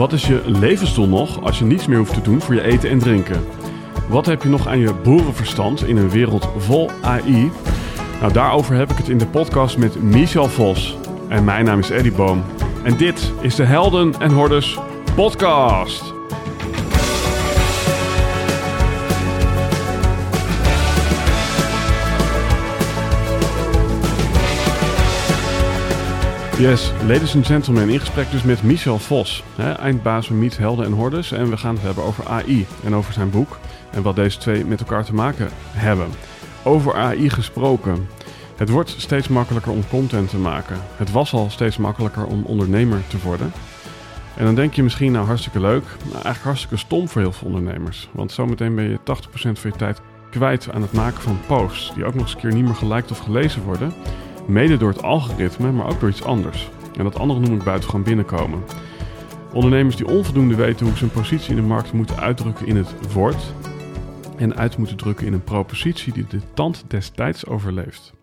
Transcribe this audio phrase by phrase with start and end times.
[0.00, 2.90] Wat is je levensdoel nog als je niets meer hoeft te doen voor je eten
[2.90, 3.44] en drinken?
[4.08, 7.50] Wat heb je nog aan je boerenverstand in een wereld vol AI?
[8.20, 10.96] Nou, daarover heb ik het in de podcast met Michel Vos.
[11.28, 12.42] En mijn naam is Eddie Boom.
[12.82, 14.78] En dit is de Helden en Hordes
[15.14, 16.19] podcast.
[26.60, 30.84] Yes, ladies and gentlemen, in gesprek dus met Michel Vos, hè, eindbaas van Meet Helden
[30.84, 31.32] en Hordes.
[31.32, 33.58] En we gaan het hebben over AI en over zijn boek
[33.90, 36.08] en wat deze twee met elkaar te maken hebben.
[36.64, 38.08] Over AI gesproken.
[38.56, 40.76] Het wordt steeds makkelijker om content te maken.
[40.96, 43.52] Het was al steeds makkelijker om ondernemer te worden.
[44.36, 47.46] En dan denk je misschien, nou hartstikke leuk, maar eigenlijk hartstikke stom voor heel veel
[47.46, 48.08] ondernemers.
[48.12, 52.04] Want zometeen ben je 80% van je tijd kwijt aan het maken van posts, die
[52.04, 53.92] ook nog eens een keer niet meer geliked of gelezen worden.
[54.50, 56.70] Mede door het algoritme, maar ook door iets anders.
[56.96, 58.62] En dat andere noem ik buitengewoon binnenkomen.
[59.52, 63.12] Ondernemers die onvoldoende weten hoe ze hun positie in de markt moeten uitdrukken in het
[63.12, 63.54] woord.
[64.36, 68.14] En uit moeten drukken in een propositie die de tand destijds overleeft.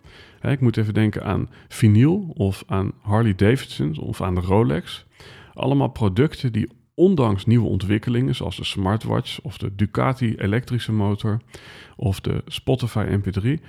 [0.41, 5.05] Ik moet even denken aan vinyl of aan Harley Davidson of aan de Rolex.
[5.53, 11.39] Allemaal producten die ondanks nieuwe ontwikkelingen zoals de smartwatch of de Ducati elektrische motor
[11.95, 13.63] of de Spotify MP3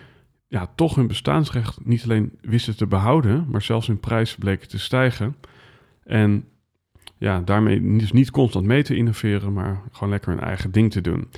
[0.49, 4.79] ja, toch hun bestaansrecht niet alleen wisten te behouden, maar zelfs hun prijs bleken te
[4.79, 5.37] stijgen.
[6.05, 6.45] En
[7.19, 11.01] ja, daarmee dus niet constant mee te innoveren, maar gewoon lekker hun eigen ding te
[11.01, 11.29] doen.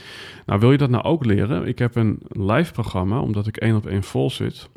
[0.47, 1.67] Nou, wil je dat nou ook leren?
[1.67, 4.69] Ik heb een live programma, omdat ik één op één vol zit,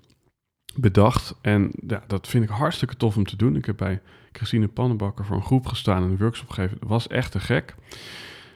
[0.75, 1.35] bedacht.
[1.41, 3.55] En ja, dat vind ik hartstikke tof om te doen.
[3.55, 6.77] Ik heb bij Christine Pannenbakker voor een groep gestaan en een workshop gegeven.
[6.79, 7.75] Dat was echt te gek.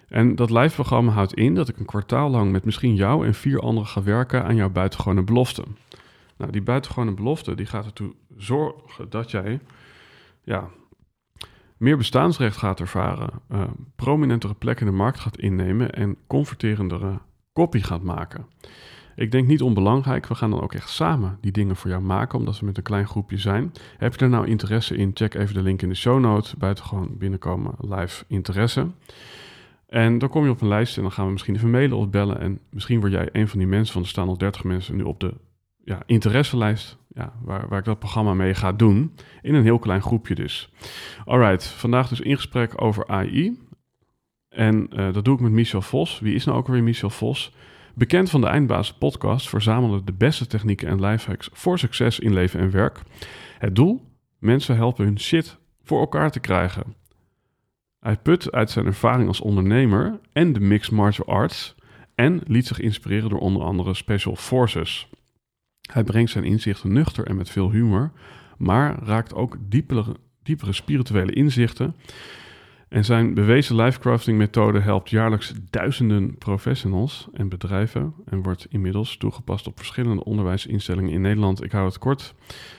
[0.07, 3.59] En dat live-programma houdt in dat ik een kwartaal lang met misschien jou en vier
[3.59, 5.63] anderen ga werken aan jouw buitengewone belofte.
[6.37, 9.59] Nou, die buitengewone belofte die gaat ertoe zorgen dat jij
[10.43, 10.69] ja,
[11.77, 13.63] meer bestaansrecht gaat ervaren, uh,
[13.95, 17.19] prominentere plekken in de markt gaat innemen en converterendere
[17.53, 18.45] kopie gaat maken.
[19.15, 22.39] Ik denk niet onbelangrijk, we gaan dan ook echt samen die dingen voor jou maken,
[22.39, 23.73] omdat we met een klein groepje zijn.
[23.97, 25.11] Heb je er nou interesse in?
[25.13, 26.55] Check even de link in de show notes.
[26.55, 28.87] Buitengewoon binnenkomen live interesse.
[29.87, 32.09] En dan kom je op een lijst en dan gaan we misschien even mailen of
[32.09, 32.39] bellen.
[32.39, 35.03] En misschien word jij een van die mensen, want er staan al 30 mensen nu
[35.03, 35.33] op de
[35.83, 39.15] ja, interesselijst, ja, waar, waar ik dat programma mee ga doen.
[39.41, 40.71] In een heel klein groepje dus.
[41.25, 43.59] Alright, vandaag dus in gesprek over AI.
[44.49, 46.19] En uh, dat doe ik met Michel Vos.
[46.19, 47.53] Wie is nou ook weer Michel Vos?
[47.93, 52.59] Bekend van de Eindbaas podcast verzamelen de beste technieken en lifehacks voor succes in leven
[52.59, 53.01] en werk.
[53.57, 54.01] Het doel?
[54.39, 56.95] Mensen helpen hun shit voor elkaar te krijgen.
[58.07, 61.75] Hij put uit zijn ervaring als ondernemer en de mixed martial arts
[62.15, 65.09] en liet zich inspireren door onder andere Special Forces.
[65.91, 68.11] Hij brengt zijn inzichten nuchter en met veel humor,
[68.57, 71.95] maar raakt ook diepere, diepere spirituele inzichten.
[72.89, 79.67] En zijn bewezen lifecrafting methode helpt jaarlijks duizenden professionals en bedrijven en wordt inmiddels toegepast
[79.67, 81.63] op verschillende onderwijsinstellingen in Nederland.
[81.63, 82.33] Ik hou het kort,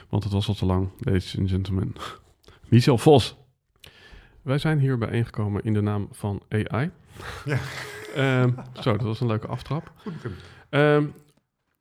[0.09, 1.93] want het was al te lang, ladies and gentlemen.
[2.69, 3.38] Michel Vos.
[4.41, 6.91] Wij zijn hier bijeengekomen in de naam van AI.
[7.45, 7.59] Ja.
[8.43, 9.91] Um, zo, dat was een leuke aftrap.
[9.95, 10.13] Goed
[10.69, 11.13] um,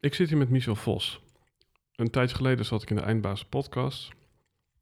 [0.00, 1.22] ik zit hier met Michel Vos.
[1.96, 4.10] Een tijdje geleden zat ik in de Eindbaas podcast.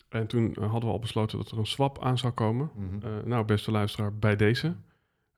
[0.09, 2.71] En toen hadden we al besloten dat er een swap aan zou komen.
[2.75, 3.11] Mm -hmm.
[3.11, 4.75] uh, nou, beste luisteraar, bij deze.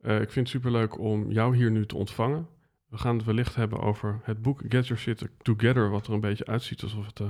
[0.00, 2.48] Uh, ik vind het superleuk om jou hier nu te ontvangen.
[2.88, 6.20] We gaan het wellicht hebben over het boek Get Your Shit Together, wat er een
[6.20, 7.20] beetje uitziet alsof het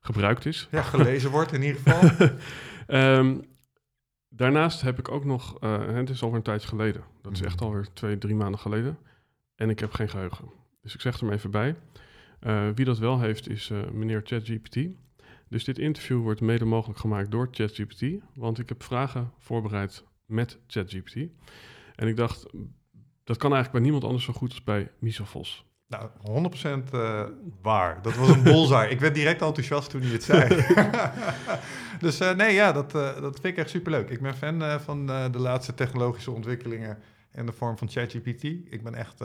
[0.00, 0.68] gebruikt is.
[0.70, 2.28] Ja, gelezen wordt in ieder geval.
[2.88, 3.42] um,
[4.32, 7.04] Daarnaast heb ik ook nog, uh, het is alweer een tijdje geleden.
[7.22, 8.98] Dat is echt alweer twee, drie maanden geleden.
[9.54, 10.50] En ik heb geen geheugen.
[10.82, 11.76] Dus ik zeg er maar even bij.
[12.40, 14.76] Uh, wie dat wel heeft is uh, meneer ChatGPT.
[15.48, 18.04] Dus dit interview wordt mede mogelijk gemaakt door ChatGPT.
[18.34, 21.16] Want ik heb vragen voorbereid met ChatGPT.
[21.94, 22.46] En ik dacht,
[23.24, 25.64] dat kan eigenlijk bij niemand anders zo goed als bij Michel Vos.
[25.90, 26.08] Nou,
[26.90, 27.22] 100% uh,
[27.62, 28.02] waar.
[28.02, 28.90] Dat was een bullseye.
[28.90, 30.64] ik werd direct enthousiast toen hij het zei.
[32.04, 34.10] dus uh, nee, ja, dat, uh, dat vind ik echt superleuk.
[34.10, 36.98] Ik ben fan van de laatste technologische ontwikkelingen
[37.32, 38.42] in de vorm van ChatGPT.
[38.44, 39.22] Ik ben echt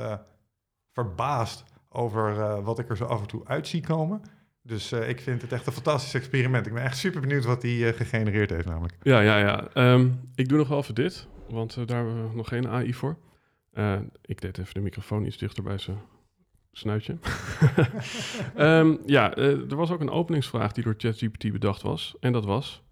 [0.94, 4.22] verbaasd over wat ik er zo af en toe uit zie komen.
[4.62, 6.66] Dus ik vind het echt een fantastisch experiment.
[6.66, 8.95] Ik ben echt super benieuwd wat hij gegenereerd heeft namelijk.
[9.01, 9.68] Ja, ja, ja.
[9.94, 13.18] Um, ik doe nog wel even dit, want daar hebben we nog geen AI voor.
[14.22, 16.13] ik deed even de microfoon iets dichter bij zijn
[16.77, 17.18] snuitje.
[18.57, 22.16] um, ja, uh, er was ook een openingsvraag die door ChatGPT bedacht was.
[22.19, 22.83] En dat was: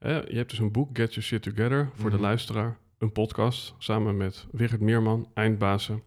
[0.00, 2.16] je hebt dus een boek, Get Your Shit Together, voor mm -hmm.
[2.16, 2.76] de luisteraar.
[2.98, 6.02] Een podcast samen met Wigert Meerman, eindbazen.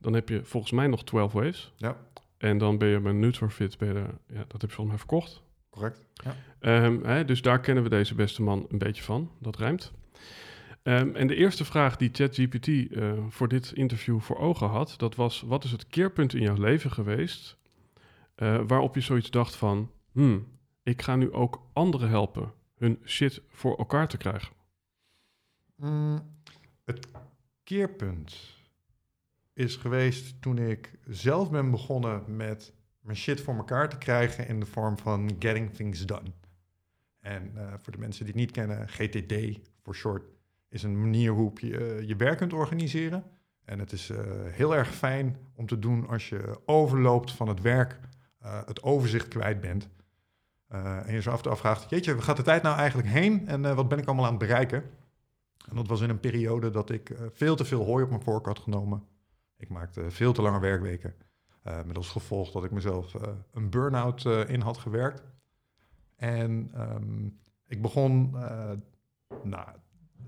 [0.00, 1.72] Dan heb je volgens mij nog 12 Waves.
[1.76, 1.96] Ja.
[2.38, 4.98] En dan ben je bij Nutrofit, ben je er, ja, dat heb je volgens mij
[4.98, 5.42] verkocht.
[5.70, 6.06] Correct.
[6.12, 6.84] Ja.
[6.84, 9.30] Um, hè, dus daar kennen we deze beste man een beetje van.
[9.38, 9.92] Dat rijmt.
[10.82, 15.14] Ehm, en de eerste vraag die ChatGPT uh, voor dit interview voor ogen had, dat
[15.14, 17.58] was: wat is het keerpunt in jouw leven geweest
[18.36, 20.46] uh, waarop je zoiets dacht van, hmm,
[20.82, 24.52] ik ga nu ook anderen helpen hun shit voor elkaar te krijgen?
[25.76, 26.36] Mm,
[26.84, 27.08] het
[27.64, 28.56] keerpunt
[29.52, 34.60] is geweest toen ik zelf ben begonnen met mijn shit voor elkaar te krijgen in
[34.60, 36.32] de vorm van getting things done.
[37.20, 40.22] En uh, voor de mensen die het niet kennen, GTD voor short,
[40.68, 43.24] is een manier hoe je uh, je werk kunt organiseren.
[43.64, 47.60] En het is uh, heel erg fijn om te doen als je overloopt van het
[47.60, 47.98] werk,
[48.66, 49.88] het overzicht kwijt bent.
[50.68, 53.48] en je zo af en toe afvraagt, jeetje, waar gaat de tijd nou eigenlijk heen
[53.48, 54.82] en wat ben ik allemaal aan het bereiken?
[55.68, 58.46] En dat was in een periode dat ik veel te veel hooi op mijn vork
[58.46, 59.02] had genomen.
[59.56, 61.14] Ik maakte veel te lange werkweken.
[61.62, 63.14] Met als gevolg dat ik mezelf
[63.52, 65.22] een burn-out in had gewerkt.
[66.16, 68.30] En um, ik begon,
[69.42, 69.68] nou,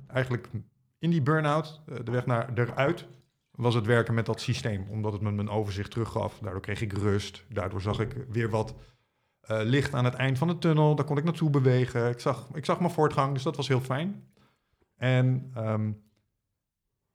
[0.06, 0.50] eigenlijk
[0.98, 3.06] in die burn-out, de weg naar eruit,
[3.50, 4.86] was het werken met dat systeem.
[4.90, 6.38] Omdat het me mijn overzicht teruggaf.
[6.38, 7.44] Daardoor kreeg ik rust.
[7.48, 8.74] Daardoor zag ik weer wat
[9.46, 10.94] licht aan het eind van de tunnel.
[10.94, 12.08] Daar kon ik naartoe bewegen.
[12.08, 14.24] Ik zag, ik zag mijn voortgang, dus dat was heel fijn.
[14.96, 16.02] En um,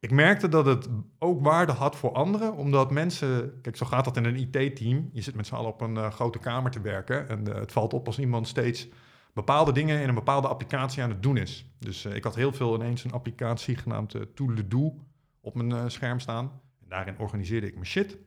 [0.06, 0.88] ik merkte dat het
[1.20, 5.10] ook waarde had voor anderen, omdat mensen, kijk, zo gaat dat in een IT-team.
[5.12, 7.94] Je zit met z'n allen op een uh, grote kamer te werken en het valt
[7.94, 8.88] op als iemand steeds
[9.36, 11.66] bepaalde dingen in een bepaalde applicatie aan het doen is.
[11.80, 14.16] Dus uh, ik had heel veel ineens een applicatie genaamd
[14.68, 14.96] Do
[15.42, 16.62] op mijn scherm staan.
[16.82, 18.18] En daarin organiseerde ik mijn shit.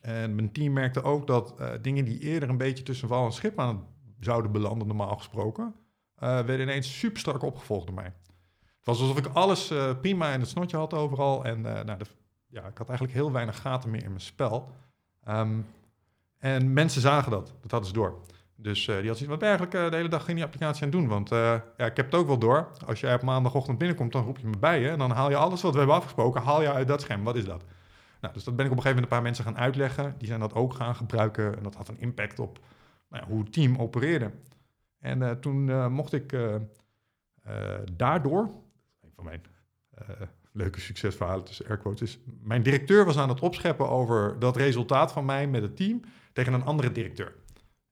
[0.00, 3.58] En mijn team merkte ook dat dingen die eerder een beetje tussen wal en schip
[3.58, 3.86] aan
[4.20, 5.74] zouden belanden, normaal gesproken,
[6.18, 8.12] werden ineens super strak opgevolgd door mij.
[8.84, 11.44] Het was alsof ik alles uh, prima in het snotje had overal.
[11.44, 12.04] En uh, nou, de,
[12.46, 14.68] ja, ik had eigenlijk heel weinig gaten meer in mijn spel.
[15.28, 15.66] Um,
[16.38, 17.54] en mensen zagen dat.
[17.60, 18.20] Dat hadden ze door.
[18.56, 21.08] Dus uh, die had zoiets wat eigenlijk de hele dag in die applicatie aan doen.
[21.08, 22.70] Want ja, ik heb het ook wel door.
[22.86, 24.88] Als jij op maandagochtend binnenkomt, dan roep je me bij je.
[24.88, 27.24] En dan haal je alles wat we hebben afgesproken, haal je uit dat scherm.
[27.24, 27.64] Wat is dat?
[28.20, 30.14] Nou, dus dat ben ik op een gegeven moment een paar mensen gaan uitleggen.
[30.18, 31.56] Die zijn dat ook gaan gebruiken.
[31.56, 32.58] En dat had een impact op
[33.08, 34.30] nou hoe het team opereerde.
[34.98, 36.36] En toen mocht ik
[37.92, 38.50] daardoor
[39.14, 39.42] van mijn
[40.52, 42.18] leuke succesverhalen tussen airquotes is...
[42.42, 46.00] Mijn directeur was aan het opscheppen over dat resultaat van mij met het team
[46.32, 47.34] tegen een andere directeur.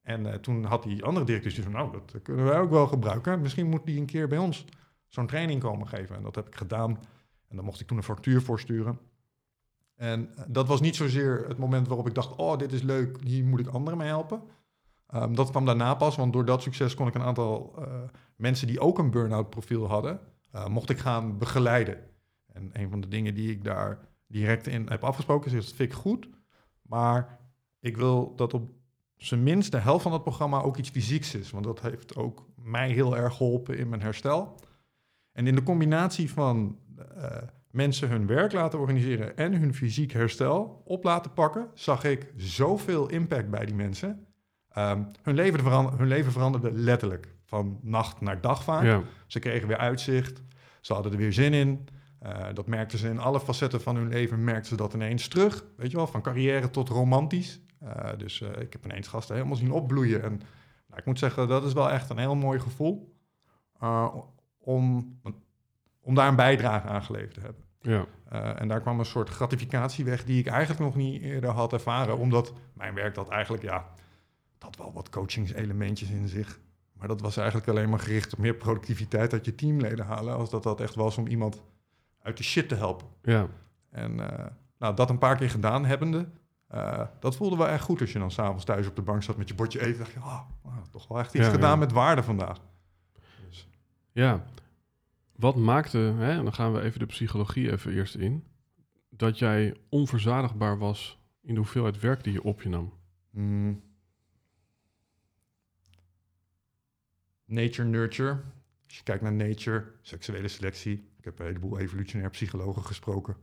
[0.03, 3.41] En uh, toen had die andere directeur van, nou, dat kunnen wij ook wel gebruiken.
[3.41, 4.65] Misschien moet die een keer bij ons
[5.07, 6.15] zo'n training komen geven.
[6.15, 6.99] En dat heb ik gedaan.
[7.47, 8.99] En dan mocht ik toen een factuur voor sturen.
[9.95, 13.17] En uh, dat was niet zozeer het moment waarop ik dacht, oh, dit is leuk,
[13.23, 14.41] hier moet ik anderen mee helpen.
[15.15, 17.85] Um, dat kwam daarna pas, want door dat succes kon ik een aantal uh,
[18.35, 20.19] mensen die ook een burn-out profiel hadden,
[20.67, 21.97] mocht ik gaan begeleiden.
[22.47, 25.91] En een van de dingen die ik daar direct in heb afgesproken is, dat vind
[25.91, 26.29] ik goed,
[26.81, 27.39] maar
[27.79, 28.71] ik wil dat op
[29.27, 32.45] zijn minst de helft van het programma ook iets fysieks is, want dat heeft ook
[32.55, 34.59] mij heel erg geholpen in mijn herstel.
[35.31, 36.77] En in de combinatie van
[37.17, 37.25] uh,
[37.71, 43.09] mensen hun werk laten organiseren en hun fysiek herstel op laten pakken, zag ik zoveel
[43.09, 44.27] impact bij die mensen.
[44.77, 48.83] Um, hun, leven verander, hun leven veranderde letterlijk van nacht naar dag vaak.
[48.83, 49.01] Ja.
[49.27, 50.41] Ze kregen weer uitzicht,
[50.81, 51.87] ze hadden er weer zin in.
[52.23, 55.65] Uh, dat merkten ze in alle facetten van hun leven, merkten ze dat ineens terug.
[55.77, 57.61] Weet je wel, van carrière tot romantisch.
[57.83, 60.23] Uh, dus uh, ik heb ineens gasten helemaal zien opbloeien.
[60.23, 60.31] En
[60.87, 63.15] nou, ik moet zeggen, dat is wel echt een heel mooi gevoel
[64.57, 65.19] om,
[66.01, 67.63] om daar een bijdrage aan geleverd te hebben.
[67.81, 68.05] Ja.
[68.55, 72.17] en daar kwam een soort gratificatie weg die ik eigenlijk nog niet eerder had ervaren.
[72.17, 73.85] Omdat mijn werk dat eigenlijk, ja,
[74.57, 76.59] dat wel wat coachingselementjes in zich.
[76.93, 80.35] Maar dat was eigenlijk alleen maar gericht op meer productiviteit uit je teamleden halen.
[80.35, 81.61] Als dat dat echt was om iemand
[82.21, 83.07] uit de shit te helpen.
[83.21, 83.47] Ja.
[83.89, 84.27] En uh,
[84.77, 86.29] nou, dat een paar keer gedaan hebbende,
[86.71, 89.37] uh, dat voelde wel echt goed als je dan s'avonds thuis op de bank zat
[89.37, 89.97] met je bordje eten.
[89.97, 91.75] dacht je, ah, oh, toch wel echt iets ja, gedaan ja.
[91.75, 92.59] met waarde vandaag.
[93.47, 93.67] Dus.
[94.11, 94.43] Ja,
[95.35, 98.47] wat maakte, hè, en dan gaan we even de psychologie even eerst in,
[99.09, 102.93] dat jij onverzadigbaar was in de hoeveelheid werk die je op je nam?
[103.29, 103.81] Mm.
[107.45, 108.41] nature nurture.
[108.85, 111.11] Als je kijkt naar nature, seksuele selectie.
[111.17, 113.35] Ik heb een heleboel evolutionair psychologen gesproken.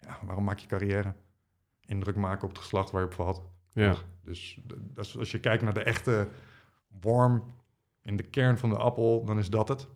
[0.00, 1.14] Ja, waarom maak je carrière?
[1.88, 3.42] Indruk maken op het geslacht waar je op valt.
[3.72, 3.94] Ja.
[4.24, 4.60] Dus,
[4.94, 6.28] dus als je kijkt naar de echte
[7.00, 7.54] worm
[8.02, 9.88] in de kern van de appel, dan is dat het.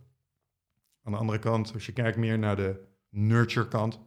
[1.03, 3.99] Aan de andere kant, als je kijkt meer naar de nurture kant.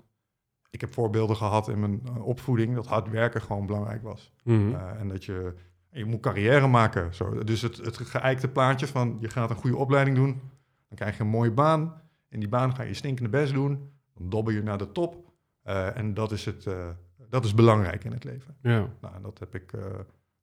[0.71, 4.33] Ik heb voorbeelden gehad in mijn uh, opvoeding dat hard werken gewoon belangrijk was.
[4.43, 4.71] Mm -hmm.
[4.71, 5.55] uh, en dat je
[5.91, 7.15] je moet carrière maken.
[7.15, 7.45] Zo.
[7.45, 10.41] Dus het, het geëikte plaatje van je gaat een goede opleiding doen,
[10.89, 12.03] dan krijg je een mooie baan.
[12.29, 15.25] In die baan ga je stinkende best doen, dan dobbel je naar de top.
[15.65, 16.89] Uh, en dat is, het, uh,
[17.29, 18.57] dat is belangrijk in het leven.
[18.61, 18.89] Ja.
[19.01, 19.83] Nou, en dat heb ik uh,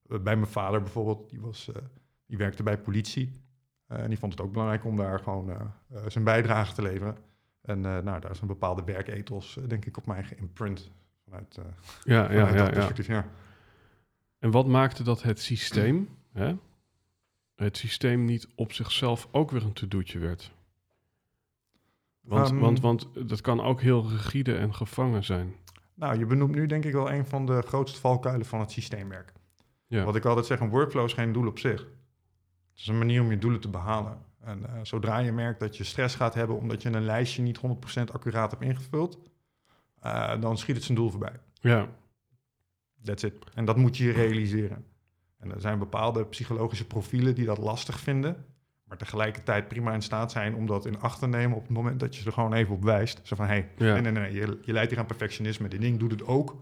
[0.04, 1.70] bij mijn vader bijvoorbeeld, die, was,
[2.26, 3.32] die werkte bij politie.
[3.88, 5.74] en die vond het ook belangrijk om daar gewoon
[6.08, 7.18] zijn bijdrage te leveren.
[7.62, 10.92] En nou, daar is een bepaalde werkethos, denk ik, op mij geïmprint.
[11.24, 11.60] Vanuit,
[12.04, 13.28] ja, ja, vanuit ja, dat ja.
[14.40, 16.56] En wat maakte dat het systeem, hè,
[17.56, 20.52] het systeem niet op zichzelf ook weer een to-doetje werd?
[22.24, 25.56] Want, Ehm, want, want dat kan ook heel rigide en gevangen zijn.
[25.96, 29.34] Nou, je benoemt nu denk ik wel een van de grootste valkuilen van het systeemwerk.
[29.88, 30.04] Ja.
[30.04, 31.80] Wat ik altijd zeg, een workflow is geen doel op zich.
[31.80, 34.18] Het is een manier om je doelen te behalen.
[34.40, 37.58] En eh, zodra je merkt dat je stress gaat hebben omdat je een lijstje niet
[37.58, 39.20] 100% accuraat hebt ingevuld,
[40.00, 41.40] eh, dan schiet het zijn doel voorbij.
[41.54, 41.90] Ja,
[43.04, 43.34] That's it.
[43.54, 44.86] En dat moet je realiseren.
[45.40, 48.46] En er zijn bepaalde psychologische profielen die dat lastig vinden,
[48.94, 52.00] maar tegelijkertijd prima in staat zijn om dat in acht te nemen op het moment
[52.00, 53.20] dat je er gewoon even op wijst.
[53.24, 53.94] Zo van, hé, hey, Ja.
[53.94, 55.68] nee, nee, nee, je, je leidt hier aan perfectionisme.
[55.68, 56.56] Dit ding doet het ook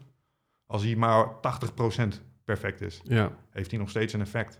[0.65, 2.07] als hij maar 80%
[2.43, 3.01] perfect is.
[3.03, 4.59] ja, Heeft hij nog steeds een effect?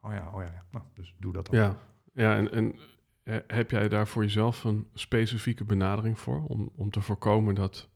[0.00, 0.64] Oh ja, oh ja, ja.
[0.70, 1.60] Nou, dus doe dat dan.
[1.60, 1.76] ja.
[2.12, 2.74] Ja, en, en
[3.46, 6.44] heb jij daar voor jezelf een specifieke benadering voor?
[6.44, 7.88] Om, om te voorkomen dat,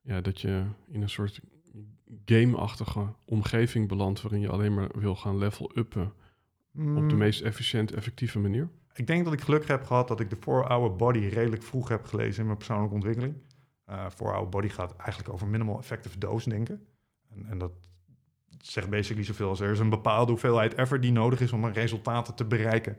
[0.00, 1.40] ja, dat je in een soort
[2.24, 4.22] game-achtige omgeving belandt...
[4.22, 6.12] waarin je alleen maar wil gaan level-uppen
[6.78, 8.68] op de Mm, meest efficiënt, effectieve manier?
[8.94, 12.04] Ik denk dat ik geluk heb gehad dat ik de 4-Hour Body redelijk vroeg heb
[12.04, 13.34] gelezen in mijn persoonlijke ontwikkeling.
[13.84, 16.86] Eh 4-Hour Body gaat eigenlijk over minimal effective dose denken.
[17.28, 17.72] En, en dat
[18.58, 21.72] zegt basically zoveel als er is een bepaalde hoeveelheid effort die nodig is om een
[21.72, 22.96] resultaat te bereiken.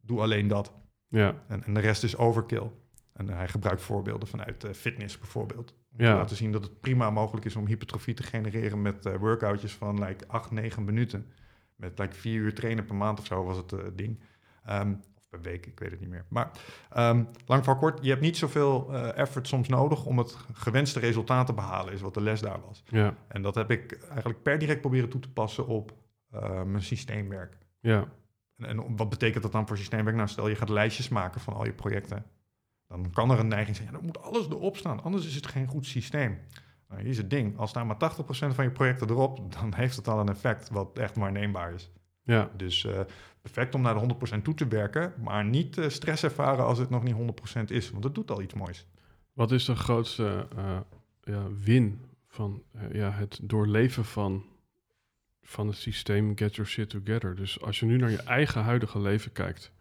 [0.00, 0.72] Doe alleen dat.
[1.08, 2.70] Ja, En, en de rest is overkill.
[3.12, 5.74] En hij gebruikt voorbeelden vanuit eh, fitness bijvoorbeeld.
[5.92, 6.10] Om Ja.
[6.12, 9.74] te laten zien dat het prima mogelijk is om hypertrofie te genereren met eh workoutjes
[9.74, 11.26] van like 8, 9 minuten.
[11.82, 14.20] Met like 4 uur trainen per maand of zo was het eh, ding.
[14.64, 16.24] Ehm, of per week, ik weet het niet meer.
[16.28, 16.50] Maar
[16.90, 21.00] ehm, lang voor kort, je hebt niet zoveel eh, effort soms nodig om het gewenste
[21.00, 22.82] resultaat te behalen, is wat de les daar was.
[22.86, 25.92] ja, En dat heb ik eigenlijk per direct proberen toe te passen op
[26.30, 27.56] eh, mijn systeemwerk.
[27.80, 28.08] ja,
[28.56, 30.16] En, en wat betekent dat dan voor systeemwerk?
[30.16, 32.24] Nou, stel je gaat lijstjes maken van al je projecten.
[32.88, 35.46] Dan kan er een neiging zijn, ja, dan moet alles erop staan, anders is het
[35.46, 36.38] geen goed systeem.
[36.92, 39.96] Nou, hier is het ding, als staan maar 80% van je projecten erop, dan heeft
[39.96, 41.90] het al een effect wat echt waarneembaar is.
[42.22, 43.00] ja, Dus eh,
[43.40, 46.90] perfect om naar de 100% toe te werken, maar niet eh, stress ervaren als het
[46.90, 48.86] nog niet 100% is, want het doet al iets moois.
[49.32, 50.80] Wat is de grootste eh,
[51.22, 54.44] ja, win van ja, het doorleven van,
[55.42, 57.34] van het systeem Get Your Shit Together?
[57.34, 59.72] Dus als je nu naar je eigen huidige leven kijkt,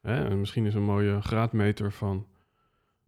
[0.00, 2.26] hè, en misschien is een mooie graadmeter van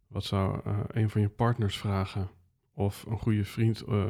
[0.06, 2.30] wat zou een van je partners vragen
[2.78, 4.04] of een goede vriend eh,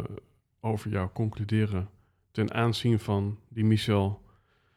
[0.60, 1.88] over jou concluderen
[2.30, 4.22] ten aanzien van die Michel.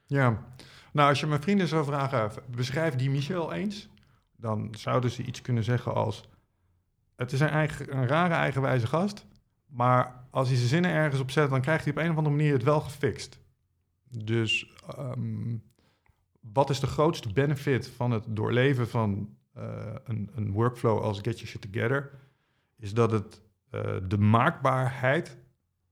[0.06, 0.54] Ja,
[0.94, 3.90] nou als je mijn vrienden zou vragen, beschrijf die Michel eens,
[4.36, 6.24] dan zouden ze iets kunnen zeggen als,
[7.16, 9.26] het is een, eigen, een rare eigenwijze gast,
[9.68, 12.36] maar als hij zijn zinnen ergens op zet, dan krijgt hij op een of andere
[12.36, 13.40] manier het wel gefixt.
[14.10, 15.58] Dus ehm,
[16.40, 21.40] wat is de grootste benefit van het doorleven van eh, een, een workflow als Get
[21.40, 22.20] Your Together?
[22.78, 25.38] Is dat het eh, de maakbaarheid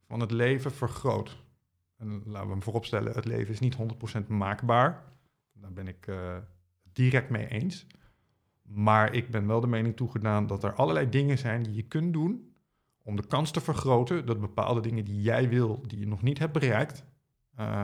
[0.08, 1.38] van het leven vergroot.
[1.98, 5.04] En laten we hem vooropstellen, het leven is niet 100% maakbaar.
[5.54, 6.38] Daar ben ik eh,
[6.94, 7.88] direct mee eens.
[8.62, 12.14] Maar ik ben wel de mening toegedaan dat er allerlei dingen zijn die je kunt
[12.14, 12.54] doen
[13.04, 16.40] om de kans te vergroten dat bepaalde dingen die jij wil, die je nog niet
[16.40, 17.04] hebt bereikt,
[17.56, 17.82] eh,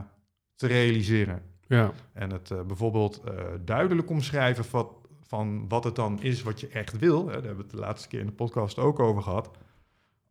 [0.55, 1.43] te realiseren.
[1.67, 3.23] Ja, En het bijvoorbeeld
[3.65, 7.19] duidelijk omschrijven van, van wat het dan is wat je echt wil.
[7.19, 9.51] Hè, daar hebben we het de laatste keer in de podcast ook over gehad.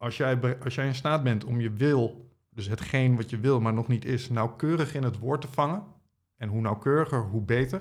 [0.05, 3.61] Als jij, als jij in staat bent om je wil, dus hetgeen wat je wil,
[3.61, 5.83] maar nog niet is, nauwkeurig in het woord te vangen.
[6.37, 7.81] En hoe nauwkeuriger, hoe beter.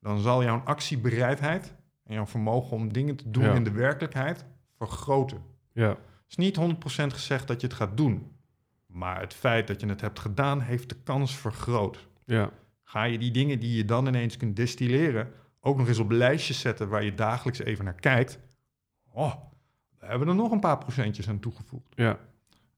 [0.00, 3.54] Dan zal jouw actiebereidheid en jouw vermogen om dingen te doen Ja.
[3.54, 4.44] in de werkelijkheid
[4.76, 5.42] vergroten.
[5.72, 8.32] ja, Het is niet 100% gezegd dat je het gaat doen.
[8.86, 12.50] Maar het feit dat je het hebt gedaan, heeft de kans vergroot ja,
[12.82, 16.60] ga je die dingen die je dan ineens kunt destilleren ook nog eens op lijstjes
[16.60, 18.38] zetten waar je dagelijks even naar kijkt.
[19.12, 19.34] Oh,
[20.06, 21.92] hebben er nog een paar procentjes aan toegevoegd.
[21.94, 22.18] ja,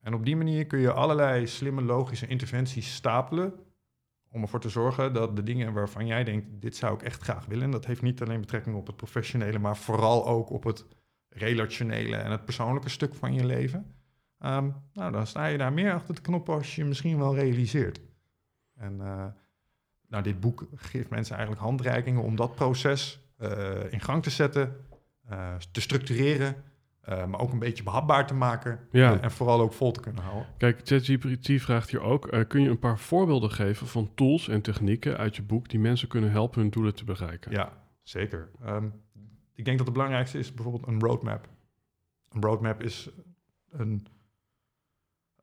[0.00, 3.52] En op die manier kun je allerlei slimme logische interventies stapelen
[4.30, 7.46] om ervoor te zorgen dat de dingen waarvan jij denkt, dit zou ik echt graag
[7.46, 10.86] willen, en dat heeft niet alleen betrekking op het professionele, maar vooral ook op het
[11.28, 13.94] relationele en het persoonlijke stuk van je leven.
[14.38, 18.00] Ehm, nou, dan sta je daar meer achter de knop als je misschien wel realiseert.
[18.74, 19.26] En eh,
[20.08, 24.76] nou, dit boek geeft mensen eigenlijk handreikingen om dat proces eh, in gang te zetten,
[25.28, 26.56] eh, te structureren,
[27.00, 29.20] eh, maar ook een beetje behapbaar te maken Ja.
[29.20, 30.46] en vooral ook vol te kunnen houden.
[30.58, 34.60] Kijk, ChatGPT vraagt hier ook: eh, kun je een paar voorbeelden geven van tools en
[34.62, 37.52] technieken uit je boek die mensen kunnen helpen hun doelen te bereiken?
[37.52, 38.48] Ja, zeker.
[38.64, 38.88] Ehm,
[39.54, 41.48] ik denk dat het belangrijkste is bijvoorbeeld een roadmap.
[42.28, 43.10] Een roadmap is
[43.70, 44.06] een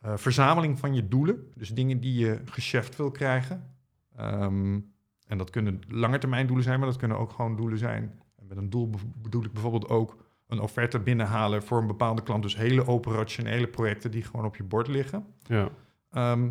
[0.01, 3.73] eh, verzameling van je doelen, dus dingen die je gecheft wil krijgen.
[4.15, 4.79] Ehm,
[5.27, 8.57] en dat kunnen langetermijn doelen zijn, maar dat kunnen ook gewoon doelen zijn En met
[8.57, 12.43] een doel be- bedoel ik bijvoorbeeld ook een offerte binnenhalen voor een bepaalde klant.
[12.43, 15.25] Dus hele operationele projecten die gewoon op je bord liggen.
[15.43, 15.69] Ja,
[16.15, 16.49] Ehm,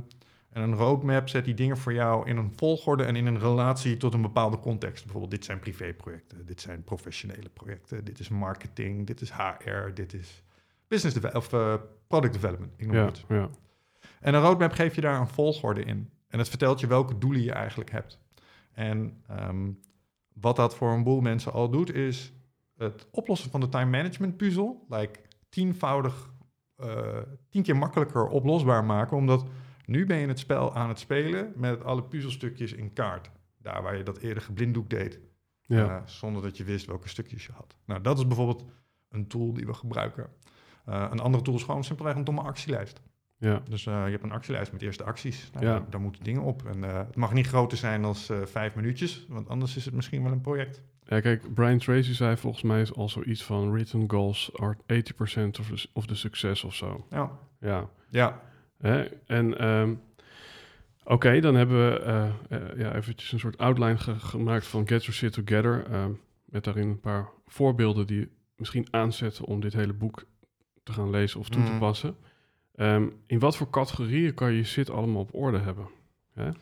[0.51, 3.97] en een roadmap zet die dingen voor jou in een volgorde en in een relatie
[3.97, 5.03] tot een bepaalde context.
[5.03, 10.13] Bijvoorbeeld, dit zijn privéprojecten, dit zijn professionele projecten, dit is marketing, dit is HR, dit
[10.13, 10.43] is
[10.89, 11.75] business of eh,
[12.07, 12.73] product development.
[12.77, 13.25] Ik noem ja, het.
[13.29, 13.49] ja.
[14.21, 16.11] En een roadmap geeft je daar een volgorde in.
[16.29, 18.19] En het vertelt je welke doelen je eigenlijk hebt.
[18.73, 19.71] En ehm,
[20.33, 22.33] wat dat voor een boel mensen al doet, is
[22.77, 26.33] het oplossen van de time management puzzel, like tienvoudig,
[26.77, 29.47] eh, tien keer makkelijker oplosbaar maken, omdat
[29.87, 33.31] nu ben je het spel aan het spelen met alle puzzelstukjes in kaart.
[33.59, 35.21] Daar waar je dat eerder geblinddoek deed,
[35.61, 35.97] ja.
[35.97, 37.77] eh, zonder dat je wist welke stukjes je had.
[37.85, 38.65] Nou, dat is bijvoorbeeld
[39.09, 40.31] een tool die we gebruiken.
[40.85, 43.01] Eh, een andere tool is gewoon simpelweg een domme actielijst.
[43.45, 43.63] Ja.
[43.69, 45.51] Dus eh, je hebt een actielijst met eerste acties.
[45.53, 45.73] Nou, Ja.
[45.73, 46.67] daar, daar moeten dingen op.
[46.67, 49.95] En eh, het mag niet groter zijn dan eh, vijf minuutjes, want anders is het
[49.95, 50.83] misschien wel een project.
[51.07, 55.61] Ja, kijk, Brian Tracy zei volgens mij is al zoiets van written goals are 80%
[55.61, 57.07] of the, of the success of zo.
[57.11, 57.89] Ja, Ja.
[58.09, 58.41] ja.
[58.79, 59.05] Hè?
[59.27, 59.95] En ehm,
[61.05, 62.31] oké, dan hebben we
[62.77, 65.87] ja, eventjes een soort outline ge- gemaakt van Get Your Shit Together.
[65.91, 66.11] ehm,
[66.45, 70.25] met daarin een paar voorbeelden die misschien aanzetten om dit hele boek
[70.83, 71.79] te gaan lezen of toe te Mhm.
[71.79, 72.17] passen.
[72.75, 75.87] Ehm, in wat voor categorieën kan je shit allemaal op orde hebben?
[76.33, 76.49] Hè?
[76.49, 76.53] Eh,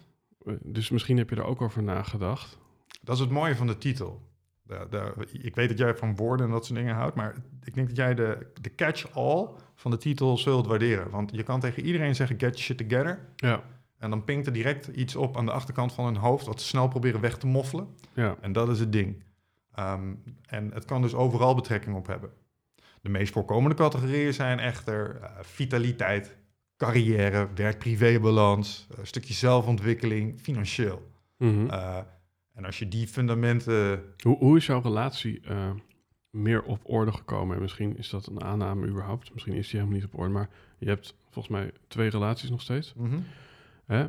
[0.63, 2.59] Dus misschien heb je er ook over nagedacht.
[3.03, 4.31] dat is het mooie van de titel.
[4.63, 7.75] De, de, ik weet dat jij van woorden en dat soort dingen houdt, maar ik
[7.75, 11.11] denk dat jij de, de catch-all van de titel zult waarderen.
[11.11, 13.29] Want je kan tegen iedereen zeggen, get your shit together.
[13.37, 13.63] Ja,
[13.99, 16.67] En dan pinkt er direct iets op aan de achterkant van hun hoofd, wat ze
[16.67, 17.87] snel proberen weg te moffelen.
[18.13, 19.23] ja, En dat is het ding.
[19.75, 20.15] Ehm,
[20.47, 22.31] en het kan dus overal betrekking op hebben.
[23.03, 26.37] De meest voorkomende categorieën zijn echter eh, vitaliteit,
[26.77, 31.11] carrière, werk-privé-balans, een stukje zelfontwikkeling, financieel.
[31.37, 31.69] Mhm.
[31.69, 31.99] Eh,
[32.55, 34.03] en als je die fundamenten.
[34.23, 35.71] Hoe, hoe is jouw relatie eh,
[36.31, 37.57] meer op orde gekomen?
[37.57, 39.33] En misschien is dat een aanname überhaupt.
[39.33, 40.33] Misschien is die helemaal niet op orde.
[40.33, 40.49] Maar
[40.79, 42.95] je hebt volgens mij twee relaties nog steeds.
[42.95, 43.19] Mhm.
[43.87, 44.07] Hè?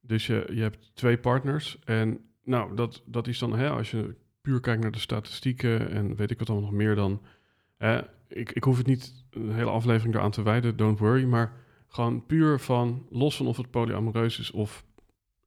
[0.00, 1.78] Dus je, je hebt twee partners.
[1.84, 6.16] En nou, dat, dat is dan, hè, als je puur kijkt naar de statistieken en
[6.16, 7.22] weet ik wat allemaal nog meer dan.
[7.76, 11.24] Hè, ik, ik hoef het niet een hele aflevering eraan te wijden, don't worry.
[11.24, 11.52] Maar
[11.88, 14.84] gewoon puur van, los van of het polyamoreus is of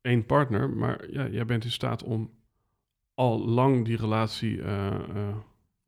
[0.02, 0.70] één partner.
[0.70, 2.32] Maar ja, jij bent in staat om
[3.14, 5.36] al lang die relatie eh, eh,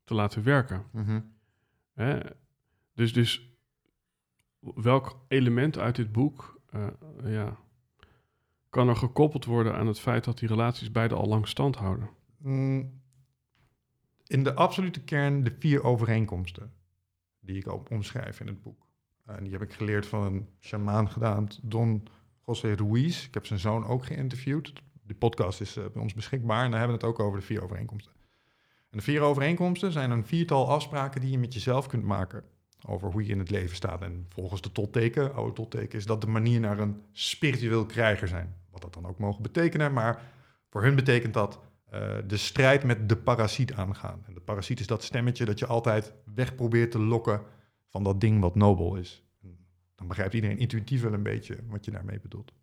[0.04, 0.86] te laten werken.
[0.92, 1.22] Mhm.
[1.94, 2.20] Hè?
[2.94, 3.50] Dus, dus
[4.60, 6.88] welk element uit dit boek eh,
[7.24, 7.58] ja,
[8.70, 12.10] kan er gekoppeld worden aan het feit dat die relaties beide al lang stand houden?
[12.38, 13.02] Mm,
[14.28, 16.74] In de absolute kern de vier overeenkomsten
[17.46, 18.86] die ik ook omschrijf in het boek.
[19.26, 22.08] En die heb ik geleerd van een shamaan gedaan, Don
[22.46, 23.26] José Ruiz.
[23.26, 24.74] Ik heb zijn zoon ook geïnterviewd.
[25.04, 27.46] De podcast is eh, bij ons beschikbaar en daar hebben we het ook over de
[27.46, 28.14] vier overeenkomsten.
[28.90, 32.44] En de vier overeenkomsten zijn een viertal afspraken die je met jezelf kunt maken
[32.88, 34.02] over hoe je in het leven staat.
[34.02, 38.56] En volgens de totteken, oude totteken, is dat de manier naar een spiritueel krijger zijn.
[38.72, 40.22] Wat dat dan ook mogen betekenen, maar
[40.70, 41.60] voor hun betekent dat
[42.28, 44.24] de strijd met de parasiet aangaan.
[44.28, 47.42] En de parasiet is dat stemmetje dat je altijd weg probeert te lokken
[47.90, 49.24] van dat ding wat nobel is.
[49.96, 52.54] Dan begrijpt iedereen intuïtief wel een beetje wat je daarmee bedoelt.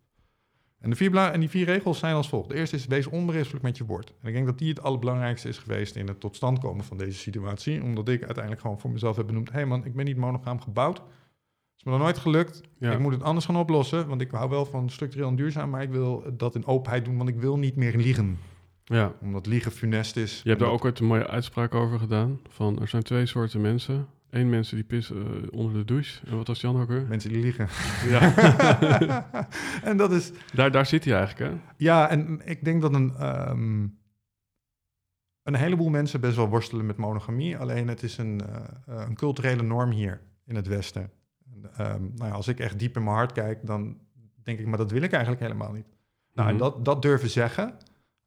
[0.83, 2.49] En, de vier en die vier regels zijn als volgt.
[2.49, 4.13] De eerste is, wees onberispelijk met je woord.
[4.21, 6.97] En ik denk dat die het allerbelangrijkste is geweest in het tot stand komen van
[6.97, 7.83] deze situatie.
[7.83, 9.49] Omdat ik uiteindelijk gewoon voor mezelf heb benoemd...
[9.49, 11.01] hé hey man, ik ben niet monogaam gebouwd.
[11.77, 12.61] is me nog nooit gelukt.
[12.77, 12.91] Ja.
[12.91, 14.07] Ik moet het anders gaan oplossen.
[14.07, 15.69] Want ik hou wel van structureel en duurzaam...
[15.69, 18.37] maar ik wil dat in openheid doen, want ik wil niet meer liegen.
[18.85, 19.13] Ja.
[19.21, 20.41] Omdat liegen funest is.
[20.43, 22.39] Je hebt daar ook ooit een mooie uitspraak over gedaan.
[22.49, 24.07] Van er zijn twee soorten mensen.
[24.29, 26.25] Eén mensen die pissen eh, onder de douche.
[26.27, 27.05] En wat was Jan ook weer?
[27.07, 27.67] Mensen die liegen.
[28.07, 28.33] Ja,
[29.83, 30.31] en dat is...
[30.53, 31.59] daar, daar zit hij eigenlijk, hè?
[31.77, 33.87] Ja, en ik denk dat een, ehm,
[35.43, 37.57] een heleboel mensen best wel worstelen met monogamie.
[37.57, 38.55] Alleen het is een, eh,
[38.87, 41.11] eh, een culturele norm hier in het Westen.
[41.53, 43.97] En, ehm, nou ja, als ik echt diep in mijn hart kijk, dan
[44.43, 45.87] denk ik, maar dat wil ik eigenlijk helemaal niet.
[46.33, 46.63] Nou, en Mhm.
[46.63, 47.73] dat, dat durven zeggen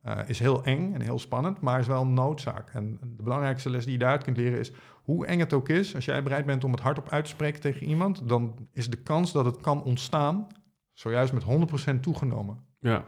[0.06, 2.70] eh, is heel eng en heel spannend, maar is wel een noodzaak.
[2.70, 5.94] En de belangrijkste les die je daaruit kunt leren is, hoe eng het ook is,
[5.94, 8.96] als jij bereid bent om het hardop uit te spreken tegen iemand, dan is de
[8.96, 10.46] kans dat het kan ontstaan
[10.92, 13.04] zojuist met 100% toegenomen Ja,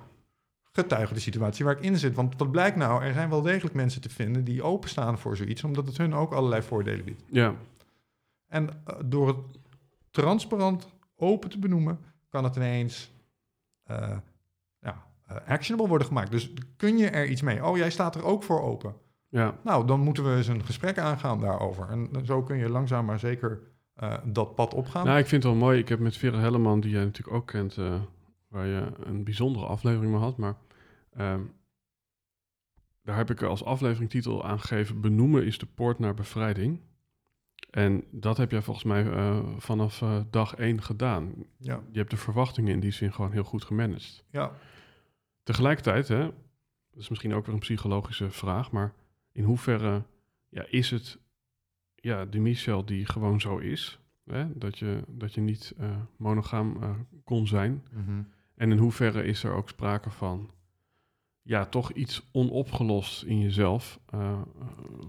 [0.72, 2.14] getuige de situatie waar ik in zit.
[2.14, 3.04] Want wat blijkt nou?
[3.04, 6.32] Er zijn wel degelijk mensen te vinden die openstaan voor zoiets, omdat het hun ook
[6.32, 7.22] allerlei voordelen biedt.
[7.30, 7.54] ja,
[8.48, 9.36] En eh, door het
[10.10, 13.12] transparant open te benoemen, kan het ineens
[13.82, 14.16] eh,
[15.46, 16.30] actionable worden gemaakt.
[16.30, 17.64] Dus kun je er iets mee?
[17.64, 18.94] Oh, jij staat er ook voor open.
[19.28, 19.58] ja.
[19.64, 21.88] Nou, dan moeten we eens een gesprek aangaan daarover.
[21.88, 23.60] En zo kun je langzaam maar zeker
[23.94, 25.06] eh, dat pad opgaan.
[25.06, 25.78] Nou, ik vind het wel mooi.
[25.78, 28.00] Ik heb met Vera Helleman, die jij natuurlijk ook kent, eh,
[28.48, 30.36] waar je een bijzondere aflevering mee had.
[30.36, 30.54] Maar
[31.12, 31.40] ehm,
[33.02, 36.80] daar heb ik als afleveringtitel aangegeven: Benoemen is de poort naar bevrijding.
[37.70, 41.32] En dat heb jij volgens mij eh, vanaf eh, dag één gedaan.
[41.56, 41.80] Ja.
[41.92, 44.24] Je hebt de verwachtingen in die zin gewoon heel goed gemanaged.
[44.30, 44.52] Ja.
[45.48, 46.24] Tegelijkertijd, hè,
[46.90, 48.92] dat is misschien ook weer een psychologische vraag, maar
[49.32, 50.02] in hoeverre
[50.48, 51.18] ja, is het
[51.94, 54.00] ja, de Michel die gewoon zo is?
[54.24, 54.58] Hè?
[54.58, 56.90] Dat, je, dat je niet uh, monogaam uh,
[57.24, 57.84] kon zijn.
[57.92, 58.28] Mm -hmm.
[58.54, 60.50] En in hoeverre is er ook sprake van
[61.42, 64.40] ja, toch iets onopgelost in jezelf, uh,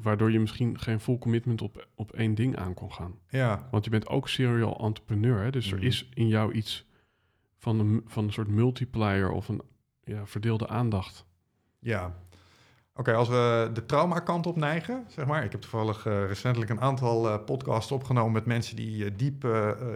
[0.02, 3.15] waardoor je misschien geen full commitment op, op één ding aan kon gaan.
[3.30, 3.67] Ja.
[3.71, 5.52] Want je bent ook serial entrepreneur, hè?
[5.52, 5.75] dus Mhm.
[5.75, 6.86] er is in jou iets
[7.58, 9.62] van een, van een soort multiplier of een
[10.10, 11.26] ja, verdeelde aandacht.
[11.80, 12.13] Ja.
[12.93, 15.43] Oké, als we de traumakant op neigen, zeg maar.
[15.43, 19.43] Ik heb toevallig uh, recentelijk een aantal uh, podcasts opgenomen met mensen die uh, diep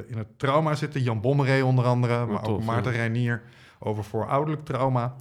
[0.07, 1.01] in het trauma zitten.
[1.01, 2.97] Jan Bommeré onder andere, maar tof, ook Maarten ja.
[2.97, 3.41] Reinier
[3.79, 5.15] over voorouderlijk trauma.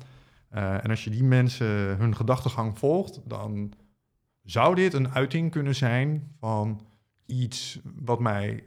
[0.51, 3.73] en als je die mensen hun gedachtegang volgt, dan
[4.43, 6.81] zou dit een uiting kunnen zijn van
[7.27, 8.65] iets wat mij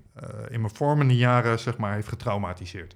[0.47, 2.95] in mijn vormende jaren, zeg maar, heeft getraumatiseerd.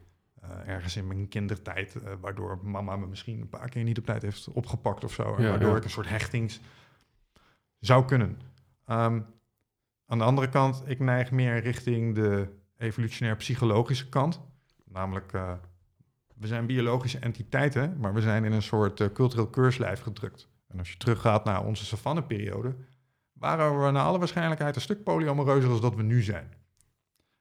[0.50, 4.06] Uh, ergens in mijn kindertijd, uh, waardoor mama me misschien een paar keer niet op
[4.06, 5.36] tijd heeft opgepakt of zo.
[5.36, 5.78] En Ja, waardoor ja.
[5.78, 6.60] ik een soort hechtings
[7.80, 8.30] zou kunnen.
[8.88, 9.26] Um,
[10.06, 14.42] aan de andere kant, ik neig meer richting de evolutionair psychologische kant.
[14.86, 15.52] Namelijk, uh,
[16.36, 20.50] we zijn biologische entiteiten, maar we zijn in een soort cultureel keurslijf gedrukt.
[20.68, 22.76] En als je teruggaat naar onze savanneperiode,
[23.34, 26.54] waren we naar alle waarschijnlijkheid een stuk polyamoreuzer als dat we nu zijn.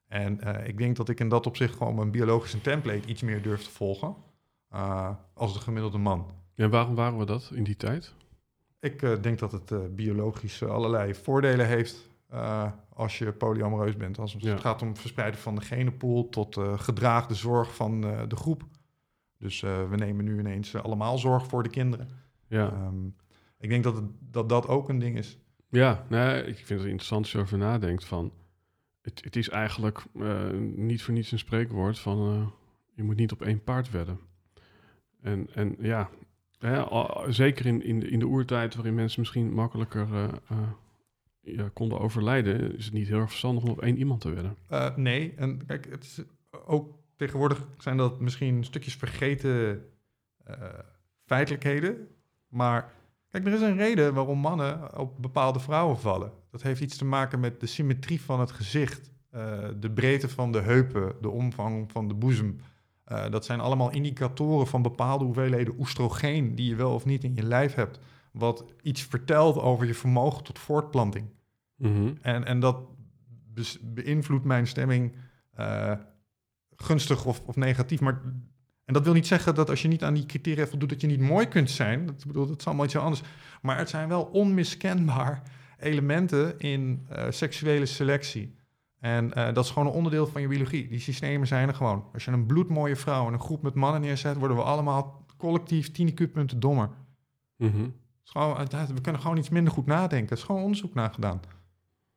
[0.08, 3.42] En uh, ik denk dat ik in dat opzicht gewoon mijn biologische template iets meer
[3.42, 4.14] durf te volgen
[4.74, 6.30] uh, als de gemiddelde man.
[6.54, 8.14] En waarom waren we dat in die tijd?
[8.80, 12.10] Ik uh, denk dat het biologisch allerlei voordelen heeft
[12.92, 14.18] als je polyamoreus bent.
[14.18, 14.56] Als het Ja.
[14.56, 18.62] gaat om het verspreiden van de genenpool tot gedraagde zorg van de groep.
[19.38, 22.08] Dus we nemen nu ineens allemaal zorg voor de kinderen.
[22.46, 23.14] Ja, Um,
[23.58, 25.38] ik denk dat, het, dat dat ook een ding is.
[25.68, 28.32] ja nee, ik vind het interessant als je erover nadenkt van...
[29.14, 32.34] Het, is eigenlijk uh, niet voor niets een spreekwoord van...
[32.34, 32.46] Uh,
[32.94, 34.20] je moet niet op één paard wedden.
[35.22, 36.10] En, en ja,
[36.58, 36.82] hè,
[37.32, 40.28] zeker in, in, de, in de oertijd waarin mensen misschien makkelijker uh,
[41.40, 42.76] ja, konden overlijden...
[42.76, 44.56] is het niet heel erg verstandig om op één iemand te wedden.
[44.96, 46.22] Nee, en kijk, het is
[46.66, 49.82] ook tegenwoordig zijn dat misschien stukjes vergeten
[51.24, 52.08] feitelijkheden.
[52.48, 52.92] Maar
[53.28, 56.32] kijk, er is een reden waarom mannen op bepaalde vrouwen vallen.
[56.58, 60.52] Dat heeft iets te maken met de symmetrie van het gezicht, uh, de breedte van
[60.52, 62.60] de heupen, de omvang van de boezem.
[63.08, 67.34] Uh, dat zijn allemaal indicatoren van bepaalde hoeveelheden oestrogeen die je wel of niet in
[67.34, 67.98] je lijf hebt.
[68.32, 71.26] Wat iets vertelt over je vermogen tot voortplanting.
[71.76, 72.16] Mm -hmm.
[72.20, 72.80] En, en dat
[73.80, 75.16] beïnvloedt mijn stemming
[75.58, 75.92] uh,
[76.76, 78.00] gunstig of, of, negatief.
[78.00, 78.20] Maar,
[78.84, 81.06] en dat wil niet zeggen dat als je niet aan die criteria voldoet, dat je
[81.06, 82.06] niet mooi kunt zijn.
[82.06, 83.22] Dat, bedoel, dat is allemaal iets anders.
[83.62, 85.42] Maar het zijn wel onmiskenbaar
[85.78, 88.56] elementen in uh, seksuele selectie.
[88.98, 90.88] En uh, dat is gewoon een onderdeel van je biologie.
[90.88, 92.04] Die systemen zijn er gewoon.
[92.12, 95.92] Als je een bloedmooie vrouw en een groep met mannen neerzet, worden we allemaal collectief
[95.92, 96.90] 10 IQ-punten dommer.
[97.56, 97.94] Mm -hmm.
[98.24, 98.56] gewoon,
[98.94, 100.30] we kunnen gewoon iets minder goed nadenken.
[100.30, 101.40] Er is gewoon onderzoek naar gedaan.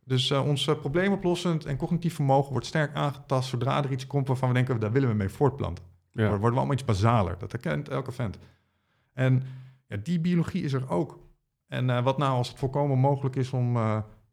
[0.03, 4.27] Dus uh, ons uh, probleemoplossend en cognitief vermogen wordt sterk aangetast zodra er iets komt
[4.27, 5.83] waarvan we denken, daar willen we mee voortplanten.
[6.11, 6.27] Ja.
[6.27, 7.37] Worden we allemaal iets basaler.
[7.37, 8.37] Dat herkent elke vent.
[9.13, 9.43] En
[9.87, 11.19] ja, die biologie is er ook.
[11.71, 13.77] En uh, wat nou als het volkomen mogelijk is om,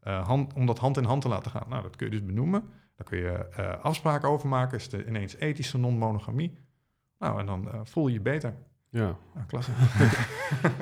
[0.03, 1.67] hand, om dat hand in hand te laten gaan?
[1.69, 2.63] Nou, dat kun je dus benoemen.
[2.97, 4.79] Daar kun je afspraken over maken.
[4.79, 6.59] Is het ineens ethische non-monogamie?
[7.19, 8.55] Nou, en dan voel je je beter.
[8.89, 9.17] Ja.
[9.35, 9.71] Nou, klasse.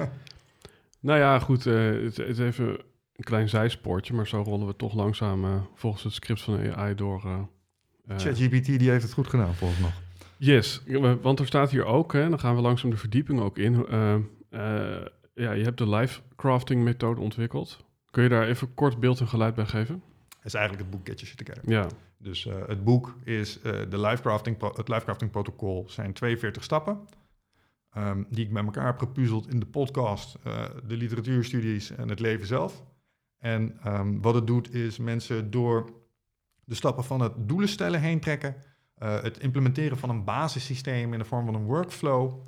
[1.01, 1.65] nou ja, goed.
[1.65, 2.69] Het, het even
[3.13, 6.95] een klein zijspoortje, maar zo rollen we toch langzaam volgens het script van de AI
[6.95, 7.49] door.
[8.09, 9.93] ChatGPT die heeft het goed gedaan, volgens nog.
[10.39, 10.83] Yes,
[11.23, 13.87] want er staat hier ook, hè, dan gaan we langzaam de verdieping ook in.
[14.51, 14.97] Uh,
[15.37, 17.85] ja, je hebt de live crafting methode ontwikkeld.
[18.11, 20.03] Kun je daar even kort beeld en geluid bij geven?
[20.29, 21.71] Dat is eigenlijk het boek Get Your Shit Together.
[21.73, 21.87] Ja.
[22.19, 26.63] Dus uh, het boek is uh, de live crafting, het live crafting protocol zijn 42
[26.63, 27.01] stappen.
[27.97, 32.21] Um, die ik bij elkaar heb gepuzzeld in de podcast, uh, de literatuurstudies en het
[32.21, 32.83] leven zelf.
[33.39, 35.91] En um, wat het doet is mensen door
[36.65, 38.57] de stappen van het doelen stellen heen trekken.
[38.97, 42.47] Het implementeren van een basissysteem in de vorm van een workflow.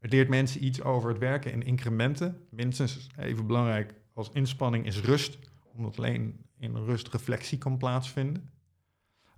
[0.00, 2.46] Het leert mensen iets over het werken in incrementen.
[2.50, 5.38] Minstens even belangrijk als inspanning is rust,
[5.74, 8.50] omdat alleen in rust reflectie kan plaatsvinden.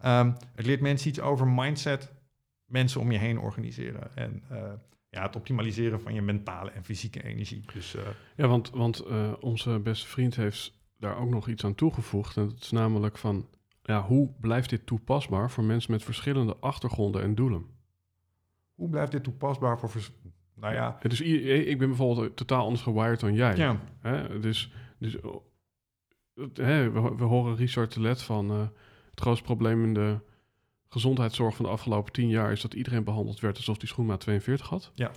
[0.05, 2.13] Um, het leert mensen iets over mindset,
[2.65, 4.73] mensen om je heen organiseren en uh,
[5.11, 7.65] ja, het optimaliseren van je mentale en fysieke energie.
[7.73, 8.03] Dus, uh,
[8.37, 12.37] ja, want, want uh, onze beste vriend heeft daar ook nog iets aan toegevoegd.
[12.37, 13.49] En dat is namelijk van,
[13.83, 17.67] ja, hoe blijft dit toepasbaar voor mensen met verschillende achtergronden en doelen?
[18.75, 19.91] Hoe blijft dit toepasbaar voor...
[19.91, 20.13] Vers-
[20.63, 23.57] Nou ja, Dus ik ben bijvoorbeeld totaal anders gewired dan jij.
[23.57, 23.81] ja.
[24.01, 24.41] Hè?
[24.41, 25.17] Dus, dus
[26.55, 28.61] hè, we, we horen Richard Telet van eh,
[29.11, 30.19] het grootste probleem in de
[30.89, 34.69] gezondheidszorg van de afgelopen tien jaar is dat iedereen behandeld werd alsof die schoenmaat 42
[34.69, 34.93] had.
[34.95, 35.11] Ja.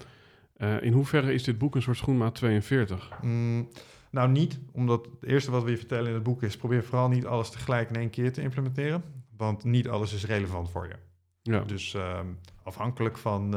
[0.54, 3.10] Eh, in hoeverre is dit boek een soort schoenmaat 42?
[3.22, 3.68] Mm,
[4.12, 7.10] nou, niet, omdat het eerste wat we je vertellen in het boek is: probeer vooral
[7.10, 9.04] niet alles tegelijk in één keer te implementeren.
[9.38, 10.96] Want niet alles is relevant voor je.
[11.42, 11.60] Ja.
[11.60, 12.28] Dus ehm,
[12.64, 13.54] afhankelijk van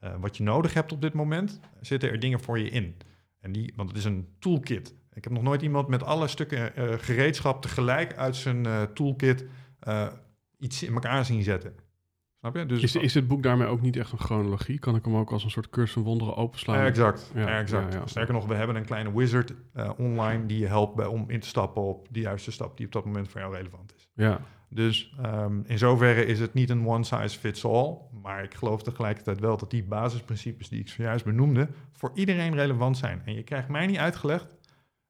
[0.00, 2.96] eh, wat je nodig hebt op dit moment, zitten er dingen voor je in.
[3.40, 4.94] En die, want het is een toolkit.
[5.12, 9.44] Ik heb nog nooit iemand met alle stukken eh, gereedschap tegelijk uit zijn eh, toolkit
[10.58, 11.74] iets in elkaar zien zetten.
[12.38, 12.66] Snap je?
[12.66, 14.78] Dus Is, is dit boek daarmee ook niet echt een chronologie?
[14.78, 16.84] Kan ik hem ook als een soort cursus van wonderen openslaan?
[16.84, 17.30] Exact.
[17.34, 17.92] Ja, exact.
[17.92, 18.06] ja, ja.
[18.06, 19.54] Sterker nog, we hebben een kleine wizard
[19.96, 22.92] online die je helpt bij, om in te stappen op de juiste stap die op
[22.92, 24.08] dat moment voor jou relevant is.
[24.14, 24.40] Ja,
[24.72, 27.96] Dus ehm, in zoverre is het niet een one size fits all.
[28.22, 32.98] Maar ik geloof tegelijkertijd wel dat die basisprincipes die ik zojuist benoemde, voor iedereen relevant
[32.98, 33.22] zijn.
[33.24, 34.56] En je krijgt mij niet uitgelegd,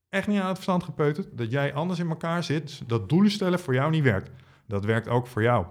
[0.08, 3.58] echt niet aan het verstand gepeuterd, dat jij anders in elkaar zit, dat doelen stellen
[3.58, 4.30] voor jou niet werkt.
[4.66, 5.66] Dat werkt ook voor jou.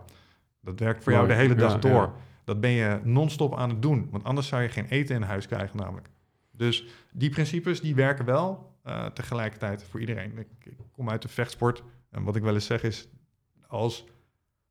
[0.61, 1.91] Dat werkt voor jou de hele dag Ja, door.
[2.01, 2.13] ja.
[2.43, 4.07] Dat ben je non-stop aan het doen.
[4.11, 6.09] Want anders zou je geen eten in huis krijgen namelijk.
[6.51, 10.37] Dus die principes die werken wel eh, tegelijkertijd voor iedereen.
[10.37, 11.83] Ik, ik kom uit de vechtsport.
[12.09, 13.07] En wat ik wel eens zeg is,
[13.69, 14.05] als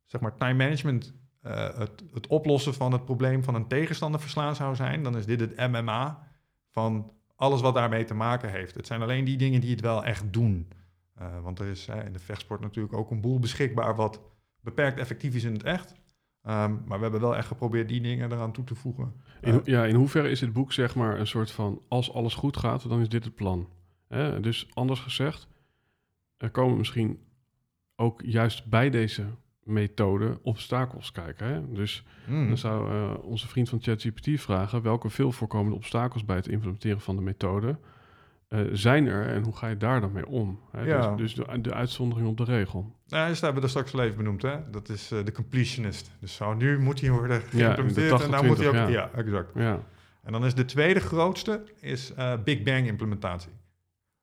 [0.04, 4.56] zeg maar time management eh, het, het oplossen van het probleem van een tegenstander verslaan
[4.56, 6.28] zou zijn, dan is dit het MMA
[6.70, 8.74] van alles wat daarmee te maken heeft.
[8.74, 10.68] Het zijn alleen die dingen die het wel echt doen.
[11.14, 14.20] Eh, want er is in de vechtsport natuurlijk ook een boel beschikbaar wat
[14.60, 15.94] beperkt effectief is in het echt.
[16.42, 19.14] Ehm, maar we hebben wel echt geprobeerd die dingen eraan toe te voegen.
[19.40, 21.82] in, Eh, ja, in hoeverre is dit boek zeg maar een soort van...
[21.88, 23.68] als alles goed gaat, dan is dit het plan.
[24.40, 25.48] Dus anders gezegd,
[26.36, 27.27] er komen misschien
[28.00, 29.24] ook juist bij deze
[29.62, 31.46] methode obstakels kijken.
[31.46, 31.72] Hè?
[31.72, 34.82] Dus mm, dan zou eh, onze vriend van ChatGPT vragen...
[34.82, 37.78] welke veel voorkomende obstakels bij het implementeren van de methode...
[38.48, 40.60] eh, zijn er en hoe ga je daar dan mee om?
[40.70, 40.82] Hè?
[40.82, 41.14] Ja.
[41.14, 42.96] Dus, dus de, de uitzondering op de regel.
[43.06, 44.70] Nou, dus dat hebben we er straks al even benoemd, hè?
[44.70, 46.10] Dat is eh, de completionist.
[46.20, 48.88] Dus zo, nu moet hij worden de geïmplementeerd en dan moet hij ook...
[48.88, 49.50] 80-20, Ja, exact.
[49.54, 49.82] Ja,
[50.22, 52.12] En dan is de tweede grootste is
[52.44, 53.52] Big Bang implementatie.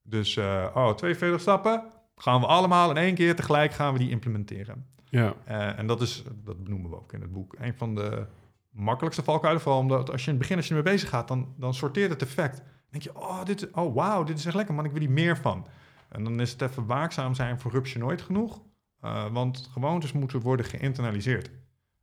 [0.03, 1.83] Dus, oh, 42 stappen,
[2.15, 4.85] gaan we allemaal in één keer tegelijk gaan we die implementeren.
[5.09, 8.25] ja, Eh, en dat is, dat benoemen we ook in het boek, een van de
[8.69, 9.61] makkelijkste valkuilen.
[9.61, 12.09] Vooral omdat als je in het begin, als je ermee bezig gaat, dan, dan sorteert
[12.11, 12.57] het effect.
[12.57, 15.09] Dan denk je, oh, dit, oh wauw, dit is echt lekker man, ik wil hier
[15.11, 15.67] meer van.
[16.09, 18.61] En dan is het even waakzaam zijn voor rupsje nooit genoeg.
[19.01, 21.49] eh, want gewoontes moeten worden geïnternaliseerd.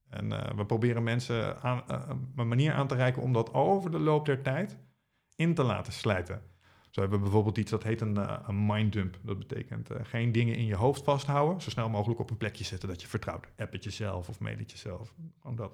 [0.08, 1.82] En eh, we proberen mensen aan,
[2.36, 4.76] een manier aan te reiken om dat over de loop der tijd
[5.36, 6.42] in te laten slijten.
[6.92, 9.18] Zo hebben we bijvoorbeeld iets dat heet een, eh, een minddump.
[9.22, 11.60] Dat betekent eh, geen dingen in je hoofd vasthouden.
[11.60, 13.46] Zo snel mogelijk op een plekje zetten dat je vertrouwt.
[13.56, 15.14] App het jezelf of mail het jezelf.
[15.40, 15.72] Gewoon dat.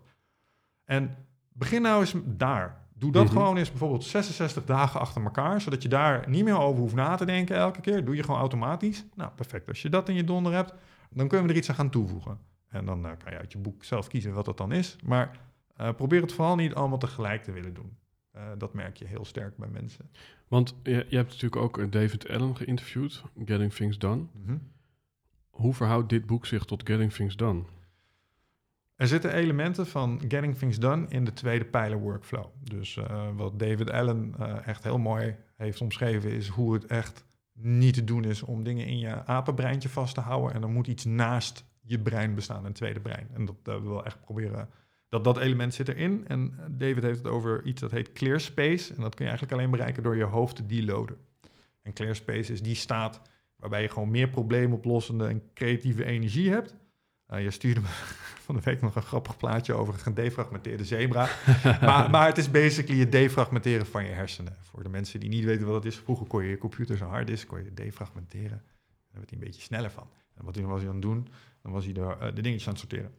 [0.84, 1.16] En
[1.52, 2.86] begin nou eens daar.
[2.94, 3.32] Doe dat Mhm.
[3.32, 5.60] gewoon eens bijvoorbeeld 66 dagen achter elkaar.
[5.60, 8.04] Zodat je daar niet meer over hoeft na te denken elke keer.
[8.04, 9.04] Doe je gewoon automatisch.
[9.14, 9.68] Nou, perfect.
[9.68, 10.74] Als je dat in je donder hebt,
[11.10, 12.38] dan kunnen we er iets aan gaan toevoegen.
[12.68, 14.96] En dan eh, kan je uit je boek zelf kiezen wat dat dan is.
[15.04, 15.30] Maar
[15.96, 17.96] probeer het vooral niet allemaal tegelijk te willen doen.
[18.38, 20.10] Eh, dat merk je heel sterk bij mensen.
[20.48, 24.24] want je, je hebt natuurlijk ook eh, David Allen geïnterviewd, Getting Things Done.
[25.50, 27.62] Hoe verhoudt dit boek zich tot Getting Things Done?
[28.94, 32.46] Er zitten elementen van Getting Things Done in de tweede pijler workflow.
[32.62, 37.94] Dus eh, wat David Allen echt heel mooi heeft omschreven, is hoe het echt niet
[37.94, 40.54] te doen is om dingen in je apenbreintje vast te houden.
[40.54, 43.28] En er moet iets naast je brein bestaan, een tweede brein.
[43.32, 44.68] En dat hebben we wel echt proberen.
[45.08, 46.24] Dat dat element zit erin.
[46.26, 48.94] En David heeft het over iets dat heet clear space.
[48.94, 51.16] En dat kun je eigenlijk alleen bereiken door je hoofd te deloaden.
[51.82, 53.20] En clear space is die staat
[53.56, 56.74] waarbij je gewoon meer probleemoplossende en creatieve energie hebt.
[57.26, 57.86] Eh, je stuurde me
[58.46, 61.28] van de week nog een grappig plaatje over een gedefragmenteerde zebra.
[61.80, 64.56] maar, maar het is basically het defragmenteren van je hersenen.
[64.62, 65.96] Voor de mensen die niet weten wat dat is.
[65.96, 68.62] Vroeger kon je je computer zo hard is, kon je defragmenteren.
[69.08, 70.10] Daar werd hij een beetje sneller van.
[70.34, 71.28] En wat hij was hij aan het doen?
[71.62, 73.12] Dan was hij de, eh, de dingetjes aan het sorteren.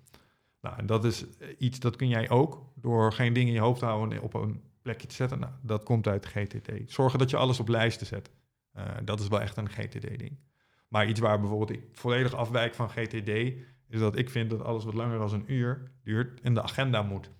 [0.61, 3.59] Nou, en dat is eh, iets dat kun jij ook door geen dingen in je
[3.59, 5.39] hoofd te houden en op een plekje te zetten.
[5.39, 6.71] Nou, dat komt uit GTD.
[6.85, 8.29] Zorgen dat je alles op lijsten zet.
[8.71, 10.37] Eh, dat is wel echt een GTD-ding.
[10.87, 13.27] Maar iets waar bijvoorbeeld ik volledig afwijk van GTD,
[13.89, 17.01] is dat ik vind dat alles wat langer dan een uur duurt in de agenda
[17.01, 17.31] moet.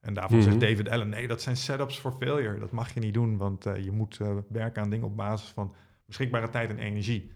[0.00, 0.46] En daarvan Mhm.
[0.48, 2.58] zegt David Allen, nee, dat zijn setups for failure.
[2.58, 5.74] Dat mag je niet doen, want eh, je moet werken aan dingen op basis van
[6.06, 7.32] beschikbare tijd en energie.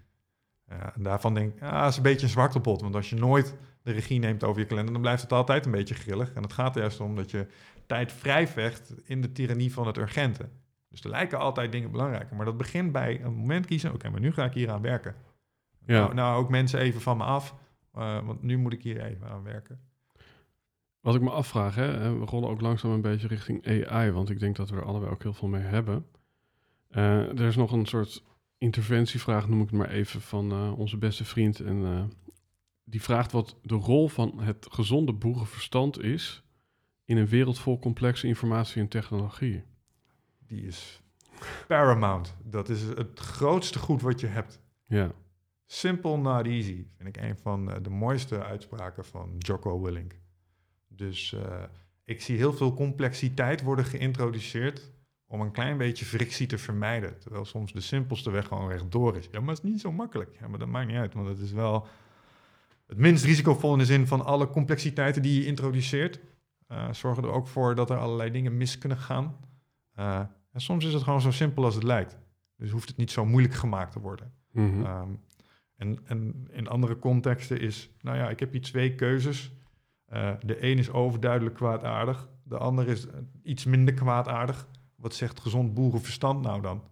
[0.80, 2.80] Eh, en daarvan denk ik, dat is een beetje een zwarte pot.
[2.80, 5.72] Want als je nooit de regie neemt over je kalender, dan blijft het altijd een
[5.72, 6.32] beetje grillig.
[6.32, 7.46] En het gaat er juist om dat je
[7.86, 10.48] tijd vrij vecht in de tirannie van het urgente.
[10.88, 12.36] Dus er lijken altijd dingen belangrijker.
[12.36, 13.92] Maar dat begint bij een moment kiezen.
[13.92, 15.14] Oké, maar nu ga ik hier aan werken.
[15.86, 16.00] Ja.
[16.00, 17.54] Nou, nou, ook mensen even van me af.
[17.94, 19.80] eh, want nu moet ik hier even aan werken.
[21.00, 24.40] Wat ik me afvraag, hè, we rollen ook langzaam een beetje richting AI, want ik
[24.40, 26.06] denk dat we er allebei ook heel veel mee hebben.
[26.90, 28.24] Uh, er is nog een soort
[28.64, 31.60] interventievraag, noem ik het maar even, van uh, onze beste vriend.
[31.60, 32.04] En uh,
[32.84, 36.42] die vraagt wat de rol van het gezonde boerenverstand is
[37.04, 39.62] in een wereld vol complexe informatie en technologie.
[40.46, 41.02] Die is
[41.66, 42.36] paramount.
[42.44, 44.60] Dat is het grootste goed wat je hebt.
[44.84, 45.12] Ja.
[45.66, 46.86] Simple, not easy.
[46.96, 50.18] Vind ik een van de mooiste uitspraken van Jocko Willink.
[50.88, 51.62] Dus uh,
[52.04, 54.92] ik zie heel veel complexiteit worden geïntroduceerd
[55.26, 57.18] om een klein beetje frictie te vermijden.
[57.18, 59.28] Terwijl soms de simpelste weg gewoon rechtdoor is.
[59.30, 60.36] Ja, maar het is niet zo makkelijk.
[60.40, 61.86] Ja, maar dat maakt niet uit, want het is wel
[62.86, 66.20] het minst risicovol in de zin van alle complexiteiten die je introduceert.
[66.68, 69.36] Uh, zorgen er ook voor dat er allerlei dingen mis kunnen gaan.
[69.98, 70.18] Uh,
[70.52, 72.18] en soms is het gewoon zo simpel als het lijkt.
[72.56, 74.32] Dus hoeft het niet zo moeilijk gemaakt te worden.
[74.50, 74.86] Mm -hmm.
[74.86, 75.20] um,
[75.76, 79.52] en, en in andere contexten is, nou ja, ik heb hier twee keuzes.
[80.12, 83.06] Uh, de een is overduidelijk kwaadaardig, de ander is
[83.42, 84.68] iets minder kwaadaardig.
[85.04, 86.82] Wat zegt gezond boerenverstand nou dan?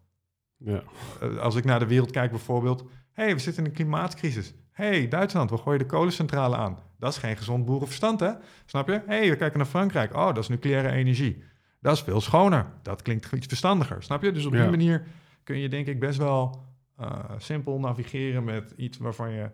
[0.57, 0.83] Ja.
[1.23, 2.81] Uh, als ik naar de wereld kijk bijvoorbeeld,
[3.13, 4.55] hé, hey, we zitten in een klimaatcrisis.
[4.71, 6.79] Hé, hey, Duitsland, we gooien de kolencentrale aan.
[6.99, 8.33] Dat is geen gezond boerenverstand, hè?
[8.67, 8.93] Snap je?
[8.93, 10.15] Hé, hey, we kijken naar Frankrijk.
[10.15, 11.45] Oh, dat is nucleaire energie.
[11.81, 12.67] Dat is veel schoner.
[12.83, 14.33] Dat klinkt iets verstandiger, snap je?
[14.33, 14.71] Dus op die Ja.
[14.71, 15.07] manier
[15.45, 16.65] kun je denk ik best wel
[17.01, 19.51] uh, simpel navigeren met iets waarvan je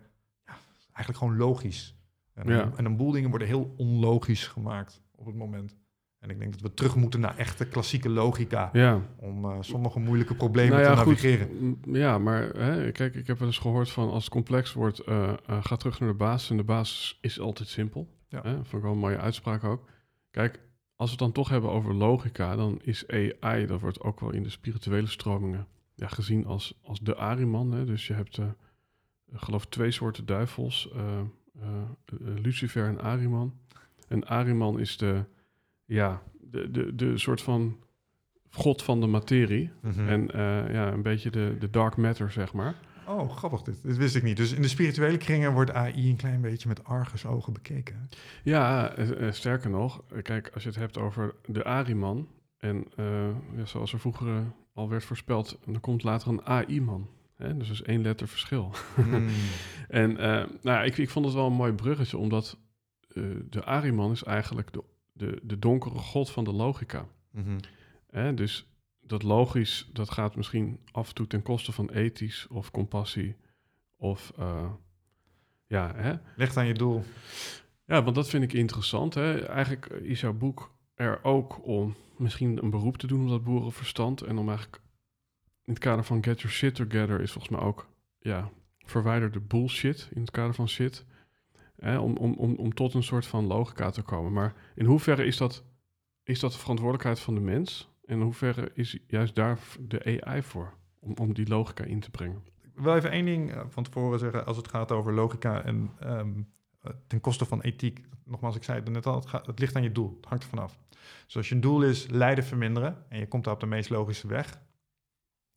[0.47, 0.57] ja,
[0.93, 1.97] eigenlijk gewoon logisch.
[2.35, 5.77] En, en een boel dingen worden heel onlogisch gemaakt op het moment.
[6.19, 9.03] En ik denk dat we terug moeten naar echte klassieke logica Ja.
[9.17, 11.79] om uh, sommige moeilijke problemen Nou ja, te navigeren.
[11.93, 15.29] Ja, maar hè, kijk, ik heb wel eens gehoord van als het complex wordt, eh,
[15.47, 16.51] eh, ga terug naar de basis.
[16.51, 18.09] En de basis is altijd simpel.
[18.29, 18.41] Ja.
[18.43, 18.55] Hè?
[18.55, 19.89] Vond ik wel een mooie uitspraak ook.
[20.31, 20.61] Kijk,
[20.97, 24.33] als we het dan toch hebben over logica, dan is AI, dat wordt ook wel
[24.33, 27.73] in de spirituele stromingen ja, gezien als, als de Ariman.
[27.73, 27.85] Hè?
[27.85, 28.47] Dus je hebt, eh,
[29.33, 31.69] ik geloof twee soorten duivels, eh, eh,
[32.07, 33.55] eh, Lucifer en Ariman.
[34.09, 35.25] En Ariman is de,
[35.89, 37.77] ja, de, de, de soort van
[38.51, 39.71] god van de materie.
[39.81, 40.09] Mhm.
[40.09, 42.75] En eh, ja, een beetje de, de dark matter, zeg maar.
[43.07, 43.83] Oh, grappig dit.
[43.83, 44.37] Dit wist ik niet.
[44.37, 48.09] Dus in de spirituele kringen wordt AI een klein beetje met argusogen bekeken.
[48.43, 52.29] Ja, eh, eh, sterker nog, kijk, als je het hebt over de Ariman...
[52.59, 52.87] en
[53.57, 54.43] ja, zoals er vroeger
[54.75, 55.59] al werd voorspeld...
[55.65, 57.09] dan komt later een AI-man.
[57.37, 57.57] Hè?
[57.57, 58.71] Dus dat is één letter verschil.
[58.95, 59.29] Hmm.
[59.89, 62.19] En nou ja, ik, ik vond het wel een mooi bruggetje...
[62.19, 62.59] omdat
[63.49, 64.83] de Ariman is eigenlijk de,
[65.19, 67.09] de, de donkere god van de logica.
[67.31, 67.59] Mhm.
[68.35, 68.67] Dus
[69.01, 72.47] dat logisch, dat gaat misschien af en toe ten koste van ethisch...
[72.47, 73.37] of compassie
[73.97, 74.33] of...
[74.39, 74.71] eh,
[75.67, 76.15] ja, hè?
[76.37, 77.05] Ligt aan je doel.
[77.85, 79.15] Ja, want dat vind ik interessant.
[79.15, 79.47] Hè?
[79.47, 84.23] Eigenlijk is jouw boek er ook om misschien een beroep te doen op dat boerenverstand.
[84.23, 84.81] En om eigenlijk
[85.65, 89.41] in het kader van Get Your Shit Together is volgens mij ook, ja, verwijder de
[89.41, 91.05] bullshit in het kader van shit.
[91.81, 91.99] Hè?
[91.99, 94.33] Om, om, om, om tot een soort van logica te komen.
[94.33, 95.65] Maar in hoeverre is dat,
[96.23, 97.89] is dat de verantwoordelijkheid van de mens?
[98.05, 100.75] En in hoeverre is juist daar de AI voor?
[101.01, 102.43] Om, om die logica in te brengen.
[102.75, 105.91] Ik wil even één ding eh, van tevoren zeggen als het gaat over logica en
[106.01, 106.31] ehm,
[106.81, 108.05] eh, ten koste van ethiek.
[108.25, 110.15] Nogmaals, ik zei het net al, het, gaat, het ligt aan je doel.
[110.17, 110.79] Het hangt ervan af.
[111.25, 114.27] Dus als je doel is lijden verminderen en je komt daar op de meest logische
[114.27, 114.61] weg.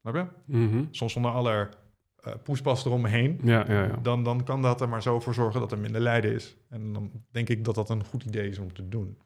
[0.02, 0.26] Snap je?
[0.46, 0.84] Mhm.
[0.92, 1.70] Soms zonder aller
[2.22, 3.40] eh poespas eromheen.
[3.44, 3.98] Ja, ja, ja.
[4.02, 6.56] Dan, dan kan dat er maar zo voor zorgen dat er minder lijden is.
[6.70, 9.18] En dan denk ik dat dat een goed idee is om te doen.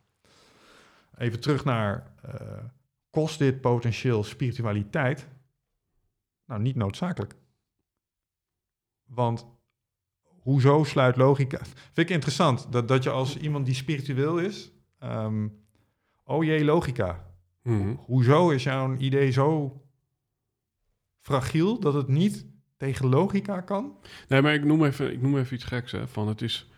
[1.18, 2.64] Even terug naar, eh,
[3.10, 5.28] kost dit potentieel spiritualiteit?
[6.46, 7.36] Nou, niet noodzakelijk.
[9.06, 9.46] Want
[10.40, 11.60] hoezo sluit logica...
[11.64, 14.72] Vind ik interessant, dat, dat je als iemand die spiritueel is...
[15.00, 15.48] ehm,
[16.24, 17.34] oh jee, logica.
[17.62, 17.96] Mhm.
[17.96, 19.82] Hoezo is jouw idee zo
[21.22, 22.46] fragiel dat het niet
[22.78, 23.98] tegen logica kan?
[24.28, 25.92] Nee, maar ik noem even, ik noem even iets geks.
[25.92, 26.70] Hè, van het is,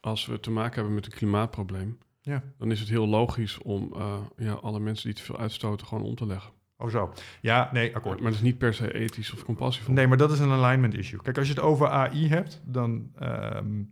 [0.00, 2.42] als we te maken hebben met een klimaatprobleem, Ja.
[2.58, 6.04] dan is het heel logisch om eh, ja, alle mensen die te veel uitstoten gewoon
[6.04, 6.52] om te leggen.
[6.76, 7.12] Oh zo.
[7.40, 8.16] Ja, nee, akkoord.
[8.20, 9.94] Maar dat is niet per se ethisch of compassievol.
[9.94, 11.20] Nee, maar dat is een alignment issue.
[11.22, 13.82] Kijk, als je het over AI hebt, dan ehm,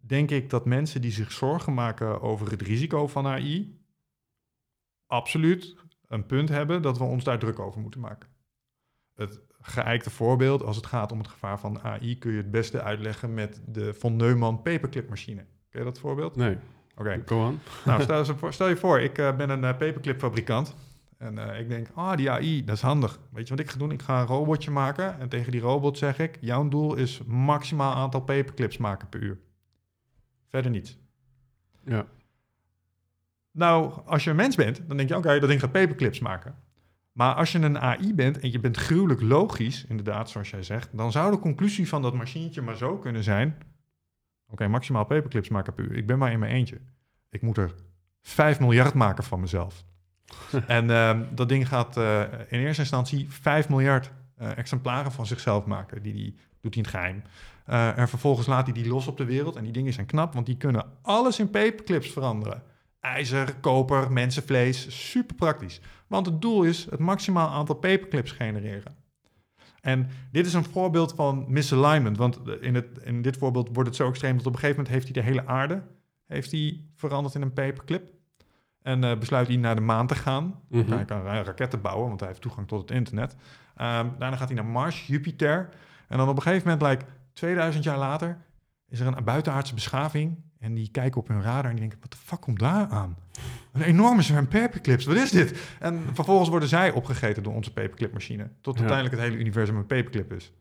[0.00, 3.78] denk ik dat mensen die zich zorgen maken over het risico van AI,
[5.06, 5.76] absoluut
[6.08, 8.28] een punt hebben dat we ons daar druk over moeten maken.
[9.14, 12.82] Het geëikte voorbeeld, als het gaat om het gevaar van AI, kun je het beste
[12.82, 15.44] uitleggen met de von Neumann paperclipmachine.
[15.70, 16.36] Ken je dat voorbeeld?
[16.36, 16.56] Nee,
[16.96, 17.22] Oké.
[17.34, 17.58] on.
[17.84, 20.74] Nou, stel, je voor- stel je voor, ik eh, ben een eh, paperclipfabrikant.
[21.18, 23.18] En eh, ik denk, ah, die AI, dat is handig.
[23.32, 23.90] Weet je wat ik ga doen?
[23.90, 25.18] Ik ga een robotje maken.
[25.20, 29.38] En tegen die robot zeg ik, jouw doel is maximaal aantal paperclips maken per uur.
[30.48, 30.98] Verder niets.
[31.84, 32.06] Ja,
[33.52, 36.54] Nou, als je een mens bent, dan denk je, oké, dat ding gaat paperclips maken.
[37.20, 40.88] Maar als je een AI bent en je bent gruwelijk logisch, inderdaad, zoals jij zegt,
[40.92, 43.58] dan zou de conclusie van dat machientje maar zo kunnen zijn:
[44.46, 45.96] oké, maximaal paperclips maken per uur.
[45.96, 46.80] Ik ben maar in mijn eentje.
[47.30, 47.74] ik moet er
[48.22, 49.84] 5 miljard maken van mezelf.
[50.66, 55.64] en ehm, dat ding gaat eh, in eerste instantie 5 miljard eh, exemplaren van zichzelf
[55.64, 56.02] maken.
[56.02, 57.22] Die, die doet hij in het geheim.
[57.64, 59.56] Eh, en vervolgens laat hij die los op de wereld.
[59.56, 62.62] En die dingen zijn knap, want die kunnen alles in paperclips veranderen.
[63.00, 65.80] IJzer, koper, mensenvlees, super praktisch.
[66.06, 68.98] Want het doel is het maximaal aantal paperclips genereren.
[69.80, 72.16] En dit is een voorbeeld van misalignment.
[72.16, 74.94] Want in, het, in dit voorbeeld wordt het zo extreem dat op een gegeven moment
[74.94, 75.82] heeft hij de hele aarde
[76.30, 78.10] heeft hij veranderd in een paperclip.
[78.82, 80.60] En uh, besluit hij naar de maan te gaan.
[80.68, 80.92] Mhm.
[80.92, 83.36] Hij kan raketten bouwen, want hij heeft toegang tot het internet.
[83.76, 85.68] Ehm, daarna gaat hij naar Mars, Jupiter.
[86.08, 88.38] En dan op een gegeven moment, like 2000 jaar later,
[88.88, 90.36] is er een buitenaardse beschaving.
[90.60, 93.16] En die kijken op hun radar en die denken, wat de fuck komt daar aan?
[93.72, 95.58] Een enorme zwerm paperclips, wat is dit?
[95.78, 98.50] En vervolgens worden zij opgegeten door onze paperclipmachine.
[98.60, 98.80] Tot Ja.
[98.80, 100.52] uiteindelijk het hele universum een paperclip is.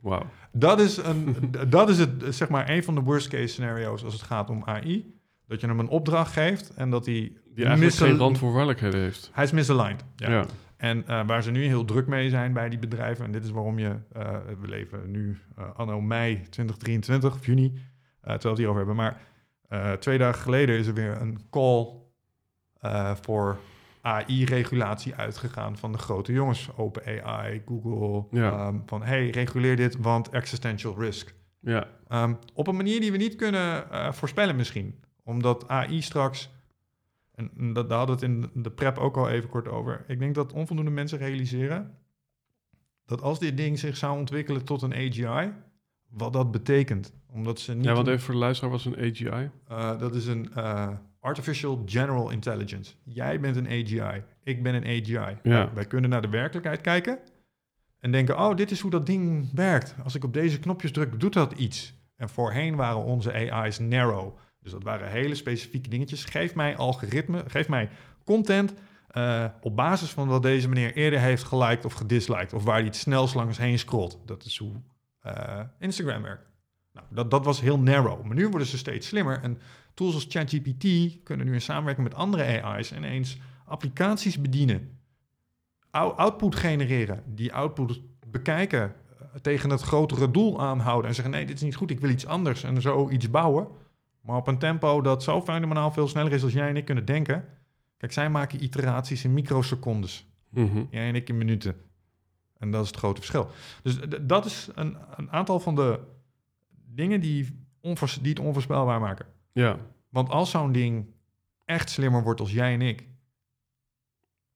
[0.00, 0.26] Wauw.
[0.52, 1.36] Dat is, een,
[1.68, 4.62] dat is het, zeg maar, een van de worst case scenario's als het gaat om
[4.64, 5.14] AI.
[5.46, 7.14] Dat je hem een opdracht geeft en dat hij...
[7.14, 9.30] Die eigenlijk misal- geen randvoorwaardelijkheden heeft.
[9.32, 10.04] Hij is misaligned.
[10.16, 10.30] Ja.
[10.30, 10.44] Ja.
[10.76, 13.50] En eh, waar ze nu heel druk mee zijn bij die bedrijven, en dit is
[13.50, 17.72] waarom je, eh, we leven nu eh, anno mei 2023 of juni,
[18.22, 19.20] terwijl we het hierover hebben, maar
[19.68, 21.86] eh, twee dagen geleden is er weer een call
[22.80, 23.58] eh, voor
[24.00, 28.50] AI-regulatie uitgegaan van de grote jongens, OpenAI, Google, Ja.
[28.52, 31.34] ehm, van hey, reguleer dit, want existential risk.
[31.60, 31.88] Ja.
[32.08, 35.00] Ehm, op een manier die we niet kunnen eh, voorspellen misschien.
[35.24, 36.50] Omdat AI straks,
[37.34, 40.04] en en dat, daar hadden we het in de prep ook al even kort over.
[40.06, 41.98] Ik denk dat onvoldoende mensen realiseren
[43.06, 45.52] dat als dit ding zich zou ontwikkelen tot een AGI,
[46.08, 47.12] wat dat betekent.
[47.32, 47.84] Omdat ze niet...
[47.84, 49.50] ja, want even voor de luisteraar was een AGI.
[49.68, 50.88] Eh, dat is een eh,
[51.20, 52.94] Artificial General Intelligence.
[53.04, 55.36] Jij bent een AGI, ik ben een AGI.
[55.42, 57.18] Wij, wij kunnen naar de werkelijkheid kijken
[58.00, 59.94] en denken, oh, dit is hoe dat ding werkt.
[60.04, 61.94] Als ik op deze knopjes druk, doet dat iets.
[62.16, 64.36] En voorheen waren onze AI's narrow.
[64.60, 66.24] Dus dat waren hele specifieke dingetjes.
[66.24, 67.88] Geef mij algoritme, geef mij
[68.24, 68.74] content
[69.08, 72.52] eh, op basis van wat deze meneer eerder heeft geliked of gedisliked.
[72.52, 74.18] Of waar hij het snelst langs heen scrolt.
[74.24, 74.72] Dat is hoe
[75.78, 76.51] Instagram werkt.
[76.92, 78.24] Nou, dat, dat was heel narrow.
[78.24, 79.40] Maar nu worden ze steeds slimmer.
[79.42, 79.58] En
[79.94, 80.86] tools als ChatGPT
[81.22, 84.98] kunnen nu in samenwerking met andere AI's ineens applicaties bedienen.
[85.90, 87.22] Ou- output genereren.
[87.26, 88.82] Die output bekijken.
[88.82, 91.08] eh, Tegen het grotere doel aanhouden.
[91.08, 92.62] En zeggen: nee, dit is niet goed, ik wil iets anders.
[92.62, 93.68] En zo iets bouwen.
[94.20, 97.04] Maar op een tempo dat zo fenomenaal veel sneller is als jij en ik kunnen
[97.04, 97.44] denken.
[97.96, 100.26] Kijk, zij maken iteraties in microsecondes.
[100.48, 100.84] Mhm.
[100.90, 101.76] Jij en ik in minuten.
[102.58, 103.50] En dat is het grote verschil.
[103.82, 105.98] Dus dat is een, een aantal van de
[106.94, 109.26] dingen die, onvoors- die het onvoorspelbaar maken.
[109.52, 109.76] Ja.
[110.08, 111.06] Want als zo'n ding
[111.64, 113.06] echt slimmer wordt als jij en ik.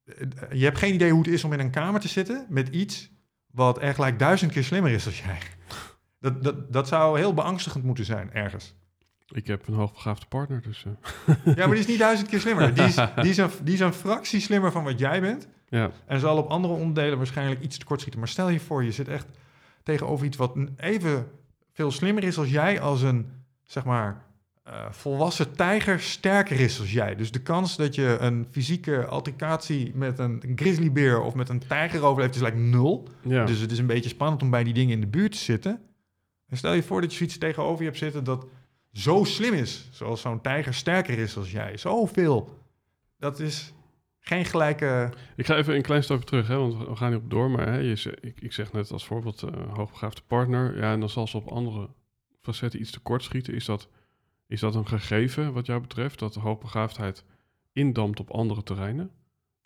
[0.05, 0.14] eh,
[0.53, 3.11] Je hebt geen idee hoe het is om in een kamer te zitten met iets
[3.51, 5.39] wat echt gelijk duizend keer slimmer is als jij.
[6.20, 8.74] Dat, dat, dat zou heel beangstigend moeten zijn ergens.
[9.26, 10.84] Ik heb een hoogbegaafde partner, dus...
[10.84, 12.74] eh, Ja, maar die is niet duizend keer slimmer.
[12.74, 15.49] Die is, die, is een, die is een fractie slimmer van wat jij bent.
[15.68, 15.91] ja.
[16.07, 18.20] En zal op andere onderdelen waarschijnlijk iets tekortschieten.
[18.20, 19.26] Maar stel je voor, je zit echt
[19.82, 21.30] tegenover iets wat even
[21.77, 23.27] veel slimmer is als jij, als een,
[23.64, 24.24] zeg maar,
[24.62, 27.14] eh, volwassen tijger sterker is als jij.
[27.14, 31.66] Dus de kans dat je een fysieke altercatie met een, een grizzlybeer of met een
[31.66, 33.09] tijger overleeft is like nul.
[33.22, 33.45] Ja.
[33.45, 35.81] Dus het is een beetje spannend om bij die dingen in de buurt te zitten.
[36.49, 38.47] En stel je voor dat je zoiets tegenover je hebt zitten dat
[38.93, 41.77] zo slim is, zoals zo'n tijger sterker is als jij.
[41.77, 42.59] Zoveel.
[43.18, 43.72] Dat is
[44.29, 45.12] geen gelijke...
[45.37, 47.51] Ik ga even een klein stapje terug, hè, want we gaan hierop door.
[47.51, 50.77] Maar hè, je, ik, ik zeg net als voorbeeld eh, hoogbegaafde partner.
[50.77, 51.89] Ja, en dan zal ze op andere
[52.41, 53.55] facetten iets tekort schieten.
[53.55, 53.89] Is dat,
[54.47, 56.18] is dat een gegeven wat jou betreft?
[56.18, 57.24] Dat de hoogbegaafdheid
[57.72, 59.11] indampt op andere terreinen?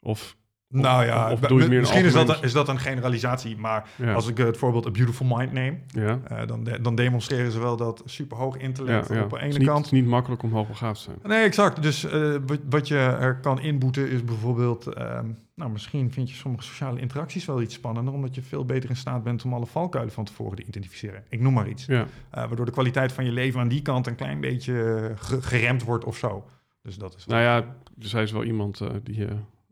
[0.00, 0.36] Of,
[0.72, 3.88] Nou ja, of bedoel je meer een misschien is dat, is dat een generalisatie, maar
[3.96, 6.94] ja, als ik eh, het voorbeeld A Beautiful Mind neem, ja, eh, dan, de- dan
[6.94, 9.22] demonstreren ze wel dat superhoog intellect ja.
[9.22, 9.84] op de ene is niet, kant.
[9.84, 11.16] het is niet makkelijk om hoogbegaafd te zijn.
[11.22, 11.82] Nee, exact.
[11.82, 12.34] Dus eh,
[12.68, 17.44] wat, je er kan inboeten is bijvoorbeeld, ehm, nou misschien vind je sommige sociale interacties
[17.44, 20.56] wel iets spannender, omdat je veel beter in staat bent om alle valkuilen van tevoren
[20.56, 21.24] te identificeren.
[21.28, 21.86] Ik noem maar iets.
[21.86, 25.84] Ja, waardoor de kwaliteit van je leven aan die kant een klein beetje ge- geremd
[25.84, 26.44] wordt of zo.
[26.82, 27.26] Dus dat is.
[27.26, 27.64] nou ja, er
[27.98, 29.26] zij is wel iemand die,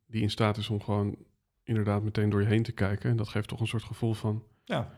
[0.09, 1.17] die in staat is om gewoon
[1.65, 3.11] inderdaad meteen door je heen te kijken.
[3.11, 4.43] En dat geeft toch een soort gevoel van...
[4.65, 4.91] Ja.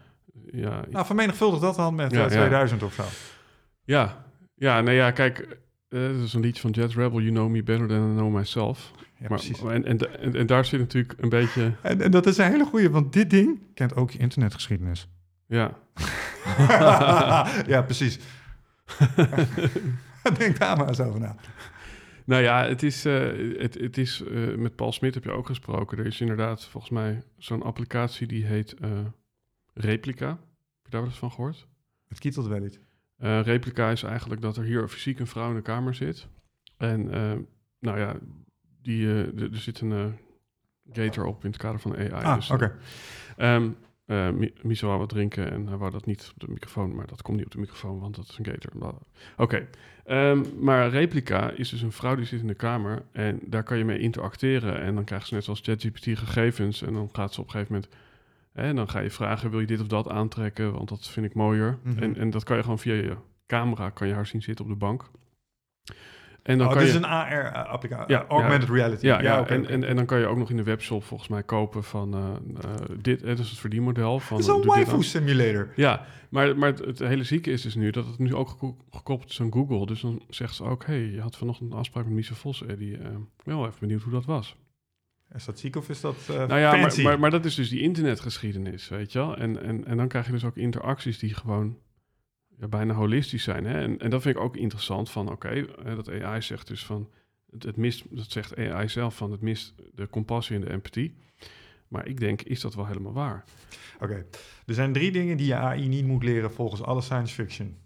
[0.52, 2.38] Ja, Nou, vermenigvuldig dat dan met Ja, eh, ja.
[2.38, 3.02] 2000 of zo.
[3.84, 5.38] Ja, ja, nee, ja, kijk,
[5.88, 8.34] eh dat is een liedje van Jet Rebel, You Know Me Better Than I Know
[8.34, 8.90] Myself.
[8.96, 9.62] Ja, maar, precies.
[9.62, 12.64] En, en, en, en daar zit natuurlijk een beetje, En, en dat is een hele
[12.64, 15.08] goeie, want dit ding kent ook je internetgeschiedenis.
[15.46, 15.76] ja,
[17.66, 18.18] ja, precies.
[20.38, 21.36] Denk daar maar eens over na.
[22.24, 25.46] Nou ja, het is, eh, het, het is eh, met Paul Smit heb je ook
[25.46, 25.98] gesproken.
[25.98, 28.90] Er is inderdaad volgens mij zo'n applicatie die heet eh,
[29.74, 30.28] Replica.
[30.28, 31.66] Heb je daar wel eens van gehoord?
[32.08, 32.78] Het kietelt wel iets.
[33.16, 36.28] Eh, replica is eigenlijk dat er hier fysiek een vrouw in de kamer zit.
[36.76, 37.04] En
[37.78, 38.16] nou ja,
[38.82, 40.18] die, er zit een
[40.92, 42.10] gator op in het kader van AI.
[42.10, 42.76] Ah, dus, oké.
[43.36, 43.70] eh, ehm,
[44.10, 47.22] Mi- Miso wou wat drinken en hij wou dat niet op de microfoon, maar dat
[47.22, 48.94] komt niet op de microfoon, want dat is een gator.
[49.36, 49.66] Oké,
[50.10, 53.78] Ehm, maar Replica is dus een vrouw die zit in de kamer en daar kan
[53.78, 54.80] je mee interacteren.
[54.80, 57.74] En dan krijgt ze net zoals ChatGPT gegevens en dan gaat ze op een gegeven
[57.74, 57.92] moment...
[58.52, 61.34] En dan ga je vragen, wil je dit of dat aantrekken, want dat vind ik
[61.34, 61.78] mooier.
[61.82, 62.02] Mhm.
[62.02, 64.70] en, en dat kan je gewoon via je camera, kan je haar zien zitten op
[64.70, 65.04] de bank.
[66.42, 66.98] En dan oh, kan dit je...
[66.98, 68.14] is een AR-applicatie.
[68.14, 69.06] Ja, augmented reality.
[69.06, 69.68] Ja, en.
[69.68, 72.20] En, en dan kan je ook nog in de webshop volgens mij kopen van eh,
[72.20, 72.70] eh,
[73.00, 74.18] dit, dat is het verdienmodel.
[74.20, 75.68] Van, Het is een waifu simulator.
[75.76, 78.76] Ja, maar, maar het, het hele zieke is dus nu dat het nu ook geko-
[78.90, 79.86] gekoppeld is aan Google.
[79.86, 82.96] Dus dan zegt ze ook, hey, je had vanochtend een afspraak met Michel Vos, Eddie.
[82.96, 83.02] Eh,
[83.44, 84.56] ben wel even benieuwd hoe dat was.
[85.34, 87.68] Is dat ziek of is dat eh nou ja, maar, maar, maar dat is dus
[87.68, 89.36] die internetgeschiedenis, weet je wel.
[89.36, 91.76] En, en, en dan krijg je dus ook interacties die gewoon
[92.60, 93.64] ja, bijna holistisch zijn.
[93.64, 93.80] Hè?
[93.80, 97.08] En, en dat vind ik ook interessant van, oké, dat AI zegt dus van,
[97.50, 101.14] het, het mist, dat zegt AI zelf van, het mist de compassie en de empathie.
[101.88, 103.44] Maar ik denk, is dat wel helemaal waar?
[104.00, 104.26] Oké,
[104.66, 107.76] er zijn drie dingen die je AI niet moet leren volgens alle science fiction.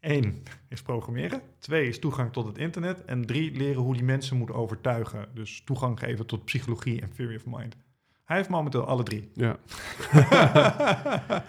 [0.00, 1.42] Eén is programmeren.
[1.58, 3.04] Twee is toegang tot het internet.
[3.04, 5.28] En drie, leren hoe die mensen moet overtuigen.
[5.34, 7.76] Dus toegang geven tot psychologie en theory of mind.
[8.24, 9.30] Hij heeft momenteel alle drie.
[9.34, 9.58] Ja.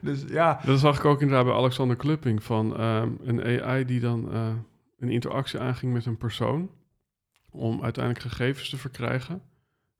[0.00, 4.00] dus ja, Dat zag ik ook inderdaad bij Alexander Klupping van ehm, een AI die
[4.00, 4.54] dan eh,
[4.98, 6.70] een interactie aanging met een persoon
[7.50, 9.42] om uiteindelijk gegevens te verkrijgen.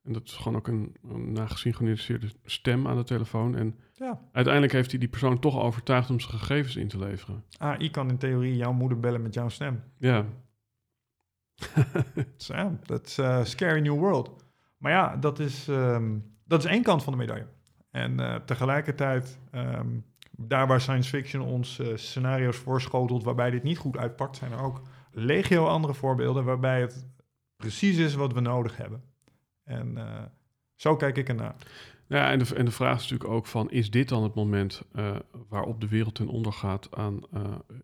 [0.03, 3.57] En dat is gewoon ook een, een nagesynchroniseerde stem aan de telefoon.
[3.57, 7.45] En ja, uiteindelijk heeft hij die persoon toch overtuigd om zijn gegevens in te leveren.
[7.59, 9.83] AI kan in theorie jouw moeder bellen met jouw stem.
[9.99, 10.27] Ja,
[12.87, 14.45] dat is scary new world.
[14.79, 17.47] Maar ja, dat is, ehm, dat is één kant van de medaille.
[17.91, 19.99] En eh, tegelijkertijd, ehm,
[20.31, 24.63] daar waar science fiction ons eh, scenario's voorschotelt waarbij dit niet goed uitpakt, zijn er
[24.63, 24.83] ook
[25.13, 27.07] legio andere voorbeelden waarbij het
[27.57, 29.03] precies is wat we nodig hebben.
[29.65, 30.23] En eh,
[30.75, 31.55] zo kijk ik ernaar.
[32.07, 34.83] ja en, de, en de vraag is natuurlijk ook van, is dit dan het moment
[35.49, 37.21] waarop de wereld ten onder gaat aan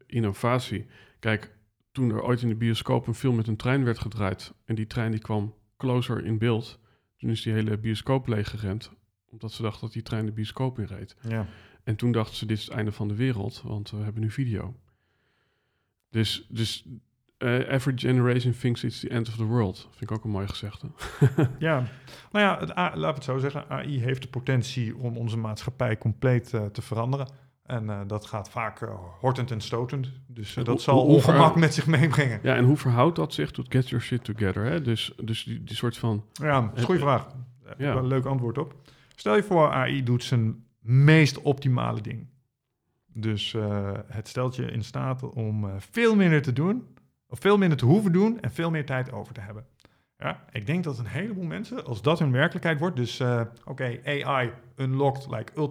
[0.07, 0.87] innovatie?
[1.19, 1.57] Kijk,
[1.93, 4.87] toen er ooit in de bioscoop een film met een trein werd gedraaid en die
[4.87, 6.79] trein die kwam closer in beeld,
[7.17, 8.93] toen is die hele bioscoop leeggerend,
[9.35, 11.17] omdat ze dachten dat die trein de bioscoop inreed.
[11.29, 11.47] Ja.
[11.85, 14.31] En toen dachten ze, dit is het einde van de wereld, want we hebben nu
[14.31, 14.75] video.
[16.11, 16.85] Dus, dus
[17.39, 19.89] eh, every generation thinks it's the end of the world.
[19.91, 20.87] Vind ik ook een mooi gezegde.
[21.59, 21.75] ja,
[22.33, 23.69] nou ja, het, A- laten we het zo zeggen.
[23.69, 27.29] AI heeft de potentie om onze maatschappij compleet eh, te veranderen.
[27.63, 28.79] En eh, dat gaat vaak
[29.21, 30.11] hortend en stotend.
[30.27, 32.41] Dus dat hoe- zal hoe- ongemak met zich meebrengen.
[32.43, 34.65] Ja, en hoe verhoudt dat zich tot get your shit together?
[34.65, 34.81] Hè?
[34.83, 36.25] Dus, dus die, die soort van...
[36.33, 37.27] Ja, dat is een goede vraag.
[37.27, 37.37] Daar
[37.69, 37.93] heb ik Ja.
[37.95, 38.75] wel een leuk antwoord op.
[39.15, 42.27] Stel je voor, AI doet zijn meest optimale ding.
[43.07, 46.87] Dus eh, het stelt je in staat om eh, veel minder te doen,
[47.27, 49.67] of veel minder te hoeven doen en veel meer tijd over te hebben.
[50.19, 54.01] Ja, ik denk dat een heleboel mensen, als dat hun werkelijkheid wordt, dus eh, oké,
[54.05, 55.71] AI unlocked, like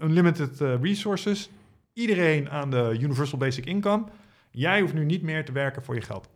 [0.00, 1.50] unlimited resources,
[1.92, 4.04] iedereen aan de universal basic income,
[4.50, 6.28] jij hoeft nu niet meer te werken voor je geld.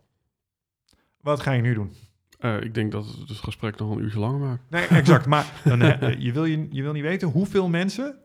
[1.21, 1.93] Wat ga je nu doen?
[2.37, 4.61] Eh, ik denk dat het het gesprek nog een uurtje langer maakt.
[4.69, 5.25] Nee, exact.
[5.25, 8.15] Maar dan, eh, je, wil je, je wil niet weten hoeveel mensen...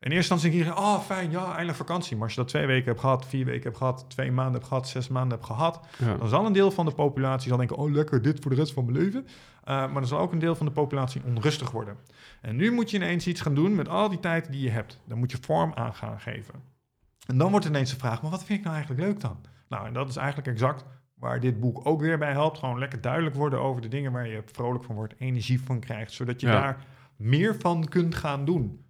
[0.00, 2.16] In eerste instantie denk je, oh fijn, ja, eindelijk vakantie.
[2.16, 4.66] Maar als je dat twee weken hebt gehad, vier weken hebt gehad, twee maanden hebt
[4.66, 5.86] gehad, zes maanden hebt gehad...
[5.98, 6.16] Ja.
[6.16, 8.72] dan zal een deel van de populatie zal denken, oh lekker, dit voor de rest
[8.72, 9.26] van mijn leven.
[9.64, 11.96] Eh, maar dan zal ook een deel van de populatie onrustig worden.
[12.40, 15.00] En nu moet je ineens iets gaan doen met al die tijd die je hebt.
[15.06, 16.54] Dan moet je vorm aan gaan geven.
[17.26, 19.36] En dan wordt ineens de vraag, maar wat vind ik nou eigenlijk leuk dan?
[19.68, 20.84] Nou, en dat is eigenlijk exact
[21.18, 22.58] waar dit boek ook weer bij helpt.
[22.58, 26.12] Gewoon lekker duidelijk worden over de dingen waar je vrolijk van wordt, energie van krijgt,
[26.12, 26.52] zodat je Ja.
[26.60, 26.84] daar
[27.16, 28.82] meer van kunt gaan doen.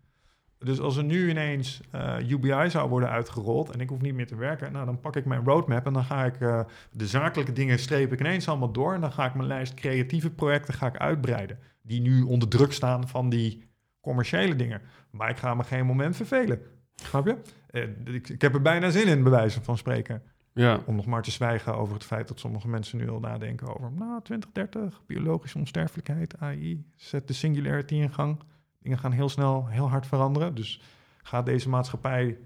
[0.58, 4.26] Dus als er nu ineens eh, UBI zou worden uitgerold en ik hoef niet meer
[4.26, 6.60] te werken, nou dan pak ik mijn roadmap en dan ga ik eh,
[6.92, 10.30] de zakelijke dingen streep ik ineens allemaal door en dan ga ik mijn lijst creatieve
[10.30, 13.68] projecten ga ik uitbreiden, die nu onder druk staan van die
[14.00, 14.80] commerciële dingen.
[15.10, 16.60] Maar ik ga me geen moment vervelen.
[16.94, 17.36] Snap je?
[17.70, 20.22] Eh, ik, ik heb er bijna zin in, bij wijze van spreken.
[20.58, 23.66] Ja, Om nog maar te zwijgen over het feit dat sommige mensen nu al nadenken
[23.68, 23.92] over...
[23.92, 28.40] nou, 2030, biologische onsterfelijkheid, AI, zet de singularity in gang.
[28.78, 30.54] Dingen gaan heel snel, heel hard veranderen.
[30.54, 30.80] Dus
[31.22, 32.38] gaat deze maatschappij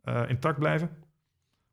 [0.00, 0.90] eh, intact blijven?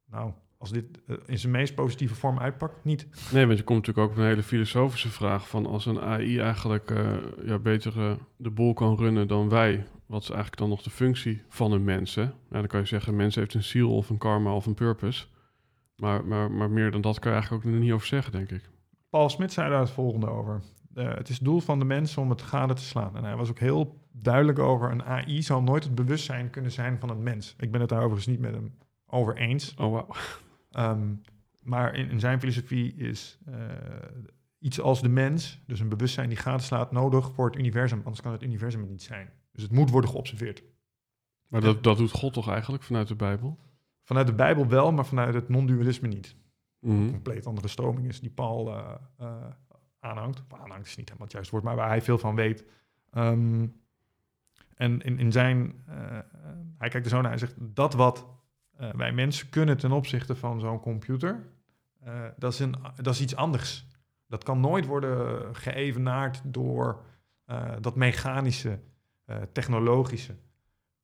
[0.05, 3.07] Nou, als dit eh, in zijn meest positieve vorm uitpakt, niet.
[3.32, 6.39] nee, want je komt natuurlijk ook op een hele filosofische vraag van als een AI
[6.39, 7.14] eigenlijk eh,
[7.45, 11.41] ja, beter de boel kan runnen dan wij, wat is eigenlijk dan nog de functie
[11.47, 12.16] van een mens?
[12.16, 12.22] Hè?
[12.22, 14.74] Ja, dan kan je zeggen, een mens heeft een ziel of een karma of een
[14.74, 15.26] purpose.
[16.02, 18.70] Maar, maar, maar meer dan dat kan je eigenlijk ook niet over zeggen, denk ik.
[19.10, 20.62] Paul Smit zei daar het volgende over.
[20.93, 23.16] Eh, het is het doel van de mens om het gade te slaan.
[23.16, 24.91] En hij was ook heel duidelijk over...
[24.91, 27.56] een AI zal nooit het bewustzijn kunnen zijn van een mens.
[27.58, 28.74] Ik ben het daar overigens niet met hem
[29.06, 29.74] over eens.
[29.74, 30.08] Oh, wauw.
[30.72, 31.14] Ehm,
[31.64, 33.54] maar in, in zijn filosofie is eh,
[34.60, 38.02] iets als de mens, dus een bewustzijn die gatenslaat, nodig voor het universum.
[38.04, 39.30] Anders kan het universum het niet zijn.
[39.52, 40.64] Dus het moet worden geobserveerd.
[41.47, 43.60] Maar dat, dat doet God toch eigenlijk vanuit de Bijbel?
[44.12, 46.36] Vanuit de Bijbel wel, maar vanuit het non-dualisme niet.
[46.80, 46.95] Mhm.
[46.95, 49.28] Een compleet andere stroming is die Paul eh, eh,
[49.99, 50.43] aanhangt.
[50.47, 52.66] Aanhangt is niet helemaal het juiste woord, maar waar hij veel van weet.
[53.12, 53.68] Ehm,
[54.76, 55.95] en in, in zijn, eh,
[56.78, 58.28] hij kijkt er zo naar, hij zegt dat wat
[58.95, 61.47] wij mensen kunnen ten opzichte van zo'n computer,
[62.38, 63.88] dat, is een, dat is iets anders.
[64.28, 67.05] Dat kan nooit worden geëvenaard door
[67.80, 68.80] dat mechanische,
[69.51, 70.36] technologische,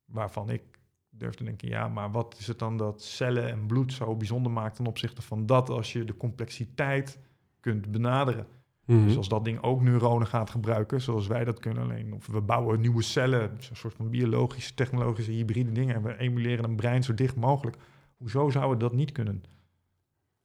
[0.05, 0.76] waarvan ik
[1.18, 4.51] durf te denken, ja, maar wat is het dan dat cellen en bloed zo bijzonder
[4.51, 7.20] maakt ten opzichte van dat als je de complexiteit
[7.59, 8.47] kunt benaderen.
[8.86, 9.05] Mhm.
[9.05, 12.41] Dus als dat ding ook neuronen gaat gebruiken, zoals wij dat kunnen alleen, of we
[12.41, 17.03] bouwen nieuwe cellen, een soort van biologische, technologische, hybride dingen, en we emuleren een brein
[17.03, 17.78] zo dicht mogelijk.
[18.18, 19.43] Hoezo zouden we dat niet kunnen?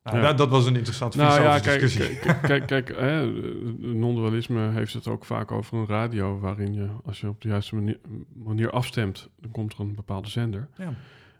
[0.02, 0.22] Nou, Ja.
[0.22, 2.18] dat, dat was een interessante Nou ja, kijk, discussie.
[2.18, 3.26] kijk, kijk, kijk hè,
[3.78, 7.74] non-dualisme heeft het ook vaak over een radio, waarin je, als je op de juiste
[7.74, 7.98] manier,
[8.34, 10.68] manier afstemt, dan komt er een bepaalde zender.
[10.76, 10.94] Ja.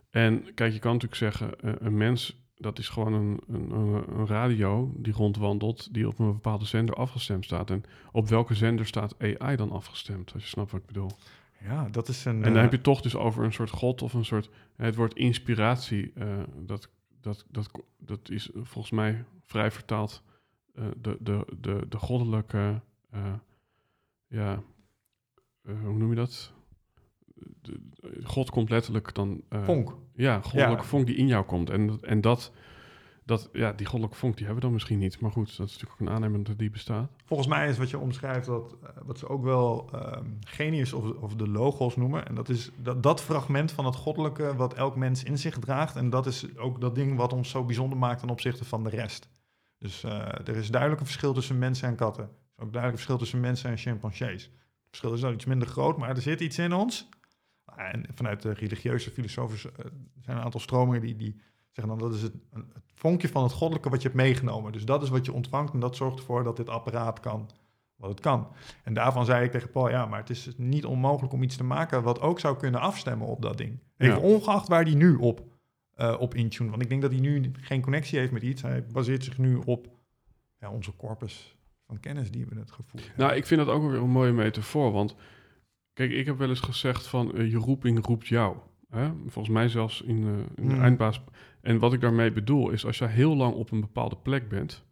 [0.09, 4.27] En kijk, je kan natuurlijk zeggen, eh, een mens, dat is gewoon een, een, een
[4.27, 7.69] radio die rondwandelt, die op een bepaalde zender afgestemd staat.
[7.69, 11.11] En op welke zender staat AI dan afgestemd, als je snapt wat ik bedoel.
[11.65, 12.35] ja, dat is een...
[12.35, 14.49] En dan eh, heb je toch dus over een soort god of een soort...
[14.75, 16.27] Het woord inspiratie, eh,
[16.65, 16.89] dat,
[17.23, 20.23] dat, dat, dat is volgens mij vrij vertaald
[20.75, 22.81] eh, de, de, de, de goddelijke...
[23.09, 23.33] eh,
[24.27, 24.63] ja,
[25.61, 26.53] eh, hoe noem je dat?
[27.61, 27.81] De-
[28.23, 29.41] God komt letterlijk dan...
[29.49, 29.95] eh, vonk.
[30.15, 30.87] Ja, goddelijke Ja.
[30.87, 31.69] vonk die in jou komt.
[31.69, 32.51] En, en dat,
[33.25, 35.19] dat, ja, die goddelijke vonk, die hebben we dan misschien niet.
[35.19, 37.11] Maar goed, dat is natuurlijk ook een aanneming dat die bestaat.
[37.25, 41.09] Volgens mij is wat je omschrijft dat, eh, wat ze ook wel ehm, genius of,
[41.09, 42.27] of de logos noemen.
[42.27, 45.95] En dat is dat, dat fragment van het goddelijke wat elk mens in zich draagt.
[45.95, 48.89] En dat is ook dat ding wat ons zo bijzonder maakt ten opzichte van de
[48.89, 49.29] rest.
[49.77, 52.23] Dus eh, er is duidelijk een verschil tussen mensen en katten.
[52.23, 54.43] Er is ook duidelijk een verschil tussen mensen en chimpansees.
[54.43, 57.09] Het verschil is wel iets minder groot, maar er zit iets in ons.
[57.75, 59.85] En vanuit de religieuze filosofische eh,
[60.19, 61.41] zijn een aantal stromingen die, die
[61.73, 64.71] zeggen dan dat is het, het vonkje van het goddelijke wat je hebt meegenomen.
[64.71, 67.49] Dus dat is wat je ontvangt en dat zorgt ervoor dat dit apparaat kan
[67.95, 68.47] wat het kan.
[68.83, 71.63] En daarvan zei ik tegen Paul, ja, maar het is niet onmogelijk om iets te
[71.63, 73.79] maken wat ook zou kunnen afstemmen op dat ding.
[73.97, 74.21] Even Ja.
[74.21, 75.43] ongeacht waar die nu op,
[75.95, 76.69] eh op intune.
[76.69, 78.61] Want ik denk dat hij nu geen connectie heeft met iets.
[78.61, 79.87] Hij baseert zich nu op
[80.59, 81.55] ja, onze corpus
[81.87, 83.25] van kennis die we het gevoerd hebben.
[83.25, 84.91] Nou, ik vind dat ook weer een mooie metafoor.
[84.91, 85.15] Want
[85.93, 88.57] kijk, ik heb wel eens gezegd van eh, je roeping roept jou.
[88.93, 89.11] Hè?
[89.27, 90.81] Volgens mij zelfs in, eh, in de Mm.
[90.81, 91.21] eindbaas.
[91.61, 94.85] En wat ik daarmee bedoel is als je heel lang op een bepaalde plek bent.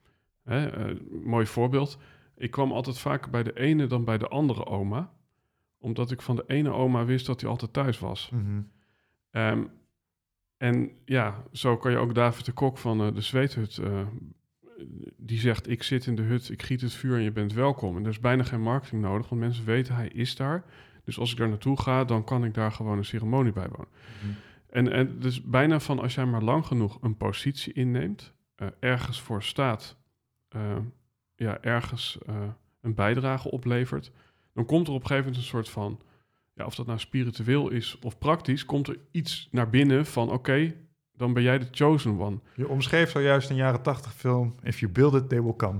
[0.44, 1.98] Hè, eh, mooi voorbeeld.
[2.38, 5.12] Ik kwam altijd vaker bij de ene dan bij de andere oma.
[5.80, 8.30] Omdat ik van de ene oma wist dat hij altijd thuis was.
[8.34, 8.62] Mhm.
[9.32, 9.64] Ehm,
[10.58, 13.82] en ja, zo kan je ook David de Kok van eh, de Zweethut...
[15.18, 17.96] die zegt, ik zit in de hut, ik giet het vuur en je bent welkom.
[17.98, 20.64] En er is bijna geen marketing nodig, want mensen weten, hij is daar.
[21.04, 23.88] Dus als ik daar naartoe ga, dan kan ik daar gewoon een ceremonie bijwonen.
[24.24, 24.32] Mhm.
[24.70, 29.22] En, en dus bijna van als jij maar lang genoeg een positie inneemt, eh, ergens
[29.22, 29.96] voor staat,
[30.50, 30.62] eh,
[31.36, 32.36] ja, ergens eh,
[32.82, 34.12] een bijdrage oplevert,
[34.54, 36.00] dan komt er op een gegeven moment een soort van,
[36.54, 40.74] ja, of dat nou spiritueel is of praktisch, komt er iets naar binnen van, oké,
[41.16, 42.40] dan ben jij de chosen one.
[42.56, 45.80] Je omschreef zojuist een jaren tachtig film, If you build it, they will come.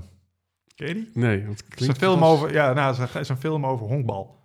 [0.76, 1.10] Ken je die?
[1.14, 3.66] Nee, want Het is een film over, ja, nou, het is een- is een film
[3.66, 4.40] over honkbal.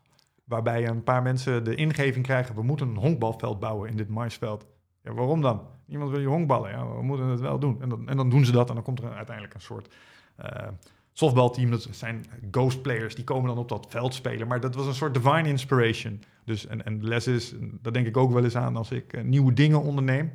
[0.47, 4.67] Waarbij een paar mensen de ingeving krijgen: we moeten een honkbalveld bouwen in dit maisveld.
[5.03, 5.63] Ja, waarom dan?
[5.87, 6.71] Niemand wil je honkballen.
[6.71, 7.83] Ja, we moeten het wel doen.
[7.83, 9.95] En dan, en dan doen ze dat en dan komt er uiteindelijk een soort
[10.37, 10.69] eh,
[11.13, 11.71] softbalteam.
[11.71, 14.47] Dat zijn ghost players, die komen dan op dat veld spelen.
[14.47, 16.21] Maar dat was een soort divine inspiration.
[16.45, 19.13] Dus, en, en de les is, dat denk ik ook wel eens aan als ik
[19.13, 20.31] eh, nieuwe dingen onderneem.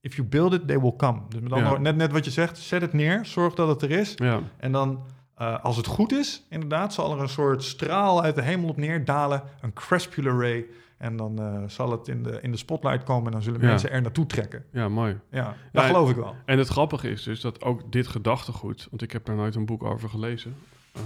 [0.00, 1.20] If you build it, they will come.
[1.28, 1.78] Dus met Ja.
[1.78, 4.12] net, net wat je zegt, zet het neer, zorg dat het er is.
[4.16, 5.00] Ja, En dan,
[5.36, 8.76] eh, als het goed is, inderdaad, zal er een soort straal uit de hemel op
[8.76, 10.66] neer dalen, een crepuscular ray.
[10.98, 13.66] En dan eh, zal het in de, in de spotlight komen en dan zullen Ja.
[13.66, 14.64] mensen er naartoe trekken.
[14.72, 15.18] ja, mooi.
[15.30, 16.34] Ja, dat Ja, geloof ik wel.
[16.44, 19.66] En het grappige is dus dat ook dit gedachtegoed, want ik heb daar nooit een
[19.66, 20.56] boek over gelezen.
[20.92, 21.00] eh,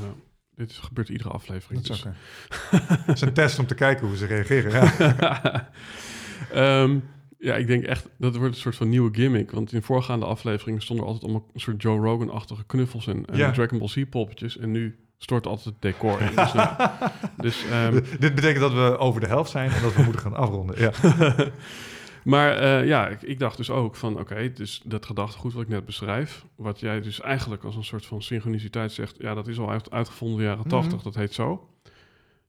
[0.55, 1.83] dit gebeurt iedere aflevering.
[1.87, 2.81] Dat is, dus.
[3.15, 4.71] is een test om te kijken hoe ze reageren.
[4.73, 5.69] Ja.
[6.53, 6.99] Ehm,
[7.41, 9.51] ja, ik denk echt, dat wordt een soort van nieuwe gimmick.
[9.51, 13.37] Want in voorgaande afleveringen stonden er altijd allemaal een soort Joe Rogan-achtige knuffels en, en
[13.37, 13.51] Ja.
[13.51, 14.57] Dragon Ball Z-poppetjes.
[14.59, 16.37] En nu stort altijd het decor in.
[16.37, 16.69] Dus, nou,
[17.37, 20.35] dus, ehm, Dit betekent dat we over de helft zijn en dat we moeten gaan
[20.37, 20.79] afronden.
[20.81, 20.93] Ja.
[22.25, 25.69] maar eh, ja, ik, ik dacht dus ook van, oké, dus dat gedachtegoed wat ik
[25.69, 29.59] net beschrijf, wat jij dus eigenlijk als een soort van synchroniciteit zegt, ja, dat is
[29.59, 30.69] al uit, uitgevonden in de jaren Mhm.
[30.77, 31.69] tachtig, dat heet zo.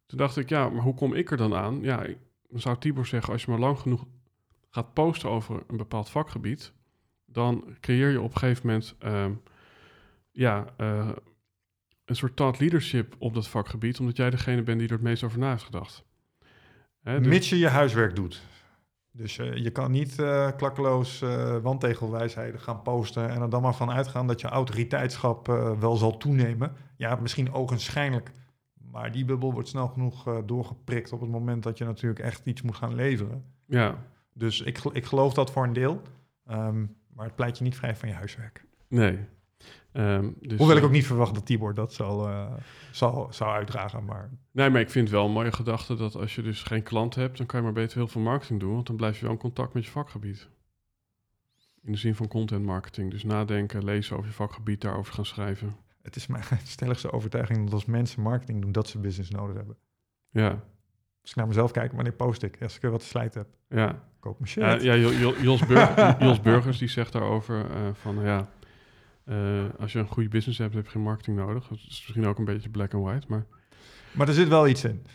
[0.05, 1.79] Toen dacht ik, ja, maar hoe kom ik er dan aan?
[1.81, 2.17] Ja, ik-
[2.53, 4.05] zou Tibor zeggen, als je maar lang genoeg
[4.71, 6.73] gaat posten over een bepaald vakgebied,
[7.25, 9.31] dan creëer je op een gegeven moment ehm,
[10.31, 11.09] ja, eh,
[12.05, 15.23] een soort thought leadership op dat vakgebied, omdat jij degene bent die er het meest
[15.23, 16.03] over na heeft gedacht.
[17.01, 18.41] Hè, dus- Mits je je huiswerk doet.
[19.11, 21.23] Dus eh, je kan niet eh, klakkeloos
[21.61, 25.47] wandtegelwijsheden gaan posten en er dan maar van uitgaan dat je autoriteitschap
[25.79, 26.75] wel zal toenemen.
[26.95, 28.31] Ja, misschien ogenschijnlijk.
[28.91, 32.61] Maar die bubbel wordt snel genoeg doorgeprikt op het moment dat je natuurlijk echt iets
[32.61, 33.45] moet gaan leveren.
[33.65, 33.97] ja,
[34.41, 36.01] Dus ik, ik geloof dat voor een deel.
[36.45, 38.65] Ehm, maar het pleit je niet vrij van je huiswerk.
[38.87, 39.19] nee.
[39.91, 42.53] Ehm, dus, Hoewel ik eh, ook niet verwacht dat Tibor dat zal, eh,
[42.91, 44.05] zal, zou uitdragen.
[44.05, 46.83] Maar Nee, maar ik vind het wel een mooie gedachte dat als je dus geen
[46.83, 49.23] klant hebt, dan kan je maar beter heel veel marketing doen, want dan blijf je
[49.23, 50.49] wel in contact met je vakgebied.
[51.83, 53.11] In de zin van content marketing.
[53.11, 55.75] Dus nadenken, lezen over je vakgebied, daarover gaan schrijven.
[56.01, 59.77] het is mijn stelligste overtuiging dat als mensen marketing doen, dat ze business nodig hebben.
[60.29, 60.49] Ja,
[61.21, 62.61] Als ik naar mezelf kijk, wanneer post ik?
[62.61, 64.09] Als ik er wat te slijten heb, ja.
[64.21, 64.79] Koop mijn.
[64.81, 68.49] Ja, ja Jo- Jo- Jos, Burg- Jos Burgers die zegt daarover eh, van ja,
[69.25, 69.35] eh,
[69.79, 71.67] als je een goede business hebt, heb je geen marketing nodig.
[71.67, 73.45] Dat is misschien ook een beetje black and white, maar
[74.11, 75.05] Maar er zit wel iets in.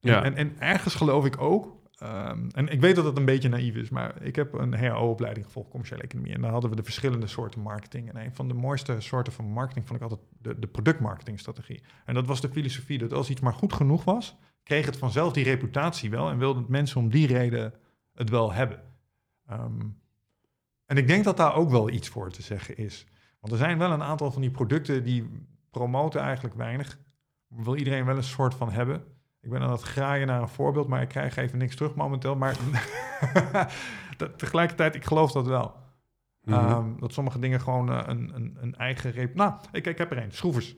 [0.00, 0.22] Ja.
[0.24, 3.74] En, en ergens geloof ik ook, ehm, en ik weet dat het een beetje naïef
[3.74, 6.32] is, maar ik heb een HO-opleiding gevolgd, commerciële economie.
[6.34, 8.08] En daar hadden we de verschillende soorten marketing.
[8.12, 11.82] En een van de mooiste soorten van marketing vond ik altijd de, de productmarketingstrategie.
[12.04, 15.32] En dat was de filosofie dat als iets maar goed genoeg was, kreeg het vanzelf
[15.32, 17.74] die reputatie wel en wilden mensen om die reden
[18.14, 18.82] het wel hebben.
[19.46, 19.80] Ehm,
[20.86, 23.06] en ik denk dat daar ook wel iets voor te zeggen is.
[23.40, 26.98] Want er zijn wel een aantal van die producten die promoten eigenlijk weinig.
[27.48, 29.04] Wil iedereen wel een soort van hebben.
[29.40, 32.36] Ik ben aan het graaien naar een voorbeeld, maar ik krijg even niks terug momenteel.
[32.36, 32.56] Maar
[34.16, 35.74] te- tegelijkertijd, ik geloof dat wel.
[36.40, 36.58] Mhm.
[36.58, 39.34] Ehm, dat sommige dingen gewoon eh, een, een, een eigen rep...
[39.34, 40.32] Nou, ik, ik heb er een.
[40.32, 40.76] Schroevers.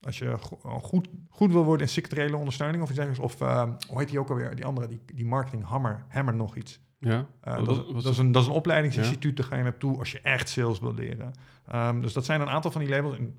[0.00, 3.34] Als je go- goed, goed wil worden in sectoriële ondersteuning of iets dergelijks.
[3.34, 4.54] Of ehm, hoe heet die ook alweer?
[4.54, 6.04] Die andere, die, die marketing Hammer.
[6.08, 6.80] Hammer nog iets.
[6.98, 7.26] ja.
[7.48, 7.66] Uh, Wat-
[8.02, 10.80] dat, is een, dat is een opleidingsinstituut, daar ga je naartoe als je echt sales
[10.80, 11.32] wil leren.
[11.66, 13.16] Ehm, dus dat zijn een aantal van die labels.
[13.18, 13.34] En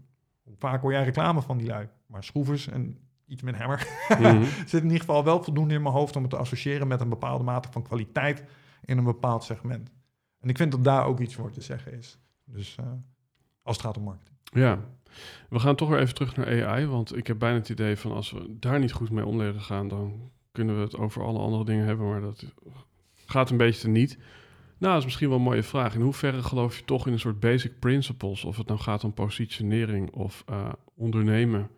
[0.58, 1.88] vaak hoor jij reclame van die lui.
[2.06, 2.98] Maar schroevers en
[3.28, 4.44] iets met hammer Mhm.
[4.68, 7.10] zit in ieder geval wel voldoende in mijn hoofd om het te associëren met een
[7.10, 8.44] bepaalde mate van kwaliteit
[8.86, 9.92] in een bepaald segment.
[10.40, 12.20] En ik vind dat daar ook iets voor te zeggen is.
[12.46, 12.86] Dus eh,
[13.64, 14.36] als het gaat om marketing.
[14.44, 14.80] Ja,
[15.50, 18.12] we gaan toch weer even terug naar AI, want ik heb bijna het idee van
[18.12, 21.40] als we daar niet goed mee om leren gaan, dan kunnen we het over alle
[21.40, 22.46] andere dingen hebben, maar dat
[23.26, 24.18] gaat een beetje te niet.
[24.78, 25.96] Nou, dat is misschien wel een mooie vraag.
[25.96, 29.14] In hoeverre geloof je toch in een soort basic principles, of het nou gaat om
[29.14, 31.70] positionering of eh, ondernemen,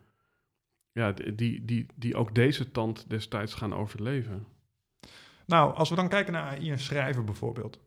[0.92, 4.46] ja, die- die, die, die ook deze tand destijds gaan overleven?
[5.46, 7.78] Nou, als we dan kijken naar AI en schrijven bijvoorbeeld.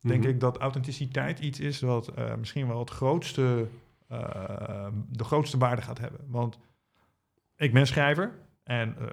[0.00, 0.30] Denk Mhm.
[0.30, 3.68] ik dat authenticiteit iets is wat eh, misschien wel het grootste,
[4.08, 6.20] eh, de grootste waarde gaat hebben.
[6.26, 6.58] Want
[7.56, 9.06] ik ben schrijver en eh,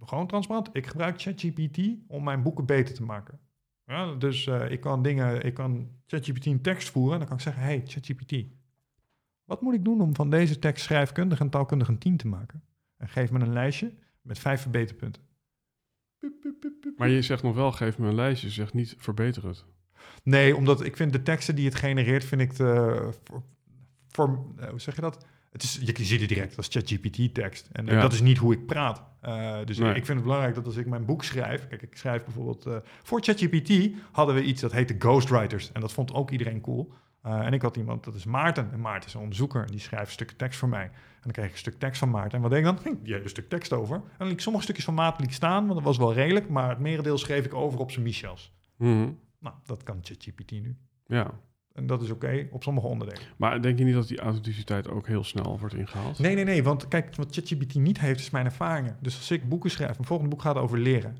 [0.00, 0.68] gewoon transparant.
[0.72, 3.40] Ik gebruik ChatGPT om mijn boeken beter te maken.
[3.86, 7.42] Ja, dus ik kan dingen, ik kan ChatGPT een tekst voeren en dan kan ik
[7.42, 8.46] zeggen: Hey, ChatGPT,
[9.44, 12.62] wat moet ik doen om van deze tekst schrijfkundig en taalkundig een 10 te maken?
[12.96, 15.22] En geef me een lijstje met vijf verbeterpunten.
[16.96, 19.64] Maar je zegt nog wel, geef me een lijstje, je zegt niet verbeter het.
[20.22, 23.42] Nee, omdat ik vind de teksten die het genereert, vind ik te, voor,
[24.08, 25.26] voor eh, hoe zeg je dat?
[25.52, 27.68] Het is, je ziet het direct als ChatGPT-tekst.
[27.72, 28.00] En eh, Ja.
[28.00, 29.02] dat is niet hoe ik praat.
[29.20, 29.88] Eh, dus Nee.
[29.94, 31.68] ik vind het belangrijk dat als ik mijn boek schrijf...
[31.68, 32.66] Kijk, ik schrijf bijvoorbeeld...
[32.66, 35.72] eh, voor ChatGPT hadden we iets dat heette ghostwriters.
[35.72, 36.92] En dat vond ook iedereen cool.
[37.22, 38.68] Eh, en ik had iemand, dat is Maarten.
[38.72, 39.66] En Maarten is een onderzoeker.
[39.70, 40.84] Die schrijft stukken tekst voor mij.
[40.84, 42.32] En dan kreeg ik een stuk tekst van Maarten.
[42.32, 42.78] En wat deed ik dan?
[43.02, 43.94] Die heeft een stuk tekst over.
[43.96, 46.48] En dan liet ik sommige stukjes van Maarten liet staan, want dat was wel redelijk.
[46.48, 48.52] Maar het merendeel schreef ik over op zijn Michels.
[48.76, 49.08] Mhm.
[49.42, 50.76] Nou, dat kan ChatGPT nu.
[51.06, 51.30] Ja,
[51.72, 53.22] En dat is oké op sommige onderdelen.
[53.36, 56.18] maar denk je niet dat die authenticiteit ook heel snel wordt ingehaald?
[56.18, 56.62] Nee, nee, nee.
[56.62, 58.96] Want kijk, wat ChatGPT niet heeft, is mijn ervaringen.
[59.00, 61.16] Dus als ik boeken schrijf, mijn volgende boek gaat over leren.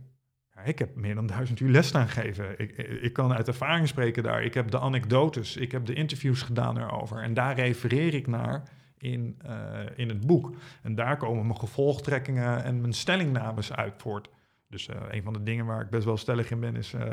[0.54, 2.58] Ja, ik heb meer dan duizend uur les staan geven.
[2.58, 4.42] Ik, ik kan uit ervaring spreken daar.
[4.44, 7.22] Ik heb de anekdotes, ik heb de interviews gedaan erover.
[7.22, 8.62] En daar refereer ik naar
[8.98, 10.54] in, eh, in het boek.
[10.82, 14.28] En daar komen mijn gevolgtrekkingen en mijn stellingnames uit voort.
[14.68, 16.92] Dus eh, een van de dingen waar ik best wel stellig in ben, is...
[16.92, 17.10] eh,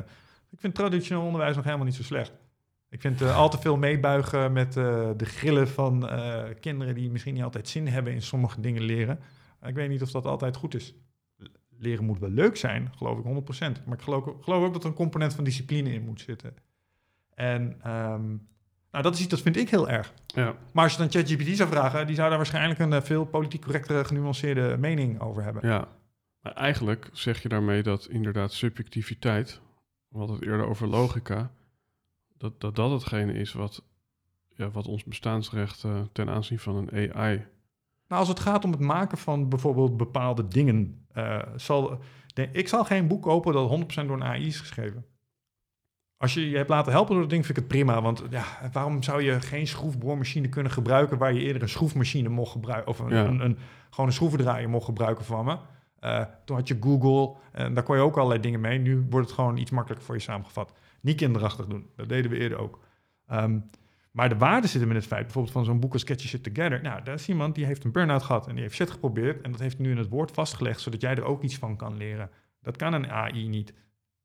[0.50, 2.34] ik vind traditioneel onderwijs nog helemaal niet zo slecht.
[2.89, 7.10] Ik vind eh, al te veel meebuigen met eh, de grillen van eh, kinderen die
[7.10, 9.20] misschien niet altijd zin hebben in sommige dingen leren.
[9.64, 10.95] Ik weet niet of dat altijd goed is.
[11.78, 13.86] Leren moet wel leuk zijn, geloof ik 100%.
[13.86, 16.54] Maar ik geloof, geloof ook dat er een component van discipline in moet zitten.
[17.34, 18.28] En ehm,
[18.91, 20.14] nou, dat is iets dat vind ik heel erg.
[20.26, 23.62] Ja, Maar als je dan ChatGPT zou vragen, die zou daar waarschijnlijk een veel politiek
[23.62, 25.70] correctere, genuanceerde mening over hebben.
[25.70, 25.88] ja.
[26.41, 29.62] Maar eigenlijk zeg je daarmee dat inderdaad subjectiviteit,
[30.10, 31.51] we hadden het eerder over logica,
[32.38, 33.84] dat dat, dat hetgene is wat,
[34.47, 37.36] ja, wat ons bestaansrecht eh, ten aanzien van een AI.
[38.07, 41.99] Nou, als het gaat om het maken van bijvoorbeeld bepaalde dingen, eh, zal,
[42.51, 45.05] ik zal geen boek kopen dat 100% door een AI is geschreven.
[46.18, 48.01] Als je je hebt laten helpen door dat ding, vind ik het prima.
[48.01, 51.18] Want ja, waarom zou je geen schroefboormachine kunnen gebruiken...
[51.18, 52.88] waar je eerder een schroefmachine mocht gebruiken...
[52.91, 53.26] of een, Ja.
[53.26, 53.57] een, een-
[53.89, 55.57] gewoon een schroevendraaier mocht gebruiken van me.
[56.00, 58.80] Eh, toen had je Google en daar kon je ook allerlei dingen mee.
[58.80, 60.74] Nu wordt het gewoon iets makkelijker voor je samengevat.
[61.02, 62.80] Niet kinderachtig doen, dat deden we eerder ook.
[63.28, 63.60] Ehm,
[64.12, 66.43] maar de waarde zit hem in het feit, bijvoorbeeld van zo'n boek als Your Shit
[66.43, 66.82] Together.
[66.82, 69.41] Nou, daar is iemand die heeft een burn-out gehad en die heeft shit geprobeerd.
[69.41, 71.76] En dat heeft hij nu in het woord vastgelegd, zodat jij er ook iets van
[71.76, 72.30] kan leren.
[72.62, 73.74] Dat kan een AI niet.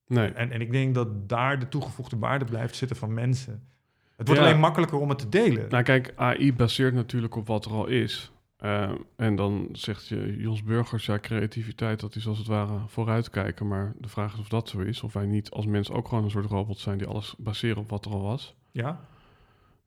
[0.07, 0.29] Nee.
[0.33, 3.69] En, en ik denk dat daar de toegevoegde waarde blijft zitten van mensen.
[4.17, 4.49] Het wordt Ja.
[4.49, 5.69] alleen makkelijker om het te delen.
[5.69, 8.33] Nou kijk, AI baseert natuurlijk op wat er al is.
[8.65, 13.69] Eh, en dan zegt je Jos Burgers, ja, creativiteit, dat is als het ware vooruitkijken.
[13.69, 15.03] Maar de vraag is of dat zo is.
[15.03, 17.91] Of wij niet als mens ook gewoon een soort robot zijn die alles baseren op
[17.91, 18.57] wat er al was.
[18.71, 19.01] Ja?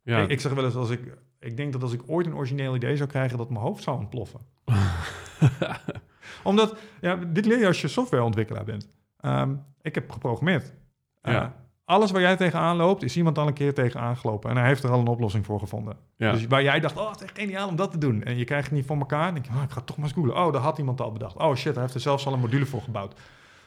[0.03, 2.35] Ja, Ik, ik zeg wel eens, als ik, ik denk dat als ik ooit een
[2.35, 4.39] origineel idee zou krijgen, dat mijn hoofd zou ontploffen.
[6.43, 8.89] Omdat, ja, dit leer je als je softwareontwikkelaar bent.
[9.19, 10.73] Ehm, ik heb geprogrammeerd.
[11.21, 11.66] Eh, Ja.
[11.87, 14.49] Alles waar jij tegenaan loopt, is iemand al een keer tegenaan gelopen.
[14.49, 15.97] En hij heeft er al een oplossing voor gevonden.
[16.17, 16.31] ja.
[16.31, 18.23] Dus waar jij dacht, oh, het is echt geniaal om dat te doen.
[18.23, 19.33] En je krijgt het niet voor elkaar.
[19.33, 20.35] Denk je, oh, ik ga toch maar eens googlen.
[20.45, 21.35] Oh, daar had iemand al bedacht.
[21.37, 23.13] Oh shit, hij heeft er zelfs al een module voor gebouwd.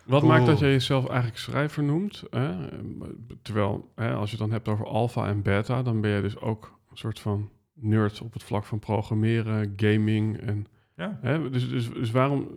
[0.05, 0.33] Wat Cool.
[0.33, 2.23] maakt dat je jezelf eigenlijk schrijver noemt?
[2.31, 2.51] Hè?
[3.43, 6.41] Terwijl, hè, als je het dan hebt over alpha en beta, dan ben je dus
[6.41, 10.41] ook een soort van nerd op het vlak van programmeren, gaming.
[10.41, 10.66] En,
[10.97, 11.18] Ja.
[11.23, 11.51] hè?
[11.51, 12.49] Dus, dus, dus waarom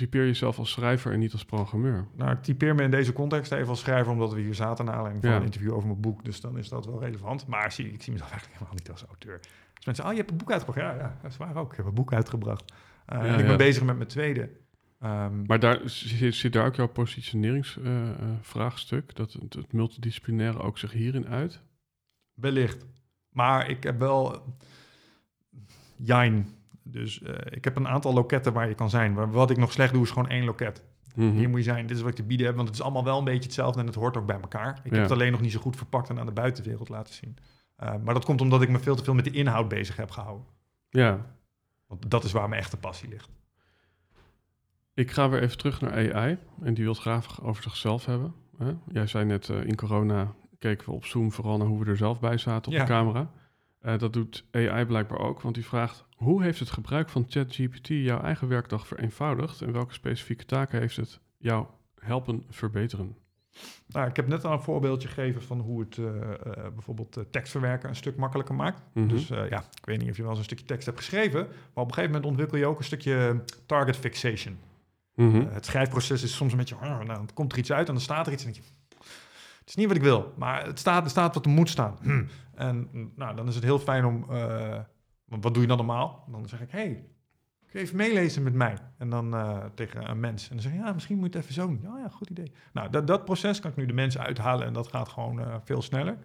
[0.00, 2.06] typeer je jezelf als schrijver en niet als programmeur?
[2.16, 4.94] Nou, ik typeer me in deze context even als schrijver, omdat we hier zaten naar
[4.94, 5.38] aanleiding van Ja.
[5.40, 6.24] een interview over mijn boek.
[6.24, 7.46] Dus dan is dat wel relevant.
[7.46, 9.40] Maar ik zie, ik zie mezelf eigenlijk helemaal niet als auteur.
[9.74, 10.86] Dus mensen, oh, je hebt een boek uitgebracht.
[10.96, 11.70] Ja, ja, dat is waar ook.
[11.70, 12.72] Ik heb een boek uitgebracht.
[12.72, 12.76] Uh,
[13.18, 13.46] Ja, en ik ja.
[13.46, 14.50] ben bezig met mijn tweede.
[15.00, 20.92] Ehm, Maar daar zit, zit daar ook jouw positioneringsvraagstuk, dat het, het multidisciplinaire ook zich
[20.92, 21.60] hierin uit?
[22.34, 22.86] wellicht.
[23.28, 24.44] Maar ik heb wel...
[25.96, 26.48] Jijn.
[26.92, 29.30] Dus eh, ik heb een aantal loketten waar je kan zijn.
[29.30, 30.82] Wat ik nog slecht doe, is gewoon één loket.
[31.14, 31.30] Mhm.
[31.30, 32.54] Hier moet je zijn, dit is wat ik te bieden heb.
[32.56, 34.80] Want het is allemaal wel een beetje hetzelfde en het hoort ook bij elkaar.
[34.84, 34.92] Ik Ja.
[34.92, 37.36] heb het alleen nog niet zo goed verpakt en aan de buitenwereld laten zien.
[37.82, 40.10] Uh, maar dat komt omdat ik me veel te veel met de inhoud bezig heb
[40.10, 40.46] gehouden.
[40.90, 41.26] Ja,
[41.86, 43.28] Want dat is waar mijn echte passie ligt.
[44.94, 46.38] Ik ga weer even terug naar AI.
[46.62, 48.34] En die wil het graag over zichzelf hebben.
[48.58, 48.72] Hè?
[48.92, 51.96] Jij zei net, eh, in corona keken we op Zoom vooral naar hoe we er
[51.96, 52.84] zelf bij zaten op Ja.
[52.84, 53.30] de camera.
[53.80, 56.04] Eh, dat doet AI blijkbaar ook, want die vraagt...
[56.16, 59.60] hoe heeft het gebruik van ChatGPT jouw eigen werkdag vereenvoudigd...
[59.60, 61.66] en welke specifieke taken heeft het jou
[62.00, 63.16] helpen verbeteren?
[63.86, 67.24] Nou, ik heb net al een voorbeeldje gegeven van hoe het uh, uh, bijvoorbeeld uh,
[67.30, 68.82] tekstverwerken een stuk makkelijker maakt.
[68.92, 69.08] Mhm.
[69.08, 71.84] Dus ja, ik weet niet of je wel eens een stukje tekst hebt geschreven, maar
[71.84, 74.58] op een gegeven moment ontwikkel je ook een stukje target fixation.
[75.14, 75.46] Mhm.
[75.48, 78.26] Het schrijfproces is soms een beetje, nou, dan komt er iets uit en dan staat
[78.26, 78.78] er iets en dan denk je,
[79.58, 81.96] het is niet wat ik wil, maar het staat, er staat wat er moet staan.
[82.02, 82.24] Hm.
[82.60, 84.78] En nou, dan is het heel fijn om, uh,
[85.24, 86.24] wat doe je dan normaal?
[86.30, 87.04] Dan zeg ik, hey,
[87.66, 88.76] kun je even meelezen met mij?
[88.98, 90.48] En dan uh, tegen een mens.
[90.48, 91.80] En dan zeg je, ja, misschien moet je het even zo doen.
[91.82, 92.52] Ja, ja, goed idee.
[92.72, 95.54] Nou, dat, dat proces kan ik nu de mensen uithalen en dat gaat gewoon uh,
[95.64, 96.18] veel sneller.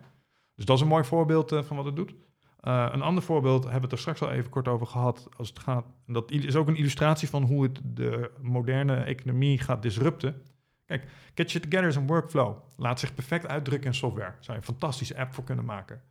[0.56, 2.16] Dus dat is een mooi voorbeeld van wat het doet.
[2.60, 5.30] Een ander voorbeeld hebben we het er straks al even kort over gehad.
[5.38, 9.82] Als het gaat, dat is ook een illustratie van hoe het de moderne economie gaat
[9.82, 10.42] disrupten.
[10.86, 12.58] Kijk, Get Shit Together is een workflow.
[12.76, 14.34] Laat zich perfect uitdrukken in software.
[14.40, 16.02] Zou je een fantastische app voor kunnen maken.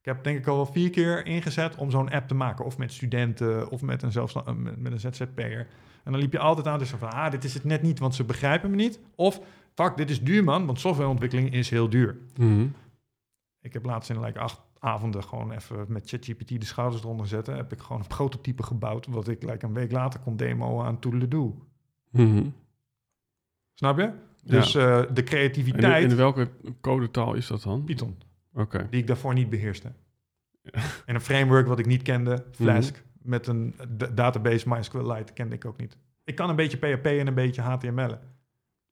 [0.00, 2.64] Ik heb denk ik al wel vier keer ingezet om zo'n app te maken.
[2.64, 5.66] Of met studenten, of met een, zelfstand, met een ZZP'er.
[6.04, 8.14] En dan liep je altijd aan dus van, ah, dit is het net niet, want
[8.14, 9.00] ze begrijpen me niet.
[9.14, 9.40] Of,
[9.74, 12.18] fuck, dit is duur man, want softwareontwikkeling is heel duur.
[12.36, 12.72] Mm-hmm.
[13.60, 17.56] Ik heb laatst in like, acht avonden gewoon even met ChatGPT de schouders eronder zetten.
[17.56, 20.98] Heb ik gewoon een prototype gebouwd, wat ik like, een week later kon demoen aan
[20.98, 21.66] Toodle-Doo.
[22.10, 22.54] Mm-hmm.
[23.74, 24.12] Snap je?
[24.44, 25.00] Dus ja.
[25.00, 25.94] uh, de creativiteit...
[25.94, 27.84] En in, in welke codetaal is dat dan?
[27.84, 28.16] Python.
[28.54, 28.86] Okay.
[28.90, 29.92] Die ik daarvoor niet beheerste.
[31.06, 33.30] En een framework wat ik niet kende, Flask, mm -hmm.
[33.30, 33.74] met een
[34.14, 35.96] database MySQLite, kende ik ook niet.
[36.24, 38.18] Ik kan een beetje PHP en een beetje HTML.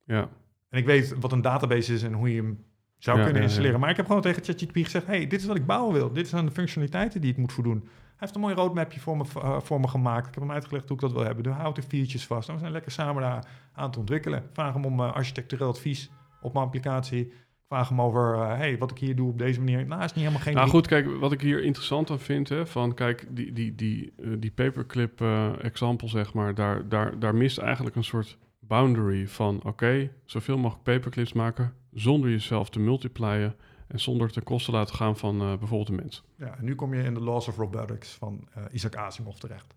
[0.03, 0.29] Ja.
[0.69, 2.65] En ik weet wat een database is en hoe je hem
[2.97, 3.71] zou ja, kunnen installeren.
[3.71, 3.81] Ja, ja.
[3.81, 6.13] Maar ik heb gewoon tegen ChatGPT gezegd, hey, dit is wat ik bouwen wil.
[6.13, 7.79] Dit zijn de functionaliteiten die ik moet voldoen.
[7.79, 10.27] Hij heeft een mooi roadmapje voor me, uh, voor me gemaakt.
[10.27, 11.43] Ik heb hem uitgelegd hoe ik dat wil hebben.
[11.43, 12.47] Dus houd de features vast.
[12.47, 14.39] En we zijn lekker samen daar aan te ontwikkelen.
[14.39, 17.33] Ik vraag hem om uh, architectureel advies op mijn applicatie.
[17.69, 19.85] Vraag hem over, uh, hey, wat ik hier doe op deze manier.
[19.85, 20.53] Nou, is niet helemaal geen...
[20.53, 24.13] Nou goed, kijk, wat ik hier interessant aan vind, hè, van kijk, die, die, die,
[24.17, 29.27] uh, die paperclip uh, example, zeg maar, daar, daar, daar mist eigenlijk een soort boundary
[29.27, 33.55] van, oké, okay, zoveel mogelijk paperclips maken, zonder jezelf te multiplyen
[33.87, 36.23] en zonder ten koste laten gaan van bijvoorbeeld een mens.
[36.37, 39.75] Ja, en nu kom je in de Laws of Robotics van Isaac Asimov terecht.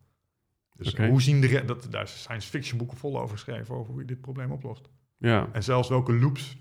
[0.75, 1.09] Dus okay.
[1.09, 1.65] hoe zien de...
[1.65, 4.89] Dat, daar zijn science fiction boeken vol over geschreven, over hoe je dit probleem oplost.
[5.19, 5.49] Ja.
[5.53, 6.57] En zelfs welke loops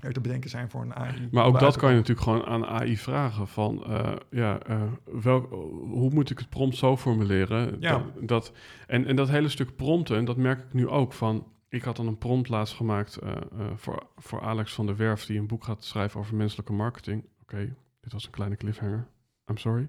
[0.00, 1.28] er te bedenken zijn voor een AI.
[1.30, 3.48] Maar ook dat kan je natuurlijk gewoon aan AI vragen.
[3.48, 5.50] Van, uh, ja, uh, welk,
[5.90, 7.76] hoe moet ik het prompt zo formuleren?
[7.80, 7.92] Ja.
[7.92, 8.52] Dat, dat,
[8.86, 11.46] en, en dat hele stuk prompten, dat merk ik nu ook van...
[11.68, 13.40] ik had dan een prompt laatst gemaakt eh, eh,
[13.76, 17.24] voor, voor Alex van der Werf, die een boek gaat schrijven over menselijke marketing.
[17.42, 19.06] Oké, dit was een kleine cliffhanger.
[19.50, 19.88] I'm sorry.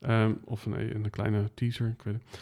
[0.00, 2.40] Ehm, of een, een kleine teaser, ik weet het.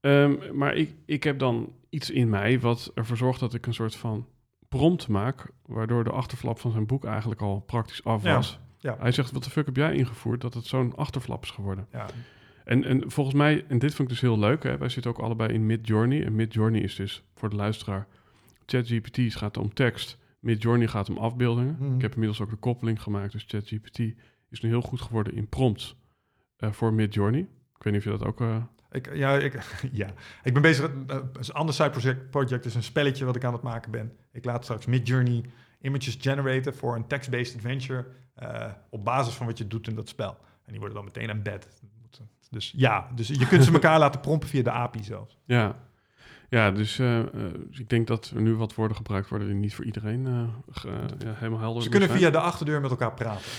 [0.00, 3.74] Ehm, maar ik, ik heb dan iets in mij wat ervoor zorgt dat ik een
[3.74, 4.26] soort van
[4.68, 8.60] prompt maak, waardoor de achterflap van zijn boek eigenlijk al praktisch af was.
[8.78, 8.96] ja.
[9.00, 11.86] Hij zegt, wat de fuck heb jij ingevoerd dat het zo'n achterflap is geworden?
[11.92, 12.06] Ja,
[12.64, 15.18] En, en volgens mij, en dit vind ik dus heel leuk, hè, wij zitten ook
[15.18, 16.24] allebei in Midjourney.
[16.24, 18.06] En Midjourney is dus, voor de luisteraar,
[18.66, 21.76] ChatGPT gaat om tekst, Midjourney gaat om afbeeldingen.
[21.80, 21.94] Mhm.
[21.94, 23.98] Ik heb inmiddels ook de koppeling gemaakt, dus ChatGPT
[24.50, 25.96] is nu heel goed geworden in prompts
[26.56, 27.40] eh, voor Midjourney.
[27.76, 28.40] Ik weet niet of je dat ook...
[28.40, 28.56] eh,
[28.90, 29.58] Ik, ja, ik,
[29.92, 30.08] ja,
[30.42, 30.90] ik ben bezig.
[30.94, 33.90] met, eh, een ander side project, project is een spelletje wat ik aan het maken
[33.90, 34.12] ben.
[34.32, 35.44] Ik laat straks Midjourney
[35.80, 38.06] images generaten voor een text-based adventure.
[38.34, 40.36] eh, op basis van wat je doet in dat spel.
[40.64, 41.68] En die worden dan meteen embed.
[42.50, 45.38] Dus ja, dus je kunt ze elkaar laten prompen via de API zelfs.
[45.44, 45.76] ja.
[46.48, 47.18] ja, dus eh,
[47.70, 51.32] ik denk dat er nu wat woorden gebruikt worden die niet voor iedereen ge- ja,
[51.34, 52.18] helemaal helder Ze moeten kunnen zijn.
[52.20, 53.50] via de achterdeur met elkaar praten.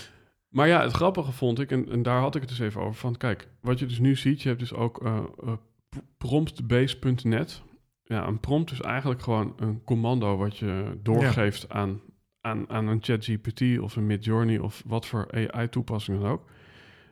[0.49, 2.99] Maar ja, het grappige vond ik, en, en daar had ik het dus even over,
[2.99, 5.53] van kijk, wat je dus nu ziet, je hebt dus ook eh, eh,
[5.89, 7.61] p- promptbase.net.
[8.03, 12.01] Ja, een prompt is eigenlijk gewoon een commando wat je doorgeeft aan,
[12.41, 16.49] aan, aan een ChatGPT of een Midjourney of wat voor AI-toepassing dan ook.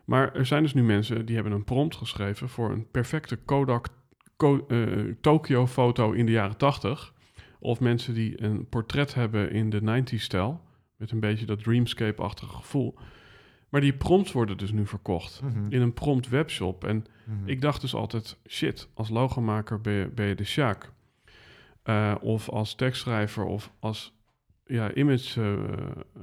[0.04, 3.88] Maar er zijn dus nu mensen die hebben een prompt geschreven voor een perfecte Kodak
[4.36, 7.14] Ko- eh, Tokyo-foto in de jaren 80.
[7.60, 10.60] Of mensen die een portret hebben in de 90s-stijl,
[10.96, 12.94] met een beetje dat dreamscape-achtige gevoel.
[13.68, 16.84] Maar die prompts worden dus nu verkocht in een prompt webshop.
[16.84, 17.48] En Mhm.
[17.48, 20.92] ik dacht dus altijd, shit, als logomaker ben je, ben je de Sjaak.
[21.82, 24.14] Eh, of als tekstschrijver of als
[24.66, 25.52] ja, image, eh,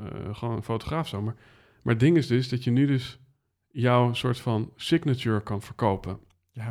[0.06, 1.22] eh, gewoon fotograaf zo.
[1.22, 1.36] Maar,
[1.82, 3.20] maar het ding is dus dat je nu dus
[3.68, 6.20] jouw soort van signature kan verkopen.
[6.52, 6.66] Ja,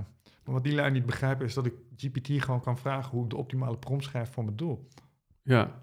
[0.45, 3.31] maar wat die lui niet begrijpen is dat ik GPT gewoon kan vragen hoe ik
[3.31, 4.89] de optimale prompt schrijf voor mijn doel.
[5.43, 5.83] Ja,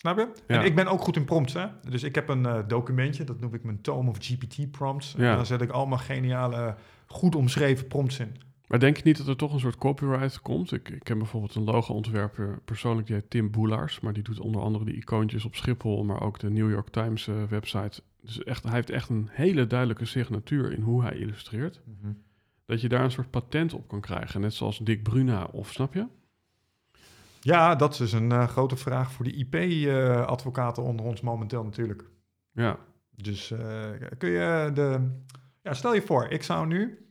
[0.00, 0.28] Snap je?
[0.46, 0.58] Ja.
[0.58, 1.66] En ik ben ook goed in prompts, hè?
[1.88, 5.14] Dus ik heb een eh, documentje, dat noem ik mijn Tome of GPT prompts.
[5.14, 6.76] En daar zet ik allemaal geniale,
[7.06, 8.36] goed omschreven prompts in.
[8.66, 10.72] maar denk je niet dat er toch een soort copyright komt?
[10.72, 14.00] Ik, ik ken bijvoorbeeld een logo-ontwerper persoonlijk, die heet Tim Boelaars.
[14.00, 17.28] Maar die doet onder andere de icoontjes op Schiphol, maar ook de New York Times
[17.28, 18.02] eh, website.
[18.22, 21.80] Dus echt, hij heeft echt een hele duidelijke signatuur in hoe hij illustreert.
[22.66, 24.40] dat je daar een soort patent op kan krijgen.
[24.40, 26.06] Net zoals Dick Bruna, of snap je?
[27.48, 32.04] Ja, dat is dus een eh, grote vraag voor de IP-advocaten onder ons momenteel natuurlijk.
[32.52, 32.78] Ja,
[33.16, 35.10] Dus eh, kun je de...
[35.62, 37.02] Ja, stel je voor, ik zou nu...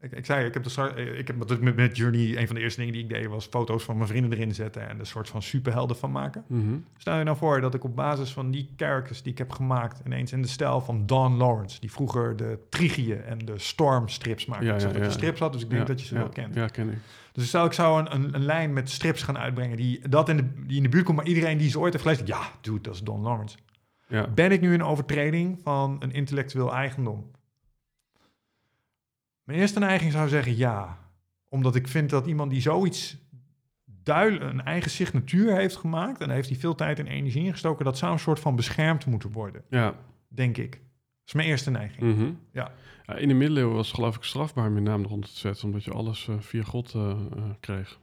[0.00, 2.62] Ik, ik zei, ik heb, de, eh, ik heb met, met, Journey, een van de
[2.62, 5.28] eerste dingen die ik deed, was foto's van mijn vrienden erin zetten en er soort
[5.28, 6.44] van superhelden van maken.
[6.46, 6.76] mhm.
[6.96, 10.00] Stel je nou voor dat ik op basis van die characters die ik heb gemaakt,
[10.06, 14.46] ineens in de stijl van Don Lawrence, die vroeger de Trigieën en de Storm strips
[14.46, 14.64] maakte.
[14.64, 16.20] Ja, ik zag ja, dat je strips had, dus ik denk dat je ze ja,
[16.20, 16.54] wel kent.
[16.54, 16.98] Ja, ken ik.
[17.36, 20.36] Dus stel ik zou een, een, een lijn met strips gaan uitbrengen die, dat in
[20.36, 22.80] de, die in de buurt komt, maar iedereen die ze ooit heeft gelezen, ja, dude,
[22.80, 23.56] dat is Don Lawrence.
[24.08, 24.28] Ja.
[24.28, 27.30] Ben ik nu een overtreding van een intellectueel eigendom?
[29.44, 30.98] Mijn eerste neiging zou zeggen ja.
[31.48, 33.16] Omdat ik vind dat iemand die zoiets
[33.84, 36.20] duidelijk een eigen signatuur heeft gemaakt...
[36.20, 37.84] en heeft hij veel tijd en energie in gestoken...
[37.84, 39.94] dat zou een soort van beschermd moeten worden, ja.
[40.28, 40.70] denk ik.
[40.70, 40.80] Dat
[41.26, 42.14] is mijn eerste neiging.
[42.14, 42.32] mhm.
[42.52, 42.72] Ja,
[43.14, 45.84] In de middeleeuwen was het geloof ik strafbaar om je naam eronder te zetten, omdat
[45.84, 47.98] je alles eh, via God eh, eh, kreeg.